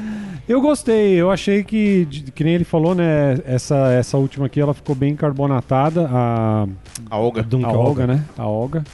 Eu 0.47 0.61
gostei, 0.61 1.15
eu 1.15 1.31
achei 1.31 1.65
que, 1.65 2.07
que 2.35 2.45
nem 2.45 2.55
ele 2.55 2.65
falou, 2.65 2.95
né? 2.95 3.39
Essa, 3.47 3.91
essa 3.93 4.19
última 4.19 4.45
aqui 4.47 4.61
ela 4.61 4.75
ficou 4.75 4.95
bem 4.95 5.17
carbonatada. 5.17 6.07
A, 6.13 6.67
A 7.09 7.17
Olga. 7.17 7.47
a 7.63 7.73
Olga, 7.73 8.07
né? 8.07 8.25
A 8.37 8.47
Olga. 8.47 8.85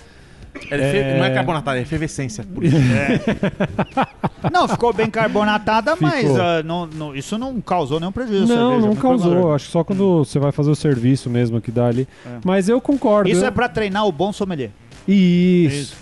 É 0.70 0.76
É. 1.14 1.18
Não 1.18 1.24
é 1.24 1.30
carbonatada, 1.30 1.78
é 1.78 1.82
efervescência. 1.82 2.44
Por 2.44 2.64
isso. 2.64 2.76
Não, 4.53 4.66
ficou 4.66 4.92
bem 4.92 5.09
carbonatada, 5.11 5.94
mas 6.01 6.20
Ficou. 6.22 6.40
ah, 6.40 6.62
não- 6.62 6.86
não- 6.86 7.14
isso 7.14 7.36
não 7.36 7.61
causou 7.61 8.01
nenhum 8.01 8.11
prejuízo. 8.12 8.44
à 8.44 8.46
Não, 8.46 8.57
cerveja, 8.57 8.70
não 8.80 8.86
muito 8.88 9.01
pelo 9.01 9.11
causou. 9.11 9.30
contrário. 9.32 9.55
Acho 9.55 9.66
que 9.66 9.72
só 9.72 9.84
quando 9.84 10.18
você 10.24 10.38
vai 10.38 10.51
fazer 10.51 10.70
o 10.70 10.74
serviço 10.74 11.28
mesmo 11.28 11.61
que 11.61 11.70
dá 11.70 11.86
ali. 11.86 12.09
É. 12.26 12.38
Mas 12.44 12.68
eu 12.68 12.80
concordo. 12.80 13.28
Isso 13.28 13.42
eu- 13.42 13.48
é 13.48 13.51
pra 13.51 13.68
treinar 13.68 14.07
o 14.07 14.12
bom 14.12 14.32
sommelier. 14.32 14.70
Isso. 15.07 15.94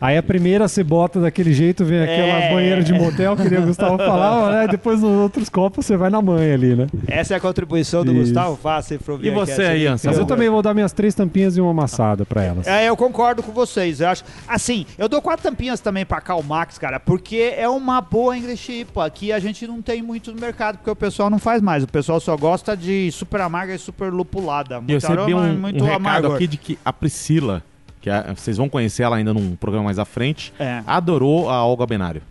Aí 0.00 0.16
a 0.18 0.22
primeira 0.22 0.68
você 0.68 0.84
bota 0.84 1.20
daquele 1.20 1.52
jeito, 1.52 1.84
vem 1.84 2.02
aquela 2.02 2.38
É. 2.40 2.52
banheira 2.52 2.82
de 2.82 2.92
motel 2.92 3.34
que 3.36 3.48
nem 3.48 3.58
o 3.60 3.66
Gustavo 3.66 3.96
falava, 3.96 4.50
né? 4.52 4.68
Depois 4.68 5.00
nos 5.00 5.18
outros 5.20 5.48
copos 5.48 5.86
você 5.86 5.96
vai 5.96 6.10
na 6.10 6.20
manha 6.20 6.52
ali, 6.54 6.74
né? 6.76 6.86
Essa 7.08 7.34
é 7.34 7.36
a 7.38 7.40
contribuição 7.40 8.04
do 8.04 8.12
Isso. 8.12 8.20
Gustavo 8.24 8.56
Fácil 8.56 8.98
pro 9.00 9.18
E 9.24 9.30
você 9.30 9.62
aí, 9.62 9.86
Anselmo? 9.86 10.14
Mas 10.14 10.18
eu 10.20 10.26
também 10.26 10.50
vou 10.50 10.60
dar 10.60 10.74
minhas 10.74 10.92
três 10.92 11.14
tampinhas 11.14 11.56
e 11.56 11.60
uma 11.60 11.70
amassada 11.70 12.26
pra 12.26 12.44
elas. 12.44 12.66
É, 12.66 12.88
eu 12.88 12.96
concordo 12.96 13.42
com 13.42 13.52
vocês. 13.52 14.00
Eu 14.00 14.08
acho. 14.08 14.22
Assim, 14.46 14.84
eu 14.98 15.08
dou 15.08 15.22
quatro 15.22 15.42
tampinhas 15.48 15.80
também 15.80 16.04
pra 16.04 16.20
Cal 16.20 16.42
Max, 16.42 16.76
cara, 16.78 17.00
porque 17.00 17.54
é 17.56 17.68
uma 17.68 18.00
boa 18.00 18.36
English 18.36 18.70
IPA. 18.80 19.06
Aqui 19.06 19.32
a 19.32 19.38
gente 19.38 19.66
não 19.66 19.80
tem 19.80 20.02
muito 20.02 20.30
no 20.32 20.40
mercado, 20.40 20.76
porque 20.76 20.90
o 20.90 20.96
pessoal 20.96 21.30
não 21.30 21.38
faz 21.38 21.62
mais. 21.62 21.82
O 21.84 21.88
pessoal 21.88 22.20
só 22.20 22.36
gosta 22.36 22.76
de 22.76 23.10
super 23.12 23.40
amarga 23.40 23.74
e 23.74 23.78
super 23.78 24.12
lupulada. 24.12 24.74
E 24.74 24.76
eu 24.76 24.82
Muito 24.82 24.92
recebi 24.94 25.32
aroma 25.32 25.40
um, 25.46 25.56
muito 25.58 25.82
um 25.82 25.86
recado 25.86 25.96
amargor. 25.96 26.34
aqui 26.34 26.46
de 26.46 26.56
que 26.58 26.78
a 26.84 26.92
Priscila, 26.92 27.62
que 28.06 28.10
a- 28.10 28.32
vocês 28.36 28.56
vão 28.56 28.68
conhecer 28.68 29.02
ela 29.02 29.16
ainda 29.16 29.34
num 29.34 29.56
programa 29.56 29.86
mais 29.86 29.98
à 29.98 30.04
frente, 30.04 30.52
É. 30.60 30.80
adorou 30.86 31.50
a 31.50 31.64
Olga 31.66 31.84
Benário. 31.84 32.22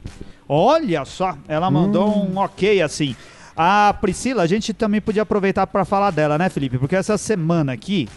Olha 0.48 1.04
só, 1.04 1.36
ela 1.50 1.70
mandou 1.70 2.08
Hum. 2.08 2.30
um 2.34 2.38
ok 2.38 2.82
assim. 2.82 3.14
A 3.58 3.94
Priscila, 4.00 4.44
a 4.44 4.48
gente 4.48 4.74
também 4.74 5.02
podia 5.02 5.24
aproveitar 5.24 5.68
para 5.68 5.84
falar 5.84 6.12
dela, 6.12 6.38
né, 6.38 6.48
Felipe? 6.48 6.78
Porque 6.78 6.96
essa 6.96 7.18
semana 7.18 7.74
aqui, 7.74 8.08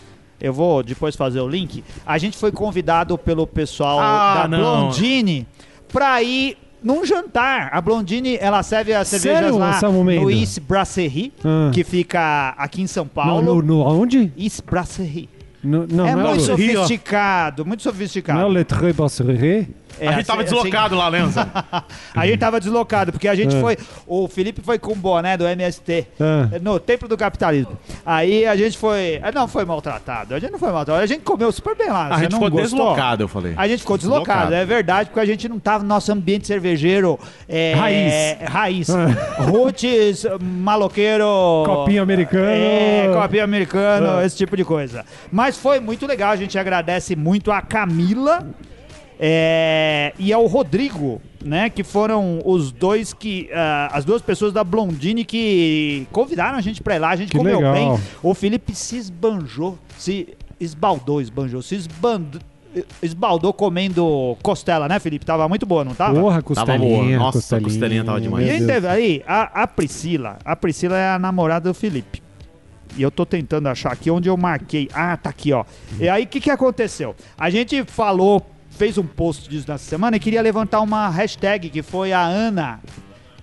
eu 0.41 0.53
vou 0.53 0.85
depois 0.85 1.17
fazer 1.17 1.41
o 1.41 1.49
link, 1.49 1.83
a 2.07 2.17
gente 2.17 2.37
foi 2.37 2.53
convidado 2.53 3.19
pelo 3.19 3.45
pessoal 3.45 3.99
Ah, 3.99 4.43
da 4.43 4.49
não. 4.49 4.59
Blondine 4.83 5.45
pra 5.93 6.23
ir 6.23 6.57
num 6.81 7.05
jantar. 7.05 7.71
A 7.73 7.81
Blondine, 7.81 8.37
ela 8.41 8.63
serve 8.63 8.95
as 8.95 9.09
cervejas 9.09 9.41
Sério, 9.53 9.59
lá 9.59 9.81
no 10.21 10.31
East 10.31 10.61
Brasserie, 10.61 11.33
Ah. 11.45 11.73
que 11.75 11.83
fica 11.83 12.55
aqui 12.57 12.83
em 12.83 12.87
São 12.87 13.03
No, 13.03 13.11
Paulo. 13.11 13.43
no, 13.43 13.63
no, 13.63 13.83
aonde? 13.83 14.33
East 14.39 14.61
Brasserie. 14.65 15.29
No, 15.63 15.87
não, 15.87 16.07
é 16.07 16.15
não, 16.15 16.29
muito 16.29 16.51
é 16.51 16.53
o, 16.53 16.57
Rio. 16.57 16.73
sofisticado, 16.75 17.67
muito 17.67 17.85
não 17.85 17.91
é 17.91 17.93
sofisticado. 17.93 18.49
Le 18.49 18.65
Très 18.65 18.95
Brasserie? 18.95 19.69
É, 20.01 20.09
a 20.09 20.11
gente 20.13 20.21
assim- 20.21 20.27
tava 20.27 20.43
assim- 20.43 20.55
deslocado 20.55 20.95
lá, 20.97 21.09
Lenza. 21.09 21.49
A 22.15 22.27
gente 22.27 22.39
tava 22.39 22.59
deslocado, 22.61 23.13
porque 23.13 23.29
a 23.29 23.35
gente 23.35 23.55
É. 23.57 23.61
foi. 23.61 23.77
O 24.07 24.27
Felipe 24.29 24.61
foi 24.63 24.79
com 24.79 24.93
o 24.93 24.97
boné 24.97 25.37
do 25.37 25.47
MST. 25.47 26.07
Ah. 26.21 26.49
No 26.61 26.79
Templo 26.81 27.07
do 27.09 27.17
Capitalismo. 27.17 27.79
Aí 28.05 28.45
a 28.47 28.57
gente 28.57 28.77
foi. 28.77 29.21
ah, 29.23 29.31
Não 29.33 29.47
foi 29.47 29.65
maltratado. 29.65 30.35
A 30.35 30.39
gente 30.39 30.51
não 30.51 30.59
foi 30.59 30.73
maltratado. 30.73 31.03
A 31.05 31.07
gente 31.07 31.23
comeu 31.23 31.51
super 31.53 31.77
bem 31.77 31.89
lá. 31.89 32.09
A 32.15 32.19
gente 32.19 32.33
não 32.33 32.39
ficou 32.41 32.51
gostou? 32.51 32.79
deslocado, 32.79 33.23
eu 33.25 33.29
falei. 33.29 33.55
A 33.57 33.69
gente 33.69 33.81
ficou 33.81 33.97
deslocado, 33.97 34.25
Deslocado. 34.51 34.55
é 34.55 34.65
verdade, 34.65 35.09
porque 35.11 35.21
a 35.21 35.25
gente 35.27 35.49
não 35.49 35.59
tava 35.59 35.83
no 35.83 35.89
nosso 35.89 36.11
ambiente 36.13 36.47
cervejeiro. 36.47 37.19
é, 37.49 37.75
Raiz. 37.75 38.51
Raiz. 38.51 38.91
Ah. 38.91 39.43
Roots, 39.45 40.27
maloqueiro. 40.41 41.27
Copinho 41.67 42.03
americano. 42.03 42.45
É, 42.51 43.11
copinho 43.13 43.45
americano, 43.45 44.23
esse 44.23 44.37
tipo 44.37 44.57
de 44.57 44.65
coisa. 44.65 45.05
Mas 45.31 45.57
foi 45.57 45.81
muito 45.81 46.07
legal, 46.07 46.31
a 46.33 46.37
gente 46.37 46.59
agradece 46.59 47.15
muito 47.17 47.51
a 47.51 47.61
Camila 47.63 48.47
é, 49.19 50.13
e 50.19 50.33
ao 50.33 50.47
Rodrigo, 50.47 51.21
né? 51.45 51.69
Que 51.71 51.83
foram 51.83 52.41
os 52.45 52.71
dois 52.71 53.13
que. 53.13 53.49
ah, 53.53 53.91
as 53.93 54.05
duas 54.05 54.23
pessoas 54.23 54.53
da 54.53 54.63
Blondine 54.63 55.25
que 55.25 56.07
convidaram 56.13 56.57
a 56.57 56.61
gente 56.61 56.83
pra 56.83 56.97
ir 56.97 56.99
lá. 57.01 57.11
A 57.11 57.17
gente 57.17 57.31
Que 57.33 57.39
comeu 57.39 57.57
legal. 57.57 57.73
bem. 57.75 58.01
O 58.23 58.33
Felipe 58.35 58.75
se 58.75 58.97
esbanjou, 58.97 59.79
se 59.99 60.29
esbaldou, 60.61 61.21
esbanjou, 61.21 61.63
se 61.63 61.75
esbandou. 61.75 62.41
Esbaldou 63.03 63.53
comendo 63.53 64.37
costela, 64.43 64.87
né, 64.87 65.01
Felipe? 65.01 65.25
Tava 65.25 65.49
muito 65.49 65.65
boa, 65.67 65.83
não 65.85 65.95
tava? 65.95 66.21
Porra, 66.21 66.43
Tava 66.43 66.77
boa. 66.79 66.79
costelinha. 66.79 67.19
Nossa, 67.19 67.57
a 67.57 67.61
costelinha 67.61 68.05
tava 68.05 68.21
demais. 68.21 68.47
E 68.47 68.51
aí 68.51 68.67
teve 68.67 68.87
aí 68.87 69.23
a, 69.27 69.63
a 69.63 69.67
Priscila. 69.67 70.39
A 70.45 70.55
Priscila 70.55 70.97
é 70.97 71.11
a 71.11 71.19
namorada 71.19 71.69
do 71.71 71.75
Felipe. 71.75 72.23
E 72.97 73.03
eu 73.03 73.11
tô 73.11 73.25
tentando 73.27 73.69
achar 73.69 73.91
aqui 73.93 74.11
onde 74.11 74.29
eu 74.29 74.37
marquei. 74.37 74.89
Ah, 74.93 75.17
tá 75.17 75.31
aqui, 75.31 75.53
ó. 75.53 75.65
E 75.99 76.09
aí 76.09 76.25
o 76.25 76.27
que, 76.27 76.41
que 76.41 76.51
aconteceu? 76.51 77.17
A 77.39 77.49
gente 77.51 77.83
falou, 77.85 78.47
fez 78.79 78.97
um 78.97 79.03
post 79.05 79.51
disso 79.51 79.69
nessa 79.69 79.85
semana 79.85 80.17
e 80.17 80.21
queria 80.21 80.41
levantar 80.41 80.81
uma 80.81 81.09
hashtag 81.09 81.69
que 81.69 81.83
foi 81.83 82.13
a 82.13 82.21
Ana 82.21 82.81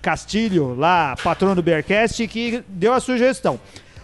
Castilho, 0.00 0.74
lá, 0.74 1.14
patrona 1.22 1.54
do 1.54 1.62
Bearcast, 1.62 2.26
que 2.26 2.64
deu 2.66 2.94
a 2.94 3.00
sugestão. 3.00 3.60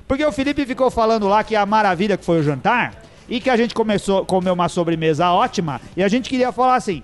Porque 0.06 0.22
o 0.22 0.30
Felipe 0.30 0.66
ficou 0.66 0.90
falando 0.90 1.26
lá 1.26 1.42
que 1.42 1.56
a 1.56 1.64
maravilha 1.64 2.18
que 2.18 2.24
foi 2.24 2.40
o 2.40 2.42
jantar 2.42 2.94
e 3.26 3.40
que 3.40 3.48
a 3.48 3.56
gente 3.56 3.72
começou 3.72 4.26
comer 4.26 4.50
uma 4.50 4.68
sobremesa 4.68 5.30
ótima 5.30 5.80
e 5.96 6.02
a 6.02 6.08
gente 6.08 6.28
queria 6.28 6.52
falar 6.52 6.74
assim, 6.74 7.02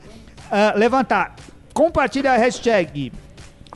ah, 0.51 0.75
levantar, 0.77 1.35
compartilha 1.73 2.33
a 2.33 2.37
hashtag 2.37 3.11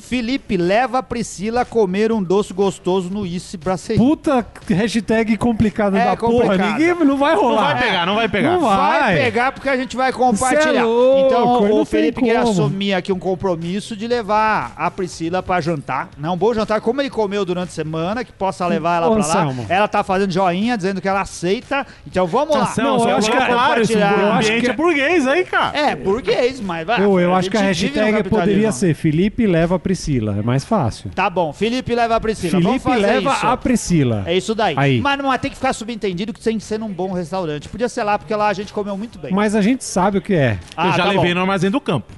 Felipe 0.02 0.56
leva 0.56 0.98
a 0.98 1.02
Priscila 1.02 1.62
a 1.62 1.64
comer 1.64 2.12
um 2.12 2.22
doce 2.22 2.52
gostoso 2.52 3.08
no 3.08 3.24
Ice 3.24 3.56
Brasserie. 3.56 3.98
Puta 3.98 4.44
hashtag 4.68 5.36
complicada 5.36 5.96
É 5.98 6.04
da 6.06 6.16
porra. 6.16 6.56
Ninguém 6.58 6.92
não 7.04 7.16
vai 7.16 7.34
Não 7.34 7.42
rolar. 7.42 7.74
vai 7.74 7.82
pegar, 7.82 8.06
não 8.06 8.14
vai 8.16 8.28
pegar. 8.28 8.50
Não 8.52 8.60
Vai 8.60 9.00
vai. 9.00 9.16
pegar 9.16 9.52
porque 9.52 9.68
a 9.68 9.76
gente 9.76 9.96
vai 9.96 10.12
compartilhar. 10.12 10.80
É 10.80 10.82
louco, 10.82 11.26
então 11.28 11.60
não 11.68 11.80
o 11.80 11.84
Felipe 11.84 12.20
como. 12.20 12.36
assumir 12.38 12.94
aqui 12.94 13.12
um 13.12 13.18
compromisso 13.18 13.96
de 13.96 14.06
levar 14.08 14.72
a 14.76 14.90
Priscila 14.90 15.42
pra 15.42 15.60
jantar, 15.60 16.10
né? 16.18 16.28
Um 16.28 16.36
bom 16.36 16.52
jantar, 16.52 16.80
como 16.80 17.00
ele 17.00 17.08
comeu 17.08 17.44
durante 17.44 17.68
a 17.68 17.72
semana, 17.72 18.24
que 18.24 18.32
possa 18.32 18.66
levar 18.66 18.96
ela 18.96 19.08
Ô, 19.08 19.14
pra 19.16 19.24
lá. 19.26 19.54
Ela 19.68 19.86
tá 19.88 20.02
fazendo 20.02 20.32
joinha, 20.32 20.76
dizendo 20.76 21.00
que 21.00 21.08
ela 21.08 21.20
aceita. 21.20 21.86
Então 22.06 22.26
vamos 22.26 22.54
lá. 22.56 22.62
Anselmo, 22.64 22.98
Não, 22.98 23.04
eu 23.04 23.08
é 23.08 23.18
acho 23.18 23.30
que- 23.30 23.36
claro, 23.36 23.80
esse 23.82 23.94
ambiente 23.94 24.68
é 24.68 24.72
burguês 24.74 25.26
aí, 25.28 25.44
cara. 25.44 25.78
É, 25.78 25.94
burguês, 25.96 26.60
mas 26.60 26.84
vai. 26.86 27.02
Eu, 27.02 27.18
eu 27.20 27.34
acho 27.34 27.48
que 27.48 27.56
a 27.56 27.60
hashtag 27.60 28.24
poderia 28.28 28.72
ser 28.72 28.94
Felipe 28.94 29.46
leva 29.46 29.76
a 29.76 29.78
Priscila. 29.78 29.91
É 30.38 30.42
mais 30.42 30.64
fácil. 30.64 31.10
Tá 31.14 31.28
bom, 31.28 31.52
Felipe 31.52 31.94
leva 31.94 32.16
a 32.16 32.20
Priscila. 32.20 32.60
Vamos 32.60 32.82
Felipe 32.82 33.00
fazer 33.00 33.14
leva 33.14 33.32
isso. 33.34 33.46
a 33.46 33.56
Priscila. 33.56 34.22
É 34.26 34.36
isso 34.36 34.54
daí. 34.54 34.74
Aí. 34.76 35.00
Mas 35.00 35.18
não 35.18 35.26
mas 35.26 35.40
tem 35.40 35.50
que 35.50 35.56
ficar 35.56 35.72
subentendido 35.72 36.32
que 36.32 36.40
tem 36.40 36.58
que 36.58 36.64
ser 36.64 36.78
num 36.78 36.92
bom 36.92 37.12
restaurante. 37.12 37.68
Podia 37.68 37.88
ser 37.88 38.02
lá, 38.04 38.18
porque 38.18 38.34
lá 38.34 38.48
a 38.48 38.52
gente 38.52 38.72
comeu 38.72 38.96
muito 38.96 39.18
bem. 39.18 39.32
Mas 39.32 39.54
a 39.54 39.62
gente 39.62 39.84
sabe 39.84 40.18
o 40.18 40.22
que 40.22 40.34
é. 40.34 40.58
Ah, 40.76 40.88
eu 40.88 40.92
já 40.92 41.04
tá 41.04 41.10
levei 41.10 41.30
bom. 41.30 41.34
no 41.34 41.40
armazém 41.40 41.70
do 41.70 41.80
campo. 41.80 42.12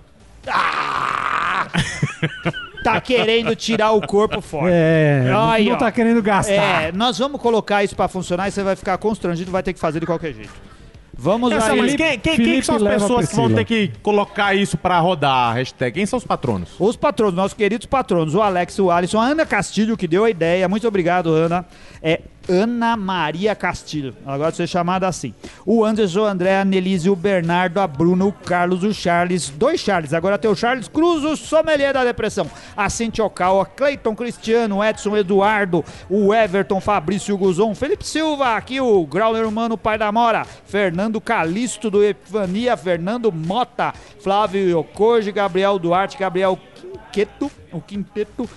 Tá 2.84 3.00
querendo 3.00 3.56
tirar 3.56 3.92
o 3.92 4.06
corpo 4.06 4.42
fora. 4.42 4.70
É, 4.70 5.32
Aí, 5.48 5.66
não 5.66 5.74
ó. 5.74 5.78
tá 5.78 5.90
querendo 5.90 6.20
gastar. 6.22 6.52
É, 6.52 6.92
nós 6.92 7.18
vamos 7.18 7.40
colocar 7.40 7.82
isso 7.82 7.96
pra 7.96 8.08
funcionar 8.08 8.48
e 8.48 8.50
você 8.50 8.62
vai 8.62 8.76
ficar 8.76 8.98
constrangido, 8.98 9.50
vai 9.50 9.62
ter 9.62 9.72
que 9.72 9.80
fazer 9.80 10.00
de 10.00 10.06
qualquer 10.06 10.34
jeito. 10.34 10.52
Vamos 11.16 11.52
Essa, 11.52 11.72
aí. 11.72 11.78
mas 11.78 11.94
quem, 11.94 12.18
quem, 12.18 12.36
quem 12.36 12.62
são 12.62 12.76
as 12.76 12.82
pessoas 12.82 13.28
que 13.28 13.36
vão 13.36 13.52
ter 13.52 13.64
que 13.64 13.92
colocar 14.02 14.54
isso 14.54 14.76
pra 14.76 14.98
rodar 14.98 15.50
a 15.50 15.52
hashtag? 15.54 15.94
Quem 15.94 16.06
são 16.06 16.18
os 16.18 16.24
patronos? 16.24 16.70
Os 16.78 16.96
patronos, 16.96 17.34
nossos 17.34 17.54
queridos 17.54 17.86
patronos, 17.86 18.34
o 18.34 18.42
Alex, 18.42 18.78
o 18.78 18.90
Alisson, 18.90 19.20
a 19.20 19.26
Ana 19.26 19.46
Castilho, 19.46 19.96
que 19.96 20.08
deu 20.08 20.24
a 20.24 20.30
ideia. 20.30 20.68
Muito 20.68 20.86
obrigado, 20.86 21.30
Ana. 21.30 21.64
É 22.02 22.20
Ana 22.48 22.96
Maria 22.96 23.54
Castilho. 23.54 24.14
Ela 24.26 24.36
gosta 24.36 24.52
de 24.52 24.56
ser 24.58 24.66
chamada 24.66 25.08
assim. 25.08 25.34
O 25.64 25.84
Anderson, 25.84 26.20
o 26.20 26.24
André, 26.24 26.60
a 26.60 26.64
Nelise, 26.64 27.08
o 27.08 27.16
Bernardo, 27.16 27.80
a 27.80 27.86
Bruna, 27.86 28.24
o 28.24 28.32
Carlos, 28.32 28.82
o 28.82 28.92
Charles. 28.92 29.48
Dois 29.50 29.80
Charles. 29.80 30.12
Agora 30.12 30.38
tem 30.38 30.50
o 30.50 30.54
Charles 30.54 30.88
Cruz, 30.88 31.24
o 31.24 31.36
sommelier 31.36 31.94
da 31.94 32.04
depressão. 32.04 32.50
A 32.76 32.90
Cintia 32.90 33.24
Ocal, 33.24 33.64
Cleiton 33.76 34.14
Cristiano, 34.14 34.76
o 34.76 34.84
Edson 34.84 35.16
Eduardo, 35.16 35.84
o 36.10 36.34
Everton, 36.34 36.80
Fabrício 36.80 37.36
Guzon, 37.36 37.74
Felipe 37.74 38.06
Silva, 38.06 38.56
aqui 38.56 38.80
o 38.80 39.06
Grauler 39.06 39.46
Humano, 39.46 39.78
pai 39.78 39.96
da 39.98 40.12
Mora. 40.12 40.44
Fernando 40.44 41.20
Calisto, 41.20 41.90
do 41.90 42.04
Epifania, 42.04 42.76
Fernando 42.76 43.32
Mota, 43.32 43.94
Flávio 44.20 44.80
Yokoji, 44.80 45.32
Gabriel 45.32 45.78
Duarte, 45.78 46.18
Gabriel 46.18 46.58
Quinqueto, 47.14 47.50
o 47.72 47.80
Quinteto, 47.80 48.48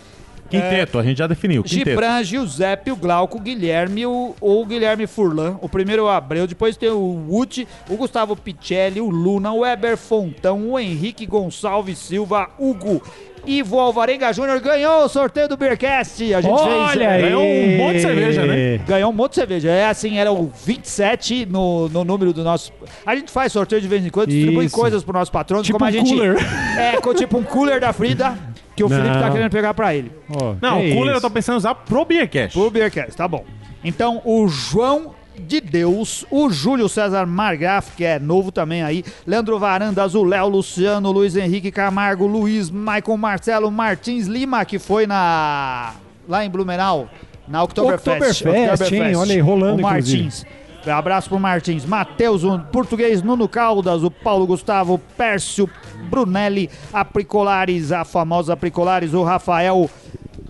Quinteto, 0.49 0.99
a 0.99 1.03
gente 1.03 1.17
já 1.17 1.27
definiu. 1.27 1.63
Quinteto. 1.63 1.89
Gibran, 1.89 2.23
Giuseppe, 2.23 2.91
o 2.91 2.95
Glauco, 2.95 3.37
o 3.37 3.41
Guilherme, 3.41 4.05
o, 4.05 4.35
o 4.39 4.65
Guilherme 4.65 5.07
Furlan. 5.07 5.57
O 5.61 5.69
primeiro 5.69 6.03
é 6.03 6.05
o 6.05 6.09
Abreu, 6.09 6.47
depois 6.47 6.77
tem 6.77 6.89
o 6.89 7.25
Wood, 7.29 7.67
o 7.89 7.95
Gustavo 7.97 8.35
Picelli, 8.35 9.01
o 9.01 9.09
Luna, 9.09 9.51
o 9.51 9.59
Weber 9.59 9.97
Fontão, 9.97 10.71
o 10.71 10.79
Henrique 10.79 11.25
Gonçalves 11.25 11.97
Silva, 11.97 12.49
Hugo. 12.57 13.01
Ivo 13.45 13.79
Alvarenga 13.79 14.33
Júnior 14.33 14.59
ganhou 14.59 15.05
o 15.05 15.07
sorteio 15.07 15.47
do 15.47 15.55
Beercast. 15.55 16.33
A 16.33 16.41
gente 16.41 16.51
Olha 16.51 16.91
fez. 16.91 17.01
aí. 17.09 17.21
ganhou 17.21 17.41
um 17.43 17.77
monte 17.77 17.95
de 17.95 18.01
cerveja, 18.01 18.45
né? 18.45 18.77
Ganhou 18.85 19.09
um 19.09 19.13
monte 19.13 19.29
de 19.29 19.35
cerveja. 19.35 19.69
É 19.69 19.85
assim, 19.85 20.17
eram 20.17 20.51
27 20.65 21.45
no, 21.45 21.87
no 21.87 22.03
número 22.03 22.33
do 22.33 22.43
nosso. 22.43 22.73
A 23.05 23.15
gente 23.15 23.31
faz 23.31 23.53
sorteio 23.53 23.81
de 23.81 23.87
vez 23.87 24.05
em 24.05 24.09
quando, 24.09 24.29
distribui 24.31 24.65
Isso. 24.65 24.75
coisas 24.75 25.01
pro 25.01 25.13
nosso 25.13 25.31
patrão. 25.31 25.61
Tipo 25.63 25.79
como 25.79 25.85
a 25.85 25.89
um 25.89 25.91
gente. 25.93 26.13
cooler. 26.13 26.35
É, 26.77 26.97
co- 27.01 27.13
tipo 27.13 27.37
um 27.37 27.43
cooler 27.43 27.79
da 27.79 27.93
Frida. 27.93 28.37
Que 28.77 28.83
o 28.83 28.87
Felipe 28.89 29.19
tá 29.19 29.31
querendo 29.31 29.49
pegar 29.51 29.73
pra 29.73 29.93
ele. 29.93 30.11
Ó, 30.29 30.53
Não, 30.61 30.79
que 30.79 30.91
o 30.91 30.93
cooler 30.93 31.09
eu 31.13 31.17
isso. 31.17 31.21
tô 31.21 31.29
pensando 31.31 31.55
em 31.55 31.57
usar 31.57 31.75
pro 31.75 32.05
Beercast. 32.05 32.57
Pro 32.57 32.69
Beercast, 32.69 33.17
tá 33.17 33.27
bom. 33.27 33.43
Então, 33.83 34.21
o 34.23 34.47
João 34.47 35.15
de 35.39 35.59
Deus, 35.59 36.25
o 36.31 36.49
Júlio 36.49 36.87
César 36.87 37.25
Margraf, 37.25 37.95
que 37.95 38.03
é 38.03 38.19
novo 38.19 38.51
também 38.51 38.83
aí, 38.83 39.03
Leandro 39.25 39.57
Varandas, 39.59 40.15
o 40.15 40.23
Léo 40.23 40.47
Luciano, 40.47 41.11
Luiz 41.11 41.35
Henrique 41.35 41.71
Camargo, 41.71 42.25
Luiz, 42.25 42.69
Maicon 42.69 43.17
Marcelo 43.17 43.69
Martins 43.71 44.27
Lima, 44.27 44.63
que 44.65 44.79
foi 44.79 45.05
na 45.07 45.93
lá 46.27 46.43
em 46.45 46.49
Blumenau, 46.49 47.07
na 47.47 47.63
Oktoberfest. 47.63 48.41
Oktoberfest, 48.45 48.91
hein? 48.93 49.15
Olha 49.15 49.33
aí, 49.33 49.39
rolando, 49.39 49.79
o 49.79 49.81
Martins. 49.81 50.45
Abraço 50.91 51.29
pro 51.29 51.39
Martins. 51.39 51.85
Matheus, 51.85 52.43
o 52.43 52.59
português, 52.59 53.21
Nuno 53.21 53.47
Caldas, 53.47 54.03
o 54.03 54.11
Paulo 54.11 54.47
Gustavo, 54.47 54.99
Pércio 55.17 55.69
Brunelli, 56.09 56.69
a 56.93 57.03
Pricolares, 57.03 57.91
a 57.91 58.05
famosa 58.05 58.55
Pricolares, 58.55 59.13
o 59.13 59.23
Rafael. 59.23 59.89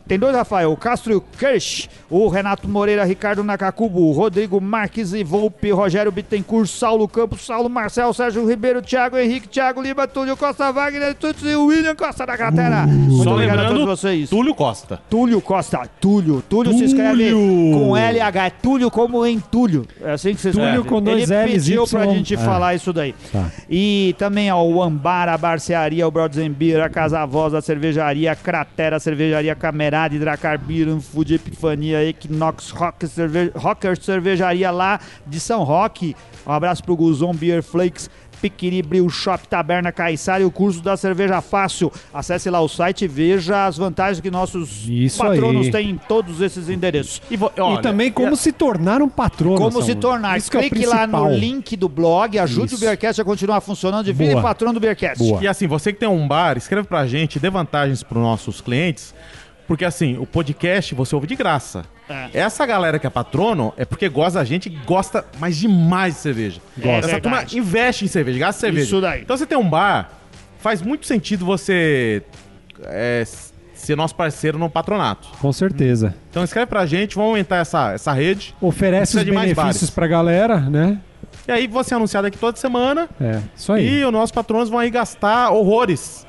Tem 0.08 0.18
dois 0.18 0.36
Rafael, 0.36 0.72
o 0.72 0.78
Castro 0.78 1.12
e 1.14 1.16
o 1.16 1.22
Kirsch, 1.22 1.89
o 2.10 2.28
Renato 2.28 2.68
Moreira, 2.68 3.03
Ricardo 3.03 3.43
Nakakubo, 3.43 4.01
o 4.01 4.12
Rodrigo 4.12 4.60
Marques 4.62 5.14
e 5.14 5.24
Volpe, 5.24 5.72
Rogério 5.72 6.12
Bittencourt, 6.12 6.68
Saulo 6.68 7.08
Campos, 7.08 7.45
Saulo 7.45 7.70
Marcel, 7.70 8.14
Sérgio 8.14 8.47
Ribeiro, 8.47 8.82
Thiago 8.82 9.18
Henrique, 9.18 9.47
Thiago 9.47 9.82
Lima, 9.82 10.08
Túlio 10.08 10.38
Costa 10.38 10.72
Wagner, 10.72 11.14
Tuts 11.16 11.43
e 11.43 11.55
o 11.55 11.66
William 11.66 11.95
Costa 11.95 12.26
da 12.26 12.38
Cratera. 12.38 12.86
Muito 12.88 13.24
Só 13.24 13.32
obrigado 13.34 13.60
a 13.60 13.62
lembrando, 13.64 13.80
todos 13.86 13.99
vocês. 14.01 14.30
Túlio 14.30 14.55
Costa. 14.55 15.01
Túlio 15.10 15.41
Costa, 15.41 15.82
Túlio. 15.99 16.43
Túlio, 16.49 16.74
se 16.78 16.86
escreve 16.86 17.32
com 17.32 17.95
LH, 17.95 18.45
é 18.45 18.49
Túlio 18.49 18.89
como 18.91 19.26
entulho. 19.26 19.86
É 20.01 20.12
assim 20.12 20.34
que 20.34 20.41
se 20.41 20.49
escreve. 20.49 20.70
Túlio 20.78 20.86
com 20.86 21.01
dois 21.01 21.30
Ele 21.30 21.41
Ls, 21.51 21.53
pediu 21.66 21.84
Y. 21.84 21.89
pra 21.89 22.05
gente 22.08 22.34
É. 22.36 22.38
falar 22.38 22.76
isso 22.76 22.93
daí. 22.93 23.14
Tá. 23.32 23.51
E 23.70 24.16
também 24.18 24.51
ó, 24.51 24.64
o 24.64 24.82
Ambar, 24.82 25.28
a 25.30 25.38
Barcearia, 25.38 26.08
o 26.08 26.12
Brodzembir, 26.12 26.82
a 26.82 26.89
Casa 26.89 27.26
Voz, 27.26 27.53
a 27.53 27.62
Cervejaria 27.62 28.36
Cratera, 28.36 28.95
a 28.95 28.99
Cervejaria 28.99 29.55
Camerade, 29.97 30.19
Dracar 30.19 30.59
Beer, 30.59 30.99
Food 30.99 31.33
Epifania, 31.33 32.03
Equinox 32.03 32.69
Rock, 32.69 33.07
Cerve 33.07 33.51
Rocker 33.55 33.99
Cervejaria 33.99 34.69
lá 34.69 34.99
de 35.25 35.39
São 35.39 35.63
Roque. 35.63 36.15
Um 36.45 36.51
abraço 36.51 36.83
pro 36.83 36.95
Guzon 36.95 37.33
Beer 37.33 37.63
Flakes. 37.63 38.09
Piquiri, 38.39 38.81
Bril 38.81 39.09
Shop, 39.09 39.47
Taberna 39.47 39.91
Caiçara 39.91 40.43
e 40.43 40.45
o 40.45 40.51
curso 40.51 40.81
da 40.81 40.95
Cerveja 40.95 41.41
Fácil. 41.41 41.91
Acesse 42.13 42.49
lá 42.51 42.61
o 42.61 42.67
site 42.67 43.05
e 43.05 43.07
veja 43.07 43.65
as 43.65 43.77
vantagens 43.77 44.21
que 44.21 44.29
nossos 44.29 44.87
Isso 44.87 45.17
patronos 45.17 45.65
aí. 45.65 45.71
têm 45.71 45.89
em 45.89 45.97
todos 45.97 46.39
esses 46.39 46.69
endereços. 46.69 47.21
E, 47.31 47.37
olha, 47.59 47.79
e 47.79 47.81
também 47.81 48.11
como 48.11 48.35
se 48.35 48.51
tornar 48.51 49.01
um 49.01 49.09
patrono. 49.09 49.57
Como 49.57 49.81
se 49.81 49.95
tornar. 49.95 50.37
Isso 50.37 50.55
é 50.55 50.69
Clique 50.69 50.85
lá 50.85 51.07
no 51.07 51.29
link 51.29 51.75
do 51.75 51.89
blog, 51.89 52.37
ajude 52.37 52.67
Isso. 52.67 52.75
o 52.75 52.79
Beercast 52.79 53.19
a 53.19 53.25
continuar 53.25 53.59
funcionando 53.61 54.07
e 54.07 54.13
vire 54.13 54.39
patrão 54.39 54.73
do 54.73 54.79
Beercast. 54.79 55.17
Boa. 55.17 55.43
E 55.43 55.47
assim, 55.47 55.67
você 55.67 55.91
que 55.91 55.99
tem 55.99 56.07
um 56.07 56.27
bar, 56.27 56.57
escreve 56.57 56.87
pra 56.87 57.07
gente, 57.07 57.39
dê 57.39 57.49
vantagens 57.49 58.03
pros 58.03 58.21
nossos 58.21 58.61
clientes. 58.61 59.15
Porque 59.68 59.84
assim, 59.84 60.18
o 60.18 60.26
podcast 60.26 60.95
você 60.95 61.13
ouve 61.13 61.28
de 61.28 61.36
graça. 61.36 61.84
É. 62.09 62.30
Essa 62.34 62.65
galera 62.65 62.97
que 62.97 63.05
é 63.05 63.09
patrono 63.09 63.74
é 63.76 63.84
porque 63.84 64.07
gosta 64.07 64.39
da 64.39 64.45
gente 64.45 64.68
e 64.68 64.70
gosta 64.86 65.26
mais 65.39 65.57
demais 65.57 66.13
de 66.15 66.20
cerveja. 66.22 66.61
Gosta. 66.78 67.07
Essa 67.07 67.18
É 67.18 67.20
turma 67.20 67.38
verdade. 67.38 67.57
investe 67.59 68.05
em 68.05 68.07
cerveja, 68.07 68.39
gasta 68.39 68.59
em 68.59 68.61
cerveja. 68.61 68.86
Isso 68.86 69.01
daí. 69.01 69.22
Então 69.24 69.36
você 69.36 69.45
tem 69.45 69.57
um 69.57 69.70
bar, 69.70 70.09
faz 70.59 70.82
muito 70.82 71.05
sentido 71.05 71.45
você 71.45 72.24
é, 72.86 73.26
ser 73.74 73.95
nosso 73.97 74.15
parceiro 74.15 74.57
no 74.57 74.70
patronato. 74.70 75.28
Com 75.39 75.51
certeza. 75.51 76.15
Então 76.30 76.43
escreve 76.43 76.68
pra 76.68 76.86
gente, 76.86 77.15
vamos 77.15 77.32
aumentar 77.32 77.57
essa, 77.57 77.91
essa 77.93 78.13
rede. 78.13 78.55
Oferece 78.61 79.18
os 79.18 79.24
benefícios 79.24 79.55
bares. 79.55 79.89
pra 79.89 80.07
galera, 80.07 80.59
né? 80.61 80.99
E 81.47 81.51
aí 81.51 81.65
você 81.68 81.93
é 81.93 81.97
anunciado 81.97 82.28
aqui 82.28 82.38
toda 82.38 82.57
semana. 82.57 83.07
É, 83.22 83.41
isso 83.55 83.72
aí. 83.72 83.99
E 83.99 84.05
os 84.05 84.11
nossos 84.11 84.32
patronos 84.32 84.68
vão 84.70 84.80
aí 84.80 84.89
gastar 84.89 85.49
horrores. 85.51 86.26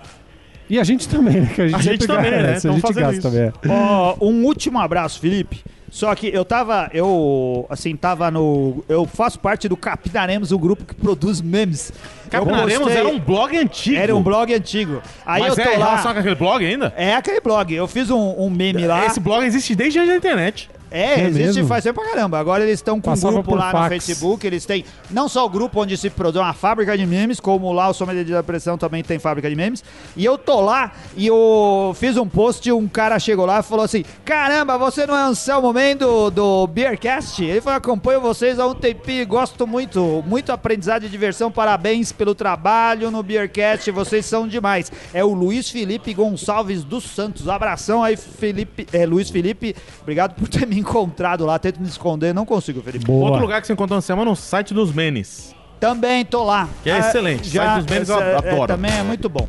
E 0.71 0.79
a 0.79 0.85
gente 0.85 1.09
também, 1.09 1.41
né? 1.41 1.51
Que 1.55 1.63
a 1.63 1.69
gente, 1.69 1.77
A 1.77 1.83
gente 1.83 2.07
também, 2.07 2.31
gasta, 2.31 2.43
né? 2.43 2.53
A 2.57 2.59
gente 2.75 2.81
fazendo 2.81 3.05
gasta 3.05 3.17
isso. 3.17 3.23
também. 3.31 3.53
Ó, 3.69 4.17
um 4.21 4.45
último 4.45 4.79
abraço, 4.79 5.19
Felipe. 5.21 5.65
Só 5.91 6.15
que 6.15 6.27
eu 6.29 6.45
tava, 6.45 6.91
eu, 6.93 7.65
assim, 7.71 7.97
tava 7.97 8.31
no... 8.31 8.85
Eu 8.87 9.07
faço 9.07 9.41
parte 9.41 9.67
do 9.71 9.77
Capinaremos, 9.77 10.53
um 10.53 10.59
grupo 10.59 10.85
que 10.85 10.95
produz 10.95 11.41
memes. 11.41 11.91
Capinaremos 12.29 12.85
postei- 12.85 12.99
era 12.99 13.09
um 13.09 13.19
blog 13.19 13.57
antigo. 13.57 13.97
Era 13.97 14.15
um 14.15 14.23
blog 14.23 14.53
antigo. 14.53 15.01
Aí 15.25 15.41
Mas 15.41 15.57
eu 15.57 15.65
é 15.65 15.67
tô 15.67 15.73
em 15.75 15.79
lá... 15.79 15.87
relação 15.87 16.11
àquele 16.11 16.35
blog 16.35 16.63
ainda? 16.67 16.93
É 16.95 17.15
aquele 17.15 17.41
blog. 17.41 17.75
Eu 17.75 17.89
fiz 17.89 18.11
um, 18.11 18.35
um 18.39 18.51
meme 18.51 18.87
lá. 18.87 19.07
Esse 19.07 19.19
blog 19.19 19.43
existe 19.47 19.75
desde 19.75 20.05
da 20.05 20.15
internet. 20.15 20.69
É, 20.91 21.21
É 21.21 21.27
existe 21.29 21.47
mesmo? 21.57 21.69
faz 21.69 21.85
tempo 21.85 22.01
pra 22.01 22.11
caramba. 22.11 22.39
Agora 22.39 22.63
eles 22.63 22.75
estão 22.75 23.01
com 23.01 23.11
um 23.11 23.13
Passava 23.13 23.35
grupo 23.35 23.51
por 23.51 23.59
lá 23.59 23.67
no 23.67 23.73
fax. 23.73 23.89
Facebook. 24.07 24.47
Eles 24.47 24.65
têm 24.65 24.85
não 25.11 25.29
só 25.29 25.45
o 25.45 25.49
grupo 25.49 25.83
onde 25.83 25.97
se 25.97 26.09
produz 26.11 26.37
uma 26.45 26.53
fábrica 26.53 26.97
de 26.97 27.07
memes, 27.07 27.41
como 27.41 27.73
lá 27.73 27.89
o 27.89 27.95
Sommelier 27.95 28.25
da 28.27 28.43
Pressão 28.43 28.79
também 28.79 29.03
tem 29.03 29.19
fábrica 29.19 29.49
de 29.49 29.57
memes. 29.57 29.83
E 30.17 30.25
eu 30.25 30.39
tô 30.39 30.61
lá 30.61 30.93
e 31.17 31.27
eu 31.27 31.95
fiz 31.99 32.17
um 32.17 32.27
post 32.29 32.69
e 32.69 32.73
um 32.73 32.87
cara 32.89 33.19
chegou 33.19 33.45
lá 33.47 33.61
e 33.61 33.63
falou 33.63 33.85
assim: 33.85 34.05
Caramba, 34.25 34.79
você 34.79 35.07
não 35.07 35.17
é 35.17 35.23
Anselmo 35.23 35.73
Man 35.73 35.97
do, 35.99 36.31
do 36.31 36.67
Beercast? 36.67 37.45
Ele 37.45 37.61
falou: 37.61 37.77
Acompanho 37.79 38.21
vocês 38.21 38.59
há 38.59 38.67
um 38.67 38.75
tempinho 38.75 39.23
e 39.23 39.25
gosto 39.25 39.67
muito. 39.67 40.23
Muito 40.27 40.53
aprendizado 40.53 41.05
e 41.05 41.09
diversão. 41.09 41.51
Parabéns 41.51 42.13
pelo 42.13 42.35
trabalho 42.35 43.11
no 43.11 43.23
Beercast. 43.23 43.91
Vocês 43.91 44.25
são 44.27 44.47
demais. 44.49 44.91
É 45.13 45.25
o 45.25 45.33
Luiz 45.33 45.69
Felipe 45.71 46.15
Gonçalves 46.15 46.85
dos 46.85 47.05
Santos. 47.05 47.49
Abração 47.49 48.03
aí, 48.03 48.17
Felipe. 48.17 48.87
É, 48.93 49.05
Luiz 49.07 49.31
Felipe. 49.31 49.75
Obrigado 50.03 50.35
por 50.35 50.49
ter 50.49 50.67
me 50.67 50.78
encontrado 50.79 51.45
lá. 51.45 51.59
Tento 51.59 51.81
me 51.81 51.89
esconder, 51.89 52.35
não 52.35 52.47
consigo, 52.47 52.81
Felipe. 52.83 53.05
Boa. 53.05 53.31
Outro 53.31 53.43
lugar 53.43 53.61
que 53.61 53.67
você 53.67 53.73
encontra 53.73 53.95
no 53.95 53.99
Anselmo 53.99 54.23
é 54.23 54.25
no 54.25 54.37
site 54.37 54.73
dos 54.73 54.93
Menes. 54.93 55.55
Também 55.79 56.25
tô 56.25 56.45
lá. 56.45 56.69
Que 56.83 56.91
é 56.91 56.99
excelente. 56.99 57.49
Site 57.49 57.83
dos 57.83 57.87
memes 57.87 58.09
eu 58.09 58.21
é, 58.21 58.37
adoro. 58.37 58.67
também 58.67 58.93
é 58.93 59.03
muito 59.03 59.29
bom. 59.29 59.49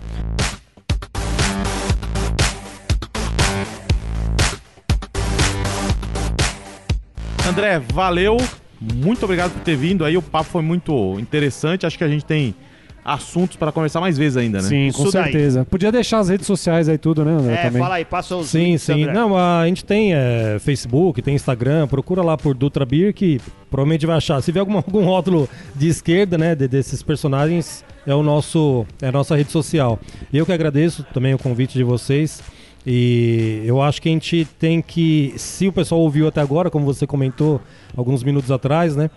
André, 7.48 7.80
valeu. 7.94 8.38
Muito 8.80 9.24
obrigado 9.24 9.52
por 9.52 9.62
ter 9.62 9.76
vindo 9.76 10.06
aí. 10.06 10.16
O 10.16 10.22
papo 10.22 10.50
foi 10.52 10.62
muito 10.62 11.20
interessante. 11.20 11.86
Acho 11.86 11.98
que 11.98 12.04
a 12.04 12.08
gente 12.08 12.24
tem 12.24 12.56
assuntos 13.04 13.56
para 13.58 13.72
conversar 13.72 14.00
mais 14.02 14.18
vezes 14.18 14.38
ainda, 14.38 14.62
né? 14.62 14.68
Sim, 14.68 14.91
com 14.91 15.04
Isso 15.04 15.12
daí. 15.12 15.24
certeza. 15.32 15.66
Podia 15.66 15.91
deixar 15.91 16.20
as 16.20 16.30
redes 16.30 16.45
sociais 16.45 16.88
aí 16.89 16.97
tudo, 16.97 17.24
né, 17.26 17.32
André? 17.32 17.54
É, 17.54 17.64
também. 17.64 17.82
fala 17.82 17.95
aí, 17.95 18.06
passa 18.06 18.36
os 18.36 18.47
Sim, 18.50 18.64
links, 18.72 18.82
sim. 18.84 19.04
André. 19.04 19.14
Não, 19.14 19.38
a 19.38 19.66
gente 19.68 19.84
tem 19.86 20.14
é, 20.14 20.58
Facebook, 20.60 21.22
tem 21.22 21.34
Instagram, 21.36 21.88
procura 21.88 22.22
lá 22.22 22.38
por 22.38 22.54
Dutra 22.54 22.86
Beer 22.86 23.14
que 23.14 23.39
provavelmente 23.70 24.06
vai 24.06 24.18
achar. 24.18 24.41
Se 24.41 24.52
vê 24.52 24.60
algum, 24.60 24.76
algum 24.78 25.04
rótulo 25.06 25.50
de 25.76 25.88
esquerda, 25.88 26.38
né, 26.38 26.54
de- 26.56 26.68
desses 26.68 27.02
personagens, 27.02 27.84
é 28.06 28.14
o 28.14 28.22
nosso 28.24 28.86
é 29.02 29.08
a 29.08 29.12
nossa 29.12 29.36
rede 29.36 29.52
social. 29.52 30.00
Eu 30.32 30.45
que 30.45 30.52
agradeço 30.52 31.04
também 31.14 31.34
o 31.34 31.38
convite 31.38 31.74
de 31.74 31.84
vocês. 31.84 32.41
E 32.88 33.62
eu 33.66 33.82
acho 33.82 34.02
que 34.02 34.08
a 34.08 34.12
gente 34.12 34.47
tem 34.58 34.82
que, 34.82 35.34
se 35.36 35.68
o 35.68 35.72
pessoal 35.72 36.00
ouviu 36.00 36.28
até 36.28 36.39
agora, 36.41 36.70
como 36.70 36.86
você 36.86 37.06
comentou 37.06 37.62
alguns 37.95 38.24
minutos 38.24 38.50
atrás, 38.52 38.95
né? 38.95 39.10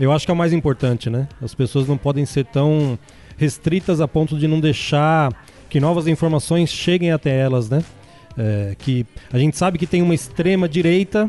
Eu 0.00 0.10
acho 0.10 0.24
que 0.24 0.30
é 0.30 0.34
o 0.34 0.36
mais 0.36 0.52
importante, 0.54 1.10
né? 1.10 1.28
As 1.42 1.54
pessoas 1.54 1.86
não 1.86 1.98
podem 1.98 2.24
ser 2.24 2.46
tão 2.46 2.98
restritas 3.40 4.02
a 4.02 4.06
ponto 4.06 4.38
de 4.38 4.46
não 4.46 4.60
deixar 4.60 5.32
que 5.70 5.80
novas 5.80 6.06
informações 6.06 6.68
cheguem 6.68 7.10
até 7.10 7.38
elas, 7.40 7.70
né? 7.70 7.82
É, 8.36 8.76
que 8.78 9.06
a 9.32 9.38
gente 9.38 9.56
sabe 9.56 9.78
que 9.78 9.86
tem 9.86 10.02
uma 10.02 10.14
extrema 10.14 10.68
direita, 10.68 11.26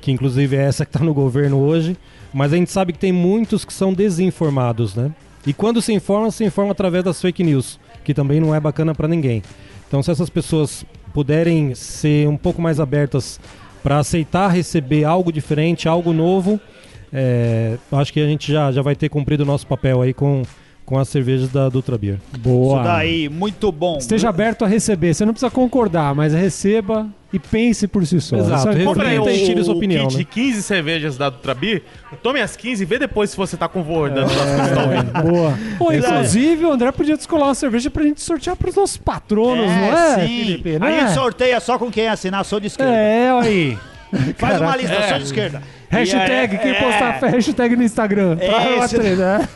que 0.00 0.10
inclusive 0.10 0.56
é 0.56 0.62
essa 0.62 0.86
que 0.86 0.88
está 0.96 1.04
no 1.04 1.12
governo 1.12 1.58
hoje, 1.58 1.94
mas 2.32 2.54
a 2.54 2.56
gente 2.56 2.70
sabe 2.70 2.94
que 2.94 2.98
tem 2.98 3.12
muitos 3.12 3.66
que 3.66 3.72
são 3.72 3.92
desinformados, 3.92 4.94
né? 4.94 5.12
E 5.46 5.52
quando 5.52 5.82
se 5.82 5.92
informa, 5.92 6.30
se 6.30 6.42
informa 6.42 6.72
através 6.72 7.04
das 7.04 7.20
fake 7.20 7.44
news, 7.44 7.78
que 8.02 8.14
também 8.14 8.40
não 8.40 8.54
é 8.54 8.58
bacana 8.58 8.94
para 8.94 9.06
ninguém. 9.06 9.42
Então, 9.86 10.02
se 10.02 10.10
essas 10.10 10.30
pessoas 10.30 10.86
puderem 11.12 11.74
ser 11.74 12.26
um 12.26 12.36
pouco 12.38 12.62
mais 12.62 12.80
abertas 12.80 13.38
para 13.82 13.98
aceitar 13.98 14.48
receber 14.48 15.04
algo 15.04 15.30
diferente, 15.30 15.86
algo 15.86 16.14
novo, 16.14 16.58
é, 17.12 17.76
acho 17.92 18.10
que 18.10 18.20
a 18.20 18.26
gente 18.26 18.50
já, 18.50 18.72
já 18.72 18.80
vai 18.80 18.96
ter 18.96 19.10
cumprido 19.10 19.42
o 19.42 19.46
nosso 19.46 19.66
papel 19.66 20.00
aí 20.00 20.14
com, 20.14 20.42
com 20.84 20.98
as 20.98 21.08
cervejas 21.08 21.48
da 21.48 21.68
Dutra 21.68 21.96
Beer. 21.96 22.18
Boa. 22.38 22.76
Isso 22.76 22.84
daí, 22.84 23.28
muito 23.28 23.72
bom. 23.72 23.96
Esteja 23.98 24.28
aberto 24.28 24.64
a 24.64 24.68
receber. 24.68 25.14
Você 25.14 25.24
não 25.24 25.32
precisa 25.32 25.50
concordar, 25.50 26.14
mas 26.14 26.34
receba 26.34 27.06
e 27.32 27.38
pense 27.38 27.88
por 27.88 28.06
si 28.06 28.20
só. 28.20 28.36
Exato. 28.36 28.68
Isso 28.70 28.80
é 28.82 28.84
Compre 28.84 29.06
aí. 29.06 29.18
Reflita 29.18 29.32
e 29.32 29.46
tire 29.46 29.60
o, 29.60 29.64
sua 29.64 29.74
o 29.74 29.76
opinião, 29.78 30.06
kit 30.06 30.12
né? 30.12 30.18
de 30.18 30.24
15 30.26 30.62
cervejas 30.62 31.16
da 31.16 31.30
Dutrabir. 31.30 31.82
Tome 32.22 32.40
as 32.40 32.54
15 32.54 32.82
e 32.82 32.86
vê 32.86 32.98
depois 32.98 33.30
se 33.30 33.36
você 33.36 33.56
tá 33.56 33.66
concordando 33.66 34.26
com 34.32 34.40
as 34.40 34.46
coisas 34.46 34.60
que 34.60 34.66
estão 34.68 34.82
ouvindo. 34.84 35.16
É, 35.18 35.22
boa. 35.24 35.58
Pô, 35.78 35.88
aí. 35.88 35.98
inclusive, 35.98 36.64
o 36.66 36.70
André 36.72 36.92
podia 36.92 37.16
descolar 37.16 37.46
uma 37.48 37.54
cerveja 37.54 37.90
pra 37.90 38.02
gente 38.02 38.20
sortear 38.20 38.54
pros 38.54 38.74
nossos 38.76 38.96
patronos, 38.98 39.64
É, 39.64 39.68
não 39.90 39.96
é, 39.98 40.14
sim. 40.26 40.44
Felipe? 40.44 40.70
Aí 40.70 40.78
Não 40.78 40.86
a 40.86 40.90
gente 40.90 41.04
é? 41.04 41.14
sorteia 41.14 41.60
só 41.60 41.78
com 41.78 41.90
quem 41.90 42.08
assinar, 42.08 42.44
sou 42.44 42.60
de 42.60 42.66
esquerda. 42.66 42.92
É, 42.94 43.32
olha 43.32 43.48
aí. 43.48 43.78
Faz 44.38 44.60
uma 44.60 44.66
Caraca. 44.70 44.76
lista, 44.82 44.94
É. 44.94 45.08
sou 45.08 45.18
de 45.18 45.24
esquerda. 45.24 45.62
Hashtag, 45.90 46.54
é, 46.56 46.58
quem 46.58 46.70
é, 46.72 46.74
postar 46.74 47.26
hashtag 47.28 47.76
no 47.76 47.82
Instagram. 47.84 48.36
É 48.40 48.48
Pra 48.48 48.70
isso. 48.70 48.96
bater, 48.96 49.16
né? 49.16 49.48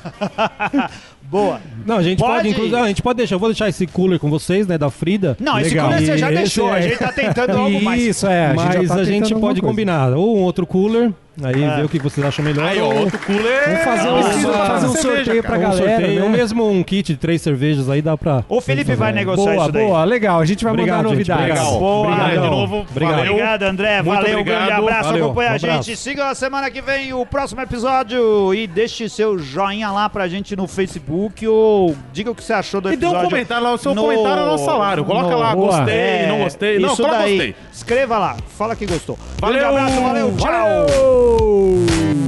Boa. 1.22 1.60
Não, 1.84 1.96
a 1.98 2.02
gente 2.02 2.18
pode, 2.18 2.32
Pode? 2.36 2.48
inclusive, 2.48 2.76
a 2.76 2.86
gente 2.88 3.02
pode 3.02 3.16
deixar, 3.18 3.34
eu 3.34 3.38
vou 3.38 3.48
deixar 3.50 3.68
esse 3.68 3.86
cooler 3.86 4.18
com 4.18 4.30
vocês, 4.30 4.66
né, 4.66 4.78
da 4.78 4.90
Frida. 4.90 5.36
Não, 5.38 5.58
esse 5.58 5.70
Legal. 5.70 5.88
cooler 5.88 6.06
você 6.06 6.18
já 6.18 6.32
E 6.32 6.34
deixou. 6.36 6.68
esse 6.68 6.76
A 6.76 6.78
é- 6.78 6.88
gente 6.88 6.98
tá 6.98 7.12
tentando 7.12 7.58
algo 7.58 7.82
mais. 7.82 8.02
Isso, 8.02 8.26
é. 8.26 8.46
A 8.46 8.48
gente 8.56 8.78
Mas 8.78 8.88
tá 8.88 8.94
a 8.94 9.04
gente 9.04 9.34
pode 9.34 9.60
coisa. 9.60 9.62
combinar. 9.62 10.12
Ou 10.14 10.38
um 10.38 10.40
outro 10.40 10.66
cooler, 10.66 11.10
aí 11.42 11.62
É. 11.62 11.76
ver 11.76 11.84
o 11.84 11.88
que 11.88 11.98
vocês 11.98 12.26
acham 12.26 12.42
melhor. 12.44 12.66
Aí, 12.66 12.80
ou 12.80 12.94
outro 13.00 13.18
cooler. 13.18 13.62
Vamos 13.66 13.84
fazer 13.84 14.08
um, 14.08 14.16
Ah, 14.18 14.66
fazer 14.66 14.86
um 14.86 14.92
cerveja, 14.92 15.00
sorteio 15.24 15.42
pra 15.42 15.50
cara. 15.52 15.58
um 15.58 15.70
galera, 15.70 15.90
sorteio, 15.96 16.18
né? 16.20 16.24
ou 16.24 16.30
mesmo 16.30 16.70
um 16.70 16.82
kit 16.82 17.12
de 17.12 17.18
três 17.18 17.42
cervejas 17.42 17.90
aí 17.90 18.00
dá 18.00 18.16
pra. 18.16 18.42
O 18.48 18.60
Felipe 18.62 18.94
vai 18.94 19.12
negociar 19.12 19.52
Boa, 19.52 19.62
isso 19.64 19.72
daí. 19.72 19.84
boa, 19.86 20.04
legal. 20.04 20.40
A 20.40 20.44
gente 20.46 20.64
vai 20.64 20.72
Obrigado, 20.72 20.96
mandar 21.04 21.08
gente, 21.16 21.28
novidades. 21.28 21.60
obrigado. 21.60 21.78
Boa. 21.78 22.06
Obrigado 22.08 22.30
de 22.42 22.50
novo. 22.50 22.86
Obrigado. 22.90 23.16
Valeu. 23.16 23.32
Obrigado, 23.32 23.62
André. 23.64 24.02
Muito 24.02 24.16
Valeu, 24.16 24.38
um 24.38 24.40
obrigado. 24.40 24.66
grande 24.66 24.72
abraço. 24.82 25.08
Valeu, 25.10 25.24
Acompanha 25.26 25.50
um 25.50 25.54
a 25.54 25.58
gente. 25.58 25.96
Siga 25.96 26.30
a 26.30 26.34
semana 26.34 26.70
que 26.70 26.80
vem 26.80 27.12
o 27.12 27.26
próximo 27.26 27.60
episódio 27.60 28.54
e 28.54 28.66
deixe 28.66 29.08
seu 29.10 29.38
joinha 29.38 29.90
lá 29.90 30.08
pra 30.08 30.26
gente 30.26 30.56
no 30.56 30.66
Facebook 30.66 31.07
ou 31.10 31.96
diga 32.12 32.30
o 32.30 32.34
que 32.34 32.42
você 32.44 32.52
achou 32.52 32.80
do 32.80 32.92
E 32.92 32.96
dê 32.96 33.06
um 33.06 33.08
episódio. 33.10 33.30
comentário 33.30 33.64
lá, 33.64 33.72
o 33.72 33.78
seu 33.78 33.94
no- 33.94 34.02
comentário 34.02 34.42
é 34.42 34.46
nosso 34.46 34.64
salário. 34.64 35.04
Coloca 35.04 35.30
no- 35.30 35.38
lá, 35.38 35.54
gostei, 35.54 35.94
É, 35.94 36.26
não 36.28 36.38
gostei. 36.38 36.78
Não, 36.78 36.88
isso 36.92 36.96
coloca 37.02 37.18
daí. 37.18 37.36
gostei. 37.36 37.54
Escreva 37.72 38.18
lá, 38.18 38.36
fala 38.56 38.76
que 38.76 38.86
gostou. 38.86 39.18
Valeu, 39.40 39.58
Grande 39.60 39.78
abraço, 39.78 40.00
valeu, 40.02 40.34
tchau. 40.36 40.46
Valeu! 40.46 42.27